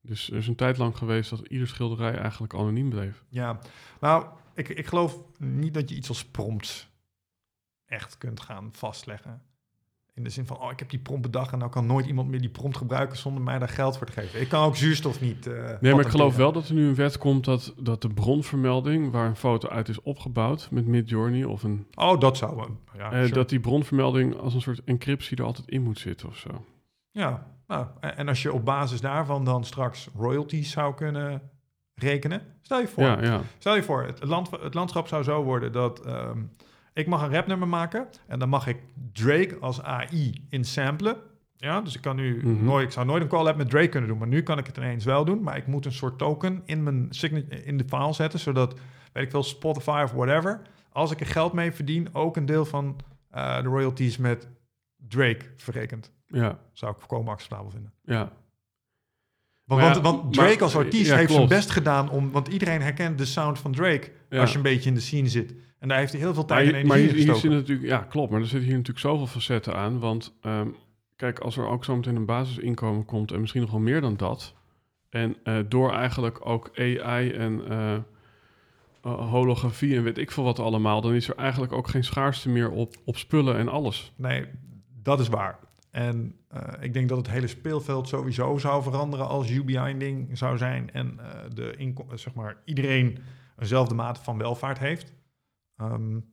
[0.00, 3.24] Dus er is een tijd lang geweest dat ieder schilderij eigenlijk anoniem bleef.
[3.28, 3.60] Ja,
[4.00, 6.88] nou, ik, ik geloof niet dat je iets als prompt
[7.84, 9.42] echt kunt gaan vastleggen.
[10.14, 12.28] In de zin van, oh, ik heb die prompt bedacht en nou kan nooit iemand
[12.28, 14.40] meer die prompt gebruiken zonder mij daar geld voor te geven.
[14.40, 15.46] Ik kan ook zuurstof niet.
[15.46, 18.08] eh, Nee, maar ik geloof wel dat er nu een wet komt dat, dat de
[18.08, 22.56] bronvermelding, waar een foto uit is opgebouwd met Midjourney of een Oh, dat zou.
[22.56, 23.32] wel- Ja, Eh, sure.
[23.34, 26.64] Dat die bronvermelding als een soort encryptie er altijd in moet zitten of zo.
[27.10, 31.42] ja nou, en en als je op basis daarvan dan straks royalties zou kunnen
[31.94, 32.42] rekenen.
[32.62, 33.40] Stel je voor, Ja, ja.
[33.58, 36.38] Stel je voor, het, land, het landschap zou zo worden dat ehm,
[36.92, 38.76] ik mag een rapnummer maken en dan mag ik
[39.12, 41.16] Drake als AI insamplen.
[41.56, 42.64] Ja, dus ik kan nu Mhm.
[42.64, 44.76] nooit, ik zou nooit een collab met Drake kunnen doen, maar nu kan ik het
[44.76, 45.42] ineens wel doen.
[45.42, 47.08] Maar ik moet een soort token in mijn
[47.64, 48.74] in de file zetten, zodat,
[49.12, 50.60] weet ik veel, Spotify of whatever,
[50.92, 52.96] als ik er geld mee verdien, ook een deel van
[53.30, 54.48] eh, de royalties met
[55.08, 56.12] Drake verrekent.
[56.26, 57.92] Ja, Zou ik volkomen acceptabel vinden.
[58.04, 58.32] ja.
[59.64, 61.54] Want, Maar want, ja, want Drake maar- als artiest ja, heeft zijn klopt.
[61.60, 62.30] best gedaan om...
[62.30, 64.40] Want iedereen herkent de sound van Drake Ja.
[64.40, 65.54] als je een beetje in de scene zit.
[65.80, 67.50] En daar heeft hij heel veel Maar, tijd en hier- energie maar in hier, hier
[67.50, 68.30] natuurlijk, ja, klopt.
[68.30, 69.98] Maar er zitten hier natuurlijk zoveel facetten aan.
[69.98, 70.68] Want ehm,
[71.16, 74.54] kijk, als er ook zometeen een basisinkomen komt en misschien nog wel meer dan dat.
[75.10, 77.98] En eh, door eigenlijk ook AI en eh,
[79.02, 82.70] holografie en weet ik veel wat allemaal, dan is er eigenlijk ook geen schaarste meer
[82.70, 84.12] op, op spullen en alles.
[84.16, 84.44] Nee,
[85.02, 85.58] dat is waar.
[85.90, 90.90] En eh, ik denk dat het hele speelveld sowieso zou veranderen als U-binding zou zijn
[90.92, 91.24] en uh,
[91.54, 93.18] de zeg maar, iedereen
[93.58, 95.12] eenzelfde mate van welvaart heeft.
[95.82, 96.24] Um,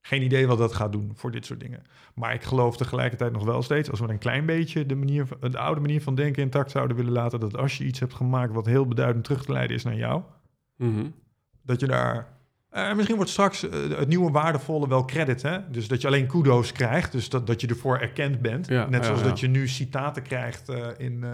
[0.00, 1.82] geen idee wat dat gaat doen voor dit soort dingen.
[2.14, 5.58] Maar ik geloof tegelijkertijd nog wel steeds, als we een klein beetje de, manier, de
[5.58, 8.66] oude manier van denken intact zouden willen laten, dat als je iets hebt gemaakt wat
[8.66, 10.22] heel beduidend terug te leiden is naar jou,
[10.76, 11.14] mm -hmm.
[11.62, 12.38] dat je daar.
[12.72, 15.42] Uh, misschien wordt straks uh, het nieuwe waardevolle wel credit.
[15.42, 15.70] Hè?
[15.70, 17.12] Dus dat je alleen kudo's krijgt.
[17.12, 18.68] Dus dat, dat je ervoor erkend bent.
[18.68, 19.30] Ja, Net zoals ja, ja.
[19.30, 21.24] dat je nu citaten krijgt uh, in.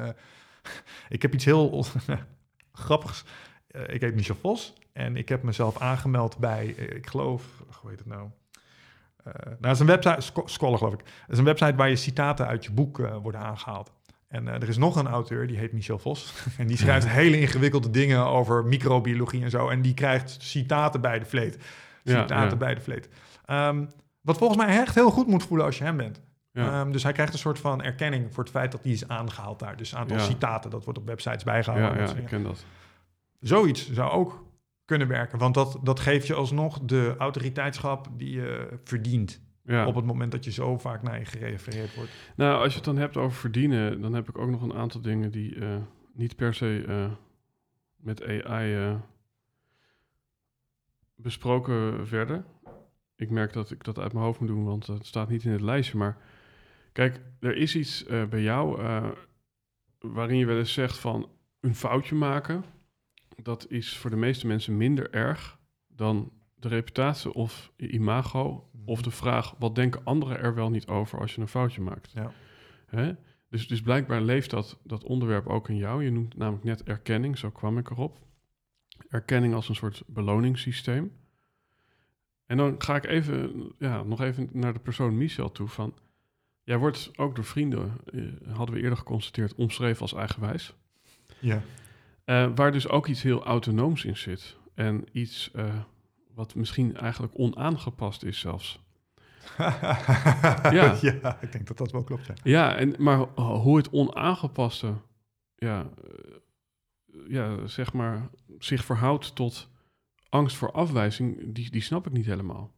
[1.09, 1.87] ik heb iets heel
[2.73, 3.25] grappigs.
[3.87, 4.75] ik heet Michel Vos.
[4.97, 6.67] En ik heb mezelf aangemeld bij.
[6.67, 7.45] Ik geloof.
[7.81, 8.29] Hoe heet het nou?
[9.27, 10.99] Uh, nou, dat is een website, Sc Scholar geloof ik.
[11.05, 13.93] Dat is een website waar je citaten uit je boek uh, worden aangehaald.
[14.29, 16.35] En uh, er is nog een auteur, die heet Michel Vos.
[16.59, 19.69] en die schrijft hele ingewikkelde dingen over microbiologie en zo.
[19.69, 21.59] En die krijgt citaten bij de vleet.
[22.05, 22.57] Citaten ja, ja.
[22.57, 23.09] bij de vleet.
[23.51, 23.89] Um,
[24.21, 26.21] wat volgens mij echt heel goed moet voelen als je hem bent.
[26.53, 29.59] Um, dus hij krijgt een soort van erkenning voor het feit dat hij is aangehaald
[29.59, 29.77] daar.
[29.77, 32.07] Dus een aantal citaten, dat wordt op websites bijgehouden.
[32.07, 32.65] Ja ik ken dat.
[33.41, 34.46] Zoiets zou ook
[34.87, 35.39] kunnen werken.
[35.39, 39.45] Want dat, dat geeft je alsnog de autoriteitschap die je verdient.
[39.65, 39.87] Ja.
[39.87, 42.11] Op het moment dat je zo vaak naar je gerefereerd wordt.
[42.37, 45.01] Nou, als je het dan hebt over verdienen, dan heb ik ook nog een aantal
[45.01, 45.77] dingen die uh,
[46.13, 47.07] niet per se uh,
[47.97, 48.95] met AI uh,
[51.15, 52.45] besproken werden.
[53.17, 55.53] Ik merk dat ik dat uit mijn hoofd moet doen, want het staat niet in
[55.53, 55.99] het lijstje.
[55.99, 56.17] Maar
[56.93, 58.83] kijk, er is iets bij jou
[59.99, 61.29] waarin je wel eens zegt van
[61.61, 62.65] een foutje maken
[63.47, 69.03] dat is voor de meeste mensen minder erg dan de reputatie of je imago of
[69.03, 72.13] de vraag wat denken anderen er wel niet over als je een foutje maakt.
[72.13, 72.33] Ja.
[72.87, 73.13] Hè?
[73.49, 76.05] Dus, dus blijkbaar leeft dat, dat onderwerp ook in jou.
[76.05, 78.19] Je noemt namelijk net erkenning, zo kwam ik erop.
[79.09, 81.13] Erkenning als een soort beloningssysteem.
[82.47, 85.69] En dan ga ik even, ja, nog even naar de persoon Michel toe.
[85.69, 85.95] Van,
[86.63, 90.75] jij wordt ook door vrienden, eh, hadden we eerder geconstateerd, omschreven als eigenwijs.
[91.39, 91.63] Ja.
[92.27, 94.57] Uh, waar dus ook iets heel autonooms in zit.
[94.75, 95.75] En iets uh,
[96.35, 98.85] wat misschien eigenlijk onaangepast is zelfs.
[99.59, 100.97] ja.
[101.01, 102.27] ja, ik denk dat dat wel klopt.
[102.27, 104.95] Ja, ja en, maar hoe het onaangepaste
[105.57, 106.37] ja, uh,
[107.29, 109.69] ja, zeg maar, zich verhoudt tot
[110.29, 112.75] angst voor afwijzing, die, die snap ik niet helemaal.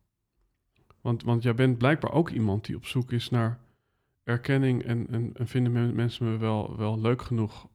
[1.00, 3.60] Want, want jij bent blijkbaar ook iemand die op zoek is naar
[4.24, 7.68] erkenning en, en, en vinden mensen me wel, wel leuk genoeg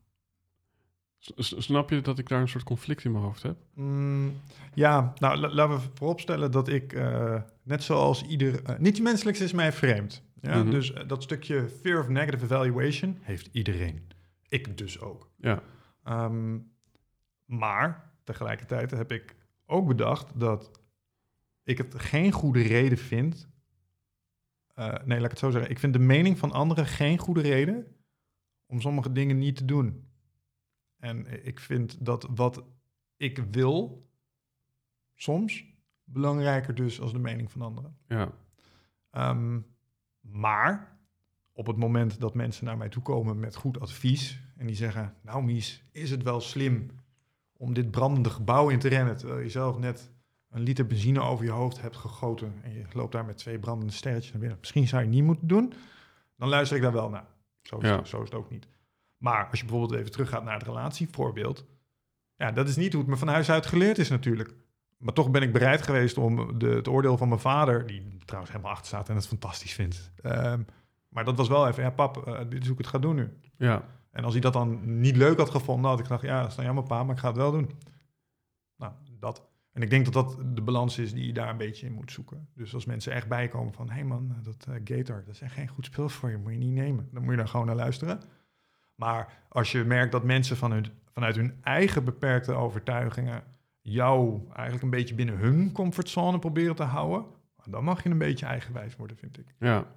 [1.36, 3.58] Snap je dat ik daar een soort conflict in mijn hoofd heb?
[3.74, 4.42] Mm,
[4.74, 9.42] ja, nou la laten we vooropstellen dat ik, uh, net zoals ieder, uh, niets menselijks
[9.42, 10.24] is mij vreemd.
[10.42, 10.56] Ja?
[10.56, 10.72] Mm -hmm.
[10.72, 14.08] Dus uh, dat stukje fear of negative evaluation heeft iedereen.
[14.48, 15.30] Ik dus ook.
[15.38, 15.62] Ja.
[16.08, 16.72] Um,
[17.46, 20.72] maar tegelijkertijd heb ik ook bedacht dat
[21.64, 23.50] ik het geen goede reden vind.
[24.76, 25.72] nee, laat ik het zo zeggen.
[25.72, 27.86] Ik vind de mening van anderen geen goede reden
[28.66, 30.12] om sommige dingen niet te doen.
[31.04, 32.64] En ik vind dat wat
[33.18, 34.08] ik wil,
[35.16, 35.66] soms
[36.04, 37.98] belangrijker dus als de mening van anderen.
[38.08, 38.32] Ja.
[39.12, 39.66] Um,
[40.20, 40.98] maar
[41.52, 45.16] op het moment dat mensen naar mij toe komen met goed advies en die zeggen,
[45.22, 46.90] nou Mies, is het wel slim
[47.58, 50.12] om dit brandende gebouw in te rennen, terwijl je zelf net
[50.50, 53.94] een liter benzine over je hoofd hebt gegoten en je loopt daar met twee brandende
[53.94, 54.60] sterretjes naar binnen.
[54.60, 55.74] Misschien zou je niet moeten doen.
[56.38, 57.28] Dan luister ik daar wel naar.
[57.62, 57.98] Zo is, Ja.
[57.98, 58.68] het, zo is het ook niet.
[59.24, 61.66] Maar als je bijvoorbeeld even teruggaat naar het relatievoorbeeld.
[62.36, 64.54] Ja, dat is niet hoe het me van huis uit geleerd is natuurlijk.
[64.98, 68.52] Maar toch ben ik bereid geweest om de, het oordeel van mijn vader, die trouwens
[68.52, 70.12] helemaal achter staat en het fantastisch vindt.
[70.22, 70.62] Ehm,
[71.10, 73.16] maar dat was wel even, ja pap, eh, dit is hoe ik het ga doen
[73.16, 73.38] nu.
[73.58, 73.84] Ja.
[74.12, 76.56] En als hij dat dan niet leuk had gevonden, had ik gedacht, ja, dat is
[76.56, 77.70] dan jammer pa, maar ik ga het wel doen.
[78.78, 79.44] Nou, dat.
[79.72, 82.12] En ik denk dat dat de balans is die je daar een beetje in moet
[82.12, 82.48] zoeken.
[82.56, 85.54] Dus als mensen echt bijkomen van, hé hey man, dat uh, Gator, dat is echt
[85.54, 87.10] geen goed speel voor je, moet je niet nemen.
[87.12, 88.22] Dan moet je daar gewoon naar luisteren.
[88.96, 93.44] Maar als je merkt dat mensen van hun, vanuit hun eigen beperkte overtuigingen
[93.82, 97.26] jou eigenlijk een beetje binnen hun comfortzone proberen te houden,
[97.70, 99.46] dan mag je een beetje eigenwijs worden, vind ik.
[99.60, 99.88] Ja.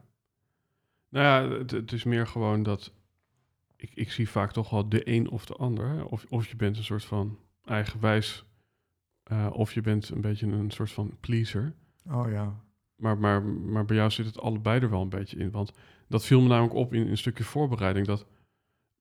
[1.09, 2.93] Nou ja, het, het is meer gewoon dat
[3.77, 5.89] ik, ik zie vaak toch wel de een of de ander.
[5.89, 6.03] hè.
[6.03, 8.45] Of, of je bent een soort van eigenwijs,
[9.23, 11.73] eh, of je bent een beetje een soort van pleaser.
[12.11, 12.55] Oh ja.
[12.97, 15.51] Maar, maar, maar bij jou zit het allebei er wel een beetje in.
[15.51, 15.73] Want
[16.09, 18.07] dat viel me namelijk op in een stukje voorbereiding.
[18.07, 18.27] Dat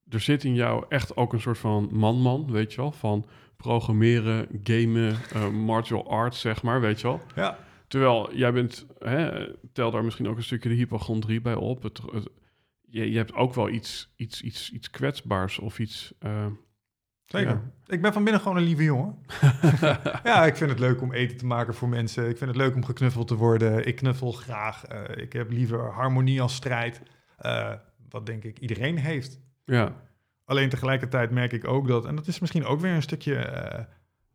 [0.10, 2.92] er zit in jou echt ook een soort van man-man, weet je wel?
[2.92, 3.26] Van
[3.58, 7.22] programmeren, gamen, uh, martial arts, zeg maar, weet je wel?
[7.36, 7.58] Ja.
[7.88, 11.84] Terwijl jij bent, hè, tel daar misschien ook een stukje de hypochondrie bij op.
[11.84, 12.30] Het, het,
[12.82, 16.14] je, je hebt ook wel iets, iets, iets, iets kwetsbaars of iets...
[16.20, 16.46] Uh,
[17.26, 17.50] Zeker.
[17.50, 17.94] Ja.
[17.94, 19.18] Ik ben van binnen gewoon een lieve jongen.
[20.24, 22.30] ja, ik vind het leuk om eten te maken voor mensen.
[22.30, 23.88] Ik vind het leuk om geknuffeld te worden.
[23.88, 24.92] Ik knuffel graag.
[24.92, 27.02] Uh, ik heb liever harmonie als strijd.
[27.46, 27.74] Uh,
[28.10, 29.40] wat denk ik iedereen heeft.
[29.66, 29.94] Ja,
[30.46, 33.84] Alleen tegelijkertijd merk ik ook dat, en dat is misschien ook weer een stukje eh,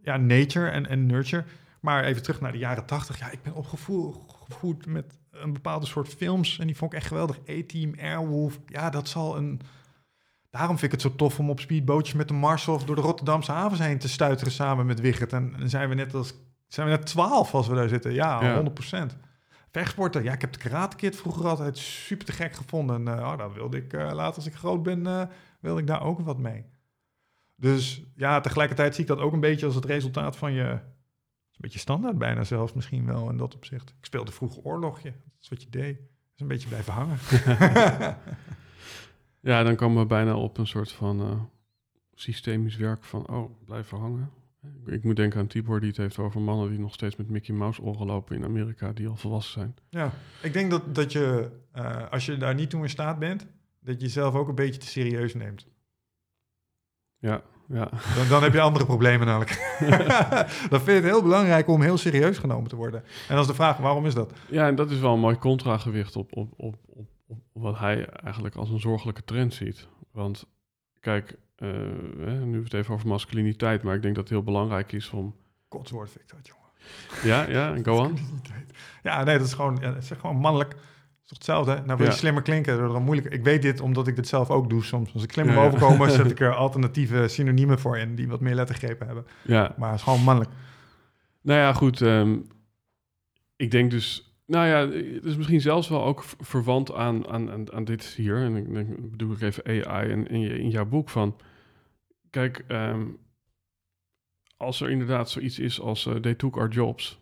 [0.02, 1.44] ja, nature en, en nurture.
[1.80, 3.18] Maar even terug naar de jaren tachtig.
[3.18, 6.58] Ja, ik ben opgevoed met een bepaalde soort films.
[6.58, 7.38] En die vond ik echt geweldig.
[7.48, 8.60] A-Team, Airwolf.
[8.66, 9.60] Ja, dat zal een...
[10.50, 13.52] Daarom vind ik het zo tof om op speedbootjes met de Marshof door de Rotterdamse
[13.52, 15.32] havens heen te stuiteren samen met Wigert.
[15.32, 16.34] En dan zijn we net als
[16.68, 18.12] zijn we net 12 als we daar zitten.
[18.12, 18.62] Ja, Ja.
[18.62, 19.16] 100%.
[19.70, 20.22] Vechtsporten.
[20.22, 23.06] Ja, ik heb de Karate Kid vroeger altijd super te gek gevonden.
[23.08, 25.22] En uh, oh, daar wilde ik uh, later als ik groot ben, uh,
[25.60, 26.64] wilde ik daar ook wat mee.
[27.56, 30.64] Dus ja, tegelijkertijd zie ik dat ook een beetje als het resultaat van je...
[30.64, 33.88] Een beetje standaard bijna zelfs misschien wel in dat opzicht.
[33.88, 35.10] Ik speelde vroeger oorlogje.
[35.10, 35.96] Dat is wat je deed.
[35.96, 37.18] Dat is een beetje blijven hangen.
[39.50, 41.50] ja, dan komen we bijna op een soort van
[42.14, 43.28] systemisch werk van...
[43.28, 44.30] oh, blijven hangen.
[44.86, 47.54] Ik moet denken aan Tibor die het heeft over mannen die nog steeds met Mickey
[47.54, 49.74] Mouse oren lopen in Amerika, die al volwassen zijn.
[49.88, 50.12] Ja,
[50.42, 53.46] ik denk dat, dat je, uh, als je daar niet toe in staat bent,
[53.80, 55.66] dat je jezelf ook een beetje te serieus neemt.
[57.18, 57.90] Ja, ja.
[58.16, 59.76] Dan, dan heb je andere problemen namelijk.
[60.70, 63.04] dan vind je het heel belangrijk om heel serieus genomen te worden.
[63.28, 64.32] En als de vraag, waarom is dat?
[64.48, 68.06] Ja, en dat is wel een mooi contragewicht op, op, op, op, op wat hij
[68.06, 69.88] eigenlijk als een zorgelijke trend ziet.
[70.12, 70.46] Want
[71.00, 74.92] kijk, uh, nu we het even over masculiniteit, maar ik denk dat het heel belangrijk
[74.92, 75.34] is om.
[75.68, 76.60] Kotswoord vind ik dat, jongen.
[77.24, 78.18] Ja, ja, go on.
[79.02, 80.70] Ja, nee, dat is gewoon, ja, het is gewoon mannelijk.
[80.70, 80.80] Het
[81.22, 81.72] is toch hetzelfde?
[81.72, 82.18] Nou, wil je ja.
[82.18, 83.34] slimmer klinken, door moeilijk.
[83.34, 85.14] Ik weet dit omdat ik dit zelf ook doe soms.
[85.14, 88.54] Als ik slimmer ja, overkom, zet ik er alternatieve synoniemen voor in die wat meer
[88.54, 89.26] lettergrepen hebben.
[89.42, 89.74] Ja.
[89.76, 90.52] Maar het is gewoon mannelijk.
[91.42, 92.00] Nou ja, goed.
[92.00, 92.46] Um,
[93.56, 97.72] ik denk dus nou ja, het is misschien zelfs wel ook verwant aan, aan, aan,
[97.72, 98.36] aan dit hier.
[98.36, 101.36] En ik denk, bedoel ik even AI en in, in jouw boek van...
[102.30, 103.18] Kijk, um,
[104.56, 107.20] als er inderdaad zoiets is als uh, they took our jobs.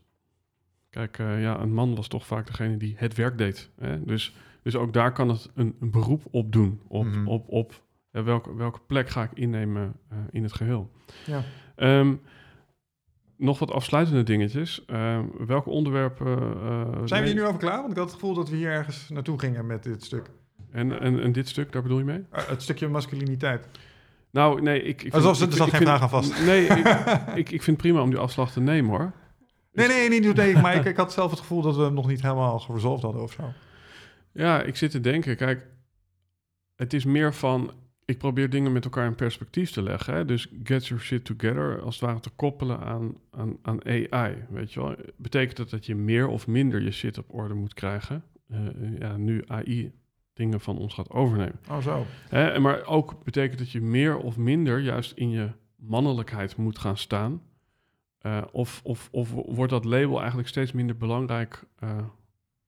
[0.91, 3.71] Kijk, uh, ja, een man was toch vaak degene die het werk deed.
[3.81, 4.05] Hè?
[4.05, 6.81] Dus, dus ook daar kan het een, een beroep op doen.
[6.89, 7.13] Op, Mhm.
[7.15, 7.29] mm -hmm.
[7.29, 7.83] op, op
[8.13, 9.93] uh, welke, welke plek ga ik innemen
[10.31, 10.91] in het geheel.
[11.27, 11.43] Ja.
[11.77, 12.21] Um,
[13.37, 14.85] nog wat afsluitende dingetjes.
[14.87, 16.27] Uh, welke onderwerpen.
[16.27, 17.79] Uh, Zijn we hier nu over klaar?
[17.81, 20.31] Want ik had het gevoel dat we hier ergens naartoe gingen met dit stuk.
[20.71, 22.19] En, en, en dit stuk, daar bedoel je mee?
[22.19, 23.69] Uh, het stukje masculiniteit.
[24.31, 25.03] Nou, nee, ik.
[25.03, 26.45] ik Alsof ze er zat geen vraag aan vast.
[26.45, 26.87] Nee, ik,
[27.43, 29.13] ik, ik vind het prima om die afslag te nemen hoor.
[29.73, 32.07] Nee, nee, nee, nee maar ik, ik had zelf het gevoel dat we hem nog
[32.07, 33.53] niet helemaal geresolved hadden of zo.
[34.33, 35.67] Ja, ik zit te denken, kijk,
[36.77, 37.73] het is meer van
[38.05, 40.15] ik probeer dingen met elkaar in perspectief te leggen.
[40.15, 40.25] Hè?
[40.25, 44.45] Dus get your shit together, als het ware te koppelen aan, aan, aan AI.
[44.51, 44.95] Weet je wel?
[45.17, 48.25] Betekent dat dat je meer of minder je shit op orde moet krijgen?
[48.51, 48.59] Uh,
[48.99, 49.93] ja, nu AI
[50.39, 51.61] dingen van ons gaat overnemen.
[51.71, 52.07] Oh, zo.
[52.29, 52.59] Hè?
[52.59, 57.43] Maar ook betekent dat je meer of minder juist in je mannelijkheid moet gaan staan.
[58.23, 61.91] Uh, of, of, of wordt dat label eigenlijk steeds minder belangrijk uh,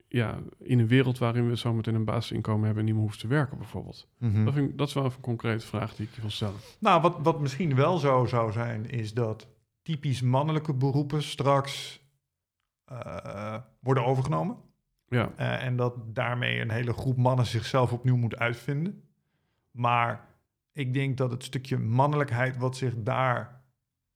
[0.09, 3.27] ja, in een wereld waarin we zometeen een basisinkomen hebben en niet meer hoeven te
[3.27, 4.09] werken, bijvoorbeeld?
[4.19, 4.29] Mhm.
[4.31, 4.45] Mm-hmm.
[4.45, 6.61] Dat, vind ik, dat is wel even een concrete vraag die ik je wil stellen.
[6.79, 9.49] Nou, wat, wat misschien wel zo zou zijn, is dat
[9.83, 12.01] typisch mannelijke beroepen straks
[12.93, 14.57] uh, worden overgenomen.
[15.11, 15.33] Ja.
[15.39, 19.03] Uh, en dat daarmee een hele groep mannen zichzelf opnieuw moet uitvinden.
[19.71, 20.27] Maar
[20.73, 23.61] ik denk dat het stukje mannelijkheid wat zich daar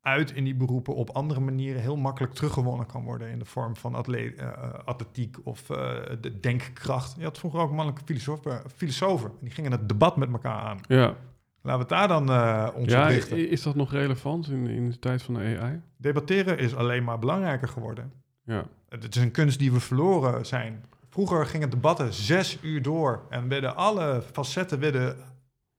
[0.01, 3.77] uit in die beroepen op andere manieren heel makkelijk teruggewonnen kan worden in de vorm
[3.77, 4.53] van atleet, uh,
[4.85, 5.77] atletiek of uh,
[6.21, 7.15] de denkkracht.
[7.19, 10.79] Je had vroeger ook mannelijke filosofen, filosofen en die gingen het debat met elkaar aan.
[10.89, 11.17] Ja.
[11.63, 13.49] Laten we het daar dan uh, ons ja, op richten.
[13.49, 15.81] Is dat nog relevant in, in de tijd van de AI?
[15.97, 18.13] Debatteren is alleen maar belangrijker geworden.
[18.45, 18.67] Ja.
[18.89, 20.85] Het is een kunst die we verloren zijn.
[21.09, 25.17] Vroeger gingen debatten zes uur door en werden alle facetten werden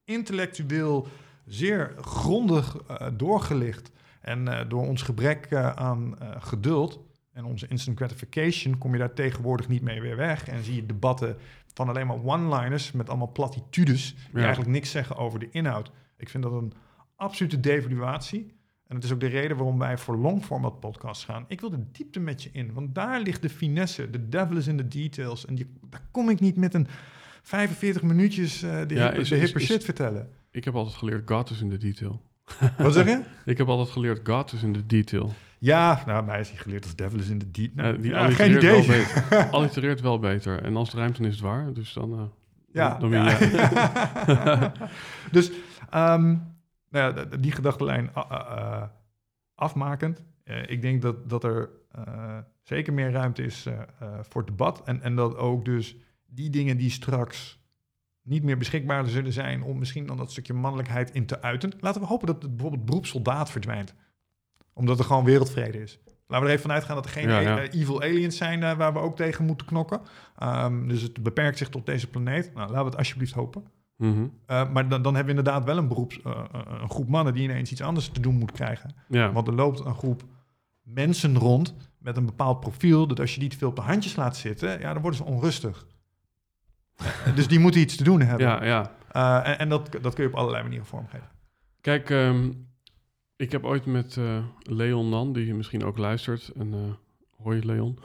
[0.04, 1.08] intellectueel
[1.44, 3.90] zeer grondig uh, doorgelicht.
[4.20, 7.00] En uh, door ons gebrek uh, aan geduld
[7.36, 10.48] en onze instant gratification kom je daar tegenwoordig niet mee weer weg.
[10.48, 11.36] En zie je debatten
[11.74, 14.40] van alleen maar one-liners met allemaal platitudes die ja.
[14.40, 15.90] eigenlijk niks zeggen over de inhoud.
[16.16, 16.72] Ik vind dat een
[17.16, 18.54] absolute devaluatie.
[18.88, 21.44] En het is ook de reden waarom wij voor longformat podcasts gaan.
[21.48, 24.10] Ik wil de diepte met je in, want daar ligt de finesse.
[24.10, 25.46] De devil is in the details.
[25.46, 26.86] En die, daar kom ik niet met een
[27.42, 30.28] 45 minuutjes de, ja, is, de is, shit is, vertellen.
[30.50, 32.22] Ik heb altijd geleerd, God is in the detail.
[32.78, 33.22] Wat zeg je?
[33.52, 35.32] ik heb altijd geleerd, God is in the detail.
[35.58, 37.94] Ja, nou, mij is hij geleerd als devil is in the detail.
[37.94, 38.70] Uh, die ja, geen idee.
[38.70, 39.48] Wel beter.
[39.50, 40.62] allitereert wel beter.
[40.62, 41.72] En als het ruimt, dan is het waar.
[41.72, 42.12] Dus dan...
[42.12, 42.22] Uh,
[42.72, 42.98] ja.
[42.98, 44.72] Dan, dan ja.
[45.30, 45.50] dus
[45.94, 46.42] um,
[46.90, 48.10] nou ja, die gedachtenlijn
[49.54, 50.22] afmakend.
[50.66, 51.70] ik denk dat, dat er
[52.62, 53.66] zeker meer ruimte is
[54.20, 54.82] voor debat.
[54.82, 55.96] En, en dat ook dus
[56.26, 57.64] die dingen die straks
[58.22, 61.72] niet meer beschikbaar zullen zijn om misschien dan dat stukje mannelijkheid in te uiten.
[61.80, 63.94] Laten we hopen dat het bijvoorbeeld beroep soldaat verdwijnt.
[64.72, 65.98] Omdat er gewoon wereldvrede is.
[66.04, 67.62] Laten we er even vanuit gaan dat er geen Ja, ja.
[67.62, 70.00] uh, evil aliens zijn uh, waar we ook tegen moeten knokken.
[70.42, 72.54] Um, dus het beperkt zich tot deze planeet.
[72.54, 73.64] Nou, laten we het alsjeblieft hopen.
[73.96, 74.26] Mhm.
[74.46, 77.34] Eh, maar dan, dan hebben we inderdaad wel een, beroeps, eh, eh, een groep mannen
[77.34, 78.94] die ineens iets anders te doen moet krijgen.
[79.08, 79.32] Ja.
[79.32, 80.22] Want er loopt een groep
[80.82, 84.16] mensen rond met een bepaald profiel, dat als je die te veel op de handjes
[84.16, 85.86] laat zitten, ja, dan worden ze onrustig.
[87.34, 88.46] Dus die moeten iets te doen hebben.
[88.46, 88.94] ja, ja.
[89.42, 91.28] En en dat, dat kun je op allerlei manieren vormgeven.
[91.80, 92.50] Kijk, ehm,
[93.36, 94.18] ik heb ooit met
[94.60, 96.98] Leon Nan, die misschien ook luistert, en
[97.36, 97.98] hoi Leon.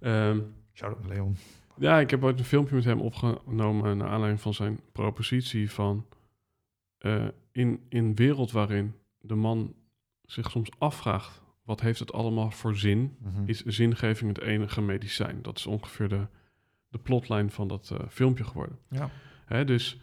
[0.00, 0.40] Ehm,
[0.72, 1.36] Shout out Leon.
[1.76, 6.06] Ja, ik heb ooit een filmpje met hem opgenomen naar aanleiding van zijn propositie van
[6.98, 9.74] eh, in, in een wereld waarin de man
[10.22, 13.16] zich soms afvraagt, wat heeft het allemaal voor zin?
[13.18, 13.42] Mhm.
[13.46, 15.42] is zingeving het enige medicijn.
[15.42, 16.26] Dat is ongeveer de,
[16.88, 18.78] de plotline van dat eh, filmpje geworden.
[18.90, 19.10] Ja.
[19.44, 20.00] Hè, dus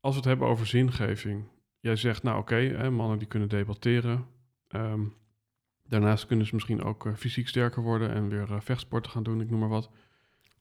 [0.00, 1.44] als we het hebben over zingeving,
[1.80, 4.26] jij zegt, nou oké, mannen die kunnen debatteren.
[4.68, 5.02] Ehm,
[5.82, 9.50] daarnaast kunnen ze misschien ook eh, fysiek sterker worden en weer vechtsporten gaan doen, ik
[9.50, 9.90] noem maar wat.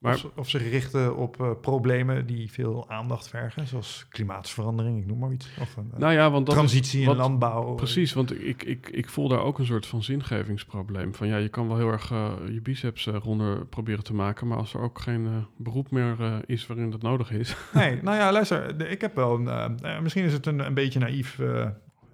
[0.04, 5.20] Maar of, ze richten op eh, problemen die veel aandacht vergen, zoals klimaatverandering, ik noem
[5.20, 5.50] maar iets.
[5.62, 7.74] Of een eh, nou ja, want dat is- transitie in landbouw.
[7.76, 11.16] Precies, want ik, ik, ik voel daar ook een soort van zingevingsprobleem.
[11.16, 14.48] Van ja, je kan wel heel erg eh, je biceps eh, ronder proberen te maken,
[14.48, 17.56] maar als er ook geen eh, beroep meer eh, is waarin dat nodig is.
[17.74, 20.74] Nee, nou ja, luister, ik heb wel een, eh, eh, misschien is het een, een
[20.74, 21.68] beetje naïef, eh,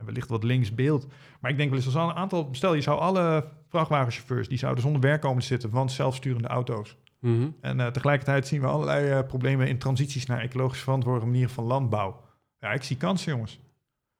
[0.05, 1.07] wellicht wat links beeld,
[1.39, 4.83] maar ik denk wel eens als een aantal, stel je zou alle vrachtwagenchauffeurs, die zouden
[4.83, 6.97] zonder werk komen te zitten van zelfsturende auto's.
[7.19, 7.47] Mhm.
[7.61, 11.63] En eh, tegelijkertijd zien we allerlei eh, problemen in transities naar ecologisch verantwoorde manieren van
[11.63, 12.21] landbouw.
[12.59, 13.59] Ja, ik zie kansen, jongens.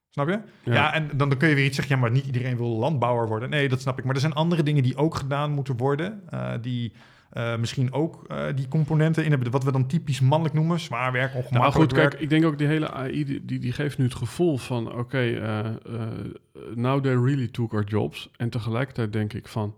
[0.09, 0.39] Snap je?
[0.63, 3.27] Ja, en dan, dan kun je weer iets zeggen, ja, maar niet iedereen wil landbouwer
[3.27, 3.49] worden.
[3.49, 4.03] Nee, dat snap ik.
[4.03, 6.93] Maar er zijn andere dingen die ook gedaan moeten worden, eh, die
[7.59, 11.43] misschien ook die componenten in hebben, wat we dan typisch mannelijk noemen, zwaar werk, Nou
[11.43, 12.09] ongemakkelijk goed, werk.
[12.09, 14.93] kijk, ik denk ook die hele AI, die, die, die geeft nu het gevoel van,
[14.93, 15.41] oké,
[16.76, 18.30] now they really took our jobs.
[18.38, 19.76] En tegelijkertijd denk ik van,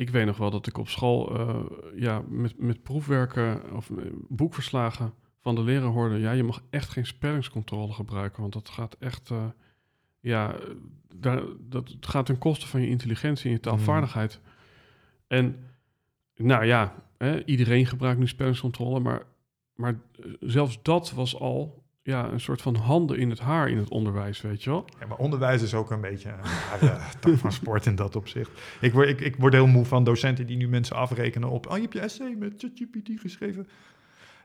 [0.00, 1.60] ik weet nog wel dat ik op school eh,
[1.94, 3.90] ja, met, met proefwerken of
[4.28, 8.96] boekverslagen van de leraar hoorde, ja, je mag echt geen spellingscontrole gebruiken, want dat gaat
[8.98, 9.44] echt, eh,
[10.20, 10.56] ja,
[11.16, 14.40] daar, dat gaat ten koste van je intelligentie en je taalvaardigheid.
[15.26, 15.56] En
[16.36, 19.22] nou ja, hè, iedereen gebruikt nu spellingscontrole, maar,
[19.74, 23.78] maar eh, zelfs dat was al ja, een soort van handen in het haar in
[23.78, 24.84] het onderwijs, weet je wel.
[25.00, 26.28] Ja, maar onderwijs is ook een beetje
[26.80, 28.50] een tak van sport in dat opzicht.
[28.80, 31.66] Ik word, ik, ik word heel moe van docenten die nu mensen afrekenen op...
[31.66, 33.68] oh, je hebt je essay met ChatGPT geschreven.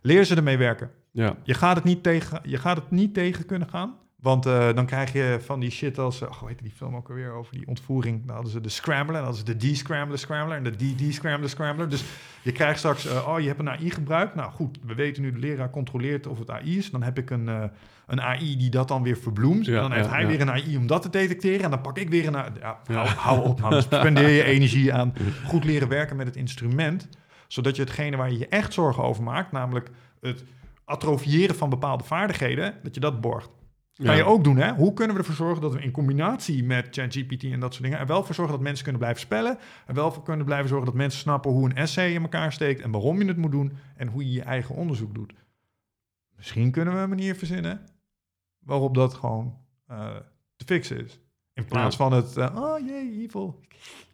[0.01, 0.91] Leer ze ermee werken.
[1.11, 3.95] Ja, Je gaat het niet tegen, je gaat het niet tegen kunnen gaan.
[4.25, 6.21] Want eh, dan krijg je van die shit als...
[6.21, 8.25] Uh, hoe heette die film ook alweer over die ontvoering?
[8.25, 10.57] Dan hadden ze de Scrambler, dan hadden ze de D-Scrambler Scrambler...
[10.57, 11.89] en de D-D-Scrambler Scrambler.
[11.89, 12.03] Dus
[12.41, 13.07] je krijgt straks...
[13.07, 14.35] eh, oh, je hebt een AI gebruikt.
[14.35, 16.91] Nou goed, we weten nu de leraar controleert of het AI is.
[16.91, 17.63] Dan heb ik een, eh,
[18.07, 19.65] een AI die dat dan weer verbloemt.
[19.65, 20.27] Ja, dan heeft ja, hij ja.
[20.27, 21.63] weer een AI om dat te detecteren.
[21.63, 22.37] En dan pak ik weer een...
[22.37, 22.51] AI.
[22.85, 23.81] Hou, hou op, man.
[23.81, 25.13] Spendeer je energie aan
[25.45, 27.09] goed leren werken met het instrument.
[27.47, 29.51] Zodat je hetgene waar je je echt zorgen over maakt...
[29.51, 29.89] namelijk
[30.21, 30.43] het
[30.85, 32.73] atrofiëren van bepaalde vaardigheden...
[32.83, 33.49] dat je dat borgt.
[33.95, 34.13] Kan ja.
[34.13, 34.73] je ook doen, hè?
[34.73, 37.99] Hoe kunnen we ervoor zorgen dat we in combinatie met ChatGPT en dat soort dingen...
[37.99, 39.57] er wel voor zorgen dat mensen kunnen blijven spellen...
[39.87, 42.81] er wel voor kunnen blijven zorgen dat mensen snappen hoe een essay in elkaar steekt...
[42.81, 45.33] en waarom je het moet doen en hoe je je eigen onderzoek doet.
[46.35, 47.81] Misschien kunnen we een manier verzinnen
[48.59, 49.57] waarop dat gewoon
[49.87, 50.15] eh,
[50.55, 51.19] te fixen is.
[51.53, 52.03] In plaats Ja.
[52.03, 53.61] van het, eh, oh jee, evil.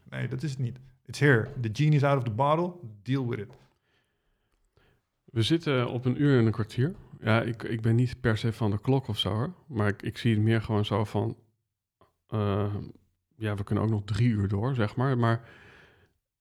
[0.10, 0.80] Nee, dat is het niet.
[1.06, 1.48] It's here.
[1.62, 2.74] The genie is out of the bottle.
[3.04, 3.54] Deal with it.
[5.24, 6.96] We zitten op een uur en een kwartier.
[7.24, 9.54] Ja, ik, ik ben niet per se van de klok of zo hoor.
[9.68, 11.38] Maar ik, ik zie het meer gewoon zo van...
[12.28, 12.76] eh,
[13.36, 15.18] ja, we kunnen ook nog drie uur door, zeg maar.
[15.18, 15.50] Maar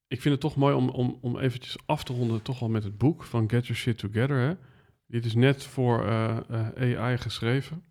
[0.07, 2.43] ik vind het toch mooi om, om, om eventjes af te ronden...
[2.43, 4.39] toch wel met het boek van Get Your Shit Together.
[4.39, 4.55] Hè?
[5.07, 7.85] Dit is net voor eh, eh, AI geschreven.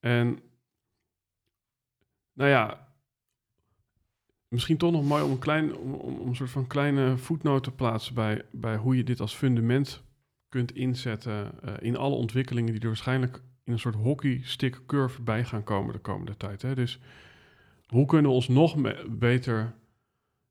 [0.00, 0.38] En
[2.32, 2.82] nou ja...
[4.48, 7.70] Misschien toch nog mooi om een, klein, om, om een soort van kleine voetnoot te
[7.70, 10.02] plaatsen bij, bij hoe je dit als fundament
[10.54, 15.44] kunt inzetten eh, in alle ontwikkelingen die er waarschijnlijk in een soort hockeystick curve bij
[15.44, 16.62] gaan komen de komende tijd.
[16.62, 16.74] Hè?
[16.74, 17.00] Dus
[17.86, 18.76] hoe kunnen we ons nog
[19.08, 19.74] beter,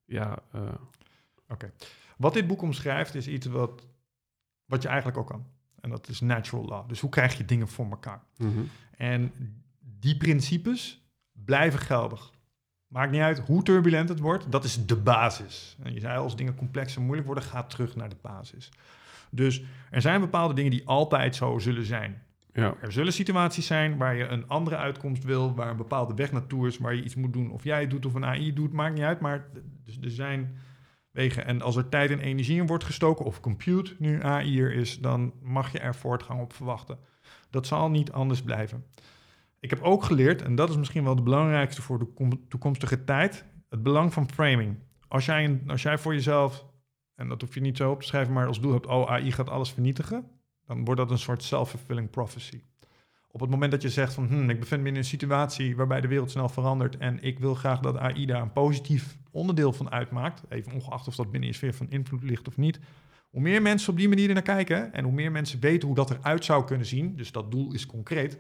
[0.06, 0.62] ja, eh,
[2.18, 3.88] Wat dit boek omschrijft is iets wat,
[4.66, 5.46] wat je eigenlijk ook kan.
[5.82, 6.90] En dat is natural law.
[6.90, 8.24] Dus hoe krijg je dingen voor elkaar?
[8.38, 8.62] mhm.
[8.98, 9.32] En
[10.00, 12.32] die principes blijven geldig.
[12.88, 15.78] Maakt niet uit hoe turbulent het wordt, dat is de basis.
[15.84, 18.72] En je zei als dingen complex en moeilijk worden, ga terug naar de basis.
[19.36, 22.22] Dus er zijn bepaalde dingen die altijd zo zullen zijn.
[22.54, 26.32] ja, Er zullen situaties zijn waar je een andere uitkomst wil, waar een bepaalde weg
[26.32, 27.52] naartoe is, waar je iets moet doen.
[27.52, 29.20] Of jij het doet of een AI het doet, maakt niet uit.
[29.20, 29.46] Maar
[29.86, 30.58] dus er zijn
[31.12, 31.46] wegen.
[31.46, 35.00] En als er tijd en energie in wordt gestoken, of compute nu AI er is,
[35.00, 36.98] dan mag je er voortgang op verwachten.
[37.50, 38.86] Dat zal niet anders blijven.
[39.60, 43.04] Ik heb ook geleerd, en dat is misschien wel de belangrijkste voor de kom- toekomstige
[43.04, 44.78] tijd, het belang van framing.
[45.08, 46.66] Als jij, als jij voor jezelf,
[47.16, 49.32] en dat hoef je niet zo op te schrijven, maar als doel hebt, oh, AI
[49.32, 50.28] gaat alles vernietigen,
[50.66, 52.62] Dan wordt dat een soort self-fulfilling prophecy.
[53.32, 56.02] Op het moment dat je zegt van hm, ik bevind me in een situatie waarbij
[56.02, 59.92] de wereld snel verandert en ik wil graag dat AI daar een positief onderdeel van
[59.92, 62.80] uitmaakt, even ongeacht of dat binnen je sfeer van invloed ligt of niet.
[63.30, 65.98] Hoe meer mensen op die manier er naar kijken en hoe meer mensen weten hoe
[65.98, 68.38] dat eruit zou kunnen zien, dus dat doel is concreet.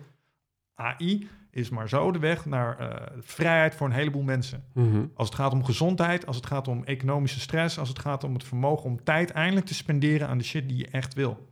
[0.73, 2.87] AI is maar zo de weg naar uh,
[3.21, 4.63] vrijheid voor een heleboel mensen.
[4.73, 5.05] Mhm.
[5.15, 8.33] Als het gaat om gezondheid, als het gaat om economische stress, als het gaat om
[8.33, 11.47] het vermogen om tijd eindelijk te spenderen aan de shit die je echt wil.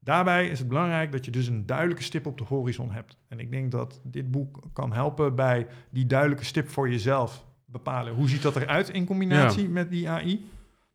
[0.00, 3.16] Daarbij is het belangrijk dat je dus een duidelijke stip op de horizon hebt.
[3.28, 8.14] En ik denk dat dit boek kan helpen bij die duidelijke stip voor jezelf bepalen.
[8.14, 9.68] Hoe ziet dat eruit in combinatie Ja.
[9.68, 10.46] met die AI?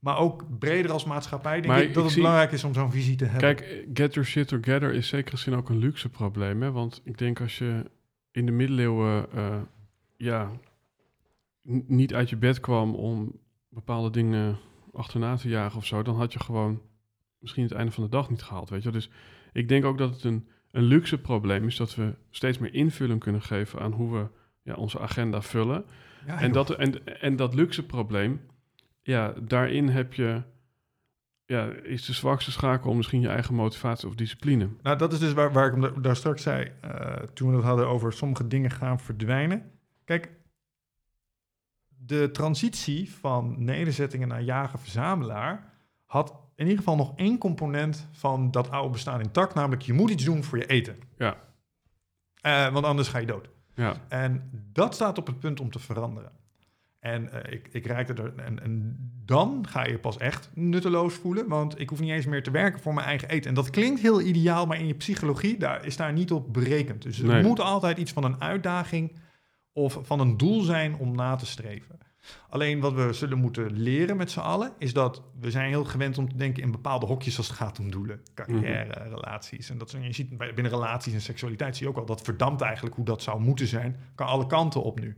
[0.03, 2.73] Maar ook breder als maatschappij denk Maar ik dat ik het zie- belangrijk is om
[2.73, 3.55] zo'n visie te hebben.
[3.55, 6.61] Kijk, get your shit together is zeker zin ook een luxe probleem.
[6.61, 6.71] Hè?
[6.71, 7.91] Want ik denk als je
[8.31, 9.61] in de middeleeuwen eh,
[10.17, 10.51] ja,
[11.87, 13.39] niet uit je bed kwam om
[13.69, 14.57] bepaalde dingen
[14.93, 16.81] achterna te jagen of zo, dan had je gewoon
[17.39, 18.69] misschien het einde van de dag niet gehaald.
[18.69, 18.91] Weet je?
[18.91, 19.09] Dus
[19.53, 23.19] ik denk ook dat het een, een luxe probleem is dat we steeds meer invulling
[23.19, 24.27] kunnen geven aan hoe we
[24.63, 25.85] ja, onze agenda vullen.
[26.25, 28.41] Ja, En dat, en, en dat luxe probleem,
[29.03, 30.41] ja, daarin heb je,
[31.45, 34.69] ja, is de zwakste schakel misschien je eigen motivatie of discipline.
[34.81, 37.87] Nou, dat is dus waar, waar ik daar straks zei, eh, toen we het hadden
[37.87, 39.71] over sommige dingen gaan verdwijnen.
[40.05, 40.31] Kijk,
[41.87, 45.71] de transitie van nederzettingen naar jager-verzamelaar
[46.05, 50.09] had in ieder geval nog één component van dat oude bestaan intact, namelijk je moet
[50.09, 50.97] iets doen voor je eten.
[51.17, 51.37] Ja.
[52.41, 53.49] Eh, want anders ga je dood.
[53.75, 56.31] Ja, En dat staat op het punt om te veranderen.
[57.03, 58.33] En eh, ik, ik reikte er.
[58.35, 61.47] En, en dan ga je pas echt nutteloos voelen.
[61.47, 63.49] Want ik hoef niet eens meer te werken voor mijn eigen eten.
[63.49, 67.01] En dat klinkt heel ideaal, maar in je psychologie daar is daar niet op berekend.
[67.01, 67.43] Dus er Nee.
[67.43, 69.11] moet altijd iets van een uitdaging
[69.73, 71.97] of van een doel zijn om na te streven.
[72.49, 76.17] Alleen wat we zullen moeten leren met z'n allen, is dat we zijn heel gewend
[76.17, 78.21] om te denken in bepaalde hokjes als het gaat om doelen.
[78.33, 79.69] Carrière, relaties.
[79.69, 82.61] En dat soort- je ziet binnen relaties en seksualiteit zie je ook al, dat verdampt
[82.61, 83.95] eigenlijk hoe dat zou moeten zijn.
[84.15, 85.17] Kan alle kanten op nu.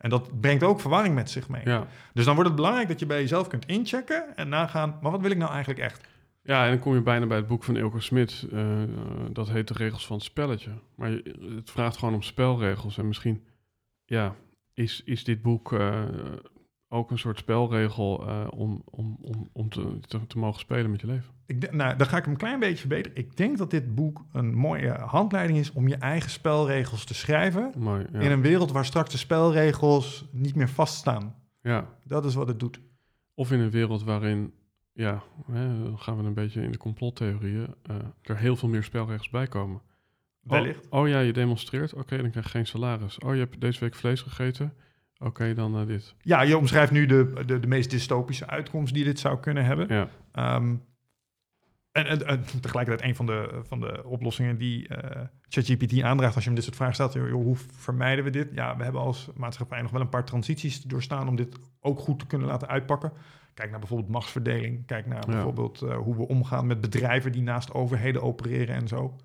[0.00, 1.62] En dat brengt ook verwarring met zich mee.
[1.64, 1.86] ja.
[2.12, 5.20] Dus dan wordt het belangrijk dat je bij jezelf kunt inchecken en nagaan, maar wat
[5.20, 6.08] wil ik nou eigenlijk echt?
[6.42, 8.46] ja, en dan kom je bijna bij het boek van Ilke Smit.
[8.52, 8.82] eh,
[9.32, 10.70] dat heet De Regels van het Spelletje.
[10.94, 12.98] Maar je- het vraagt gewoon om spelregels.
[12.98, 13.44] En misschien,
[14.04, 14.34] ja,
[14.74, 16.02] is, is dit boek eh,
[16.92, 21.00] ook een soort spelregel eh, om, om, om, om te, te, te mogen spelen met
[21.00, 21.34] je leven?
[21.46, 23.16] Ik nou, dan ga ik hem een klein beetje verbeteren.
[23.18, 27.72] Ik denk dat dit boek een mooie handleiding is om je eigen spelregels te schrijven.
[28.12, 31.34] Ja, In een wereld waar straks de spelregels niet meer vaststaan.
[31.62, 31.88] ja.
[32.04, 32.80] Dat is wat het doet.
[33.34, 34.52] Of in een wereld waarin,
[34.92, 38.82] ja, hè, dan gaan we een beetje in de complottheorieën, eh, er heel veel meer
[38.82, 39.80] spelregels bij komen.
[40.40, 40.88] Wellicht.
[40.88, 43.18] Oh, oh ja, je demonstreert, oké, dan krijg je geen salaris.
[43.18, 44.72] Oh, je hebt deze week vlees gegeten,
[45.20, 46.14] oké, dan eh, dit.
[46.22, 49.86] Ja, je omschrijft nu de, de, de meest dystopische uitkomst die dit zou kunnen hebben.
[49.88, 50.74] Ja, Ehm,
[51.92, 56.42] en, en, en tegelijkertijd een van de, van de oplossingen die eh, ChatGPT aandraagt als
[56.44, 57.12] je hem dit soort vragen stelt.
[57.12, 58.48] joh, hoe vermijden we dit?
[58.52, 61.98] Ja, we hebben als maatschappij nog wel een paar transities te doorstaan om dit ook
[61.98, 63.12] goed te kunnen laten uitpakken.
[63.54, 64.86] Kijk naar bijvoorbeeld machtsverdeling.
[64.86, 65.32] Kijk naar Ja.
[65.32, 69.16] bijvoorbeeld eh, hoe we omgaan met bedrijven die naast overheden opereren en zo.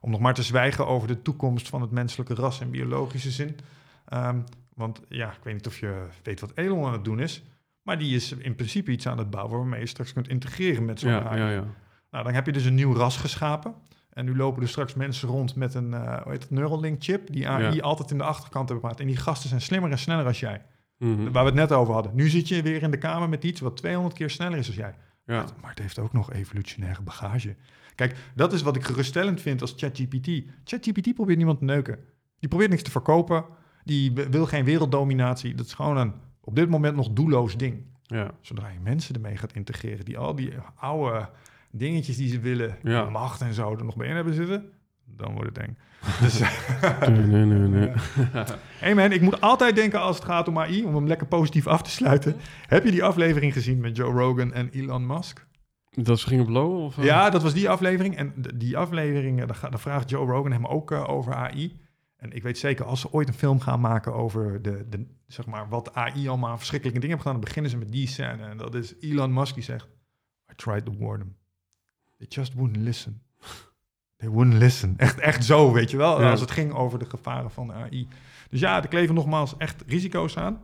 [0.00, 3.56] Om nog maar te zwijgen over de toekomst van het menselijke ras in biologische zin.
[4.04, 4.40] Ehm,
[4.74, 7.42] want ja, ik weet niet of je weet wat Elon aan het doen is.
[7.82, 11.00] Maar die is in principe iets aan het bouwen waarmee je straks kunt integreren met
[11.00, 11.38] zo'n ja, AI.
[11.40, 11.64] ja, ja.
[12.10, 13.74] Nou, dan heb je dus een nieuw ras geschapen.
[14.10, 17.32] En nu lopen er straks mensen rond met een eh hoe heet het, Neuralink chip,
[17.32, 19.00] die AI altijd in de achterkant hebben gemaakt.
[19.00, 20.62] En die gasten zijn slimmer en sneller als jij.
[20.98, 21.30] Mhm.
[21.30, 22.14] Waar we het net over hadden.
[22.14, 24.76] Nu zit je weer in de kamer met iets wat 200 keer sneller is als
[24.76, 24.94] jij.
[25.26, 25.44] ja.
[25.60, 27.56] Maar het heeft ook nog evolutionaire bagage.
[27.94, 30.42] Kijk, dat is wat ik geruststellend vind als ChatGPT.
[30.64, 31.98] ChatGPT probeert niemand te neuken.
[32.38, 33.44] Die probeert niks te verkopen.
[33.84, 35.54] Die wil geen werelddominatie.
[35.54, 37.82] Dat is gewoon een op dit moment nog doelloos ding.
[38.02, 38.30] ja.
[38.40, 41.28] Zodra je mensen ermee gaat integreren, die al die oude
[41.70, 43.10] dingetjes die ze willen, Ja.
[43.10, 44.64] macht en zo, er nog bij in hebben zitten,
[45.04, 45.76] dan wordt het eng.
[46.20, 46.38] Dus,
[47.08, 47.92] Nee, nee, nee, nee.
[48.84, 51.66] hey man, ik moet altijd denken als het gaat om AI, om hem lekker positief
[51.66, 52.36] af te sluiten.
[52.66, 55.46] Heb je die aflevering gezien met Joe Rogan en Elon Musk?
[55.90, 56.80] Dat ze gingen blowen?
[56.84, 57.04] Of, eh?
[57.04, 58.16] Ja, dat was die aflevering.
[58.16, 61.80] En die aflevering, daar vraagt Joe Rogan hem ook eh, over AI.
[62.22, 65.46] En ik weet zeker, als ze ooit een film gaan maken over de, de, zeg
[65.46, 68.42] maar, wat AI allemaal verschrikkelijke dingen heeft gedaan, dan beginnen ze met die scène.
[68.44, 69.88] En dat is Elon Musk die zegt,
[70.50, 71.36] I tried to warn them.
[72.18, 73.22] They just wouldn't listen.
[74.16, 74.94] They wouldn't listen.
[74.96, 76.30] Echt, echt zo, weet je wel, Ja.
[76.30, 78.08] als het ging over de gevaren van AI.
[78.50, 80.60] Dus ja, er kleven nogmaals echt risico's aan.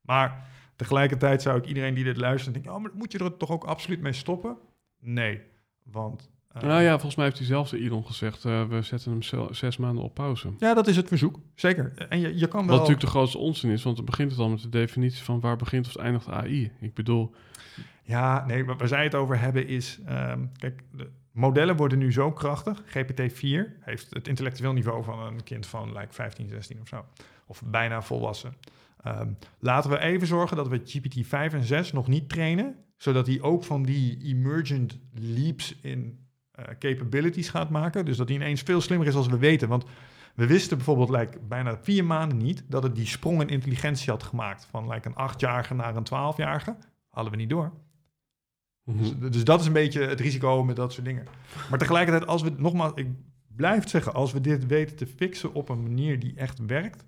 [0.00, 3.50] Maar tegelijkertijd zou ik iedereen die dit luistert denken, oh, maar moet je er toch
[3.50, 4.56] ook absoluut mee stoppen?
[4.98, 5.42] Nee,
[5.82, 10.04] want nou ja, volgens mij heeft diezelfde Elon gezegd, eh, we zetten hem zes maanden
[10.04, 10.52] op pauze.
[10.58, 11.38] Ja, dat is het verzoek.
[11.54, 11.92] Zeker.
[12.08, 12.76] En je, je kan Wat wel...
[12.76, 15.56] natuurlijk de grootste onzin is, want het begint het al met de definitie van waar
[15.56, 16.72] begint of eindigt AI.
[16.80, 17.34] Ik bedoel,
[18.02, 19.98] Ja, nee, waar waar zij het over hebben is...
[20.06, 22.82] ehm, kijk, de modellen worden nu zo krachtig.
[22.82, 27.04] GPT-4 heeft het intellectueel niveau van een kind van like, 15, 16 of zo.
[27.46, 28.54] Of bijna volwassen.
[29.02, 29.28] Ehm,
[29.58, 32.76] laten we even zorgen dat we GPT-5 en 6 nog niet trainen...
[32.96, 36.19] zodat hij ook van die emergent leaps in eh,
[36.78, 38.04] capabilities gaat maken.
[38.04, 39.68] Dus dat hij ineens veel slimmer is als we weten.
[39.68, 39.84] Want
[40.34, 42.64] we wisten bijvoorbeeld like, bijna vier maanden niet...
[42.68, 44.66] dat het die sprong in intelligentie had gemaakt...
[44.70, 46.76] van like, een achtjarige naar een twaalfjarige.
[47.10, 47.72] Hadden we niet door.
[48.84, 48.98] mhm.
[48.98, 51.26] Dus, dus dat is een beetje het risico met dat soort dingen.
[51.70, 53.06] Maar tegelijkertijd, als we nogmaals, ik
[53.56, 57.04] blijf zeggen, als we dit weten te fixen op een manier die echt werkt,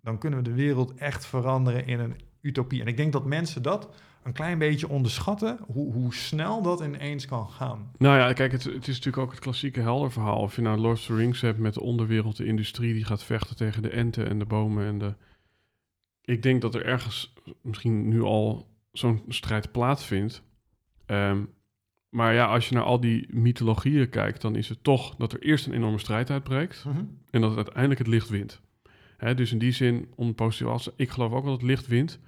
[0.00, 2.80] dan kunnen we de wereld echt veranderen in een utopie.
[2.80, 7.26] En ik denk dat mensen dat een klein beetje onderschatten, hoe, hoe snel dat ineens
[7.26, 7.92] kan gaan.
[7.98, 10.40] Nou ja, kijk, het, het is natuurlijk ook het klassieke helderverhaal.
[10.40, 13.24] Of je nou Lord of the Rings hebt met de onderwereld, de industrie die gaat
[13.24, 15.14] vechten tegen de enten en de bomen en de...
[16.24, 17.32] Ik denk dat er ergens
[17.62, 20.42] misschien nu al zo'n strijd plaatsvindt.
[21.06, 21.42] Ehm,
[22.08, 25.42] maar ja, als je naar al die mythologieën kijkt, dan is het toch dat er
[25.42, 26.84] eerst een enorme strijd uitbreekt
[27.30, 28.60] en dat het uiteindelijk het licht wint.
[29.16, 31.86] Hè, dus in die zin, om positief als ik geloof ook wel dat het licht
[31.86, 32.20] wint,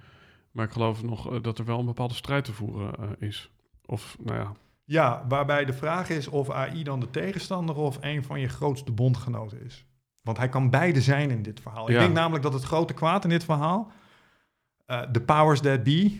[0.55, 3.49] maar ik geloof nog eh, dat er wel een bepaalde strijd te voeren eh, is.
[3.85, 4.51] Of, nou ja,
[4.83, 8.91] Ja, waarbij de vraag is of AI dan de tegenstander of een van je grootste
[8.91, 9.85] bondgenoten is.
[10.21, 11.89] Want hij kan beide zijn in dit verhaal.
[11.89, 13.91] Ik denk namelijk dat het grote kwaad in dit verhaal,
[14.85, 16.19] eh, de powers that be,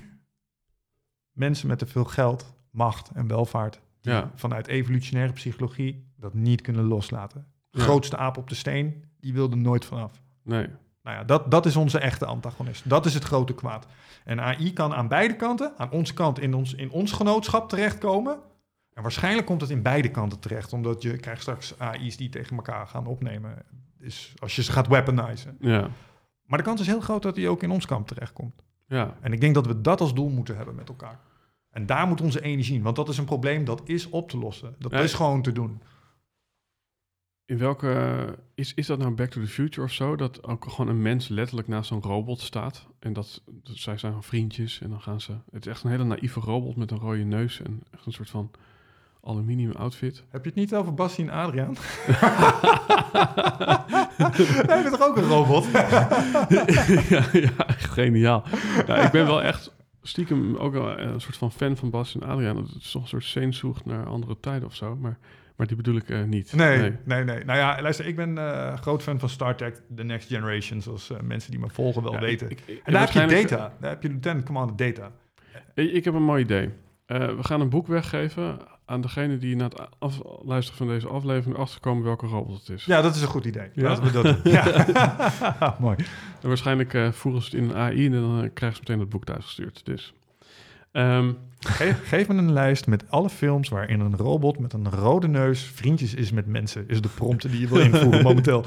[1.31, 4.31] mensen met te veel geld, macht en welvaart, die Ja.
[4.35, 7.47] vanuit evolutionaire psychologie dat niet kunnen loslaten.
[7.69, 7.81] Ja.
[7.83, 10.21] Grootste aap op de steen, die wil er nooit vanaf.
[10.43, 10.67] nee.
[11.05, 12.89] Nou ja, dat, dat is onze echte antagonist.
[12.89, 13.87] Dat is het grote kwaad.
[14.23, 18.37] En AI kan aan beide kanten, aan onze kant in ons, in ons genootschap terechtkomen.
[18.93, 22.55] En waarschijnlijk komt het in beide kanten terecht, omdat je krijgt straks AI's die tegen
[22.55, 23.55] elkaar gaan opnemen.
[23.97, 25.57] Dus als je ze gaat weaponizen.
[25.59, 25.87] Ja,
[26.45, 28.61] Maar de kans is heel groot dat hij ook in ons kamp terechtkomt.
[28.87, 29.15] ja.
[29.21, 31.19] En ik denk dat we dat als doel moeten hebben met elkaar.
[31.69, 34.37] En daar moet onze energie in, want dat is een probleem dat is op te
[34.37, 34.75] lossen.
[34.79, 35.81] Dat Ja, is gewoon te doen.
[37.45, 38.25] In welke...
[38.55, 40.15] Is, is dat nou Back to the Future of zo?
[40.15, 42.87] Dat ook gewoon een mens letterlijk naast zo'n robot staat.
[42.99, 45.31] En dat, dat zij zijn vriendjes en dan gaan ze...
[45.51, 48.29] Het is echt een hele naïeve robot met een rode neus en echt een soort
[48.29, 48.51] van
[49.23, 50.23] aluminium outfit.
[50.29, 51.75] Heb je het niet over Bassie en Adriaan?
[54.67, 55.65] Hij is toch ook een robot?
[57.09, 58.43] ja, ja, geniaal.
[58.87, 62.23] Ja, ik ben wel echt stiekem ook wel een soort van fan van Bas en
[62.23, 62.57] Adriaan.
[62.57, 64.95] Het is toch een soort seenzoeg naar andere tijden of zo.
[64.95, 65.17] Maar,
[65.55, 66.53] maar die bedoel ik eh, niet.
[66.53, 70.03] Nee, nee, nee, Nou ja, luister, ik ben eh, groot fan van Star Trek The
[70.03, 72.49] Next Generation, zoals eh, mensen die me volgen wel Ja, weten.
[72.49, 73.73] ik- ik- en daar heb je data.
[73.79, 75.11] Daar heb je Lieutenant Commander data.
[75.73, 76.69] Ik, ik heb een mooi idee.
[77.05, 82.03] We gaan een boek weggeven aan degene die na het afluisteren van deze aflevering achterkomen
[82.03, 82.85] welke robot het is.
[82.85, 83.69] Ja, dat is een goed idee.
[83.73, 83.83] Ja?
[83.83, 84.51] Laten we dat doen.
[84.53, 85.75] Ja.
[85.79, 85.95] Mooi.
[86.41, 89.23] En waarschijnlijk voeren ze het in een AI en dan krijgen ze meteen het boek
[89.25, 89.85] thuisgestuurd.
[89.85, 90.13] Dus.
[90.91, 91.31] Ehm,
[91.65, 95.63] Geef, geef me een lijst met alle films waarin een robot met een rode neus
[95.63, 96.87] vriendjes is met mensen.
[96.87, 98.65] Is de prompt die je wil invoeren momenteel.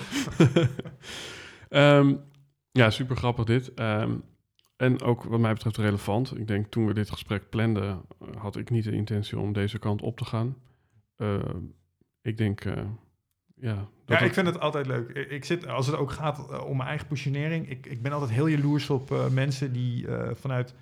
[1.68, 2.14] Ehm,
[2.72, 3.74] ja, super grappig dit.
[3.74, 4.12] Ehm,
[4.76, 6.38] en ook wat mij betreft relevant.
[6.38, 7.84] Ik denk toen we dit gesprek planden,
[8.20, 10.56] eh, had ik niet de intentie om deze kant op te gaan.
[11.16, 11.56] Ehm,
[12.22, 12.72] ik denk, eh,
[13.54, 13.74] ja.
[13.74, 15.08] dat Ja, het- ik vind het altijd leuk.
[15.08, 18.30] Ik, zit, als het ook gaat eh, om mijn eigen positionering, ik, ik ben altijd
[18.30, 20.74] heel jaloers op mensen die vanuit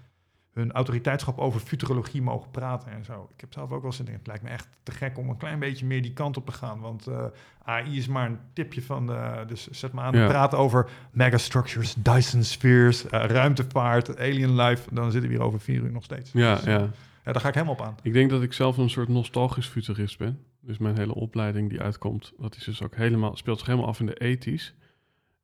[0.56, 3.28] hun autoriteitschap over futurologie mogen praten en zo.
[3.34, 5.58] Ik heb zelf ook wel eens het lijkt me echt te gek om een klein
[5.58, 7.24] beetje meer die kant op te gaan, want eh,
[7.64, 10.26] AI is maar een tipje van de, dus zet me aan Ja.
[10.26, 15.82] praten over megastructures, Dyson spheres, eh, ruimtevaart, alien life, dan zitten we hier over vier
[15.82, 16.32] uur nog steeds.
[16.32, 16.78] ja, Dus, ja.
[17.24, 17.96] ja, daar ga ik helemaal op aan.
[18.02, 20.44] Ik denk dat ik zelf een soort nostalgisch futurist ben.
[20.60, 24.00] Dus mijn hele opleiding die uitkomt, dat is dus ook helemaal, speelt zich helemaal af
[24.00, 24.74] in de ethisch.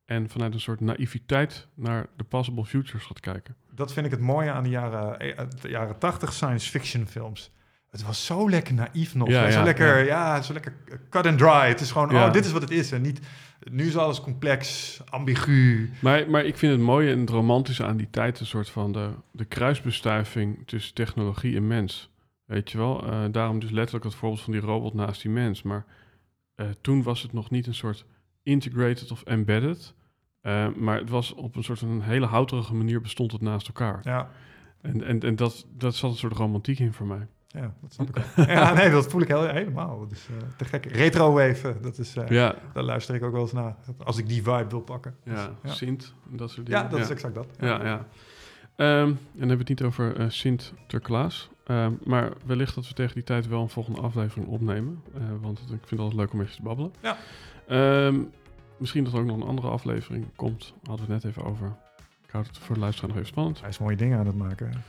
[0.04, 3.56] En vanuit een soort naïviteit naar de possible futures gaat kijken.
[3.74, 7.52] Dat vind ik het mooie aan de jaren, eh, de jaren 80 science fiction films.
[7.90, 9.28] Het was zo lekker naïef nog.
[9.28, 10.42] Ja, zo, lekker, ja.
[10.42, 10.74] zo lekker
[11.10, 11.68] cut and dry.
[11.68, 12.92] Het is gewoon, oh, dit is wat het is.
[12.92, 13.20] En niet,
[13.70, 15.90] nu is alles complex, ambigu.
[16.00, 18.92] Maar, maar ik vind het mooie en het romantische aan die tijd een soort van
[18.92, 22.10] de, de kruisbestuiving tussen technologie en mens.
[22.44, 23.06] Weet je wel?
[23.06, 25.62] Eh, daarom dus letterlijk het voorbeeld van die robot naast die mens.
[25.62, 25.84] Maar
[26.54, 28.04] eh, toen was het nog niet een soort
[28.42, 29.94] integrated of embedded.
[30.42, 33.66] Eh, maar het was op een soort van een hele houterige manier bestond het naast
[33.66, 33.98] elkaar.
[34.02, 34.30] Ja,
[34.80, 37.26] En, en, en dat, dat zat een soort romantiek in voor mij.
[37.46, 38.46] ja dat snap ik ook.
[38.48, 39.98] ja, nee, dat voel ik heel, helemaal.
[40.00, 40.84] Dat is eh, te gek.
[40.84, 43.76] Retro wave, dat is, eh, Ja, daar luister ik ook wel eens naar.
[44.04, 45.16] Als ik die vibe wil pakken.
[45.24, 45.70] ja, ja.
[45.70, 46.82] Sint en dat soort dingen.
[46.82, 47.46] Ja, dat is exact dat.
[47.58, 48.06] Ja, ja.
[48.76, 51.50] Ehm, en dan hebben we het niet over eh, Sinterklaas.
[51.66, 55.02] Ehm, maar wellicht dat we tegen die tijd wel een volgende aflevering opnemen.
[55.40, 56.92] want ik vind het altijd leuk om even te babbelen.
[57.00, 57.16] Ja.
[57.66, 58.20] Ehm,
[58.82, 60.74] misschien dat er ook nog een andere aflevering komt.
[60.82, 61.66] Hadden we het net even over.
[62.24, 63.60] Ik houd het voor de luisteraar nog even spannend.
[63.60, 64.72] Hij is mooie dingen aan het maken.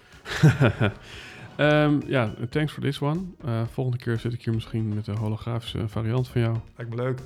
[1.56, 3.22] Ehm, ja, thanks for this one.
[3.45, 6.57] Eh, volgende keer zit ik hier misschien met de holografische variant van jou.
[6.76, 7.20] Lijkt me leuk.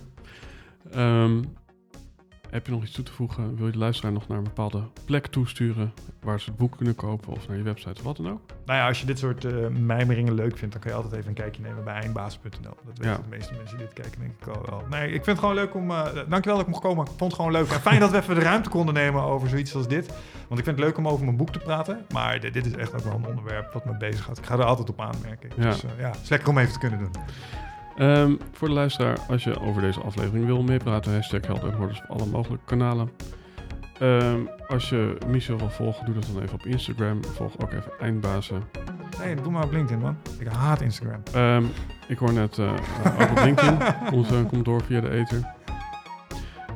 [0.91, 1.43] Ehm,
[2.49, 3.55] heb je nog iets toe te voegen?
[3.55, 6.95] Wil je de luisteraar nog naar een bepaalde plek toesturen waar ze het boek kunnen
[6.95, 8.39] kopen of naar je website of wat dan ook?
[8.65, 11.27] Nou ja, als je dit soort eh mijmeringen leuk vindt, dan kan je altijd even
[11.27, 12.49] een kijkje nemen bij eindbaas.nl.
[12.61, 13.15] Dat weten Ja.
[13.15, 14.83] de meeste mensen die dit kijken, denk ik al wel.
[14.89, 15.91] Nee, ik vind het gewoon leuk om...
[15.91, 17.03] eh, dankjewel dat ik mocht komen.
[17.05, 17.67] Ik vond het gewoon leuk.
[17.71, 20.07] En fijn dat we even de ruimte konden nemen over zoiets als dit.
[20.47, 22.05] Want ik vind het leuk om over mijn boek te praten.
[22.13, 24.39] Maar dit, dit is echt ook wel een onderwerp wat me bezighoudt.
[24.39, 25.49] Ik ga er altijd op aanmerken.
[25.55, 25.63] Ja.
[25.63, 27.11] Dus eh, ja, het is lekker om even te kunnen doen.
[27.97, 32.01] Ehm, voor de luisteraar, als je over deze aflevering wil meepraten, hashtag Held en Hordes
[32.07, 33.09] op alle mogelijke kanalen.
[33.99, 37.23] Ehm, als je Michel wil volgen, doe dat dan even op Instagram.
[37.25, 38.63] Volg ook even Eindbazen.
[39.19, 40.17] Nee, doe maar op LinkedIn, man.
[40.39, 41.21] Ik haat Instagram.
[41.33, 41.63] Ehm,
[42.07, 42.71] ik hoor net eh,
[43.21, 43.77] ook op LinkedIn.
[44.11, 45.53] Komt, eh, komt door via de ether.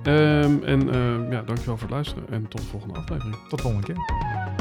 [0.03, 3.35] Ehm, en ehm, ja, dankjewel voor het luisteren en tot de volgende aflevering.
[3.49, 4.61] Tot de volgende keer.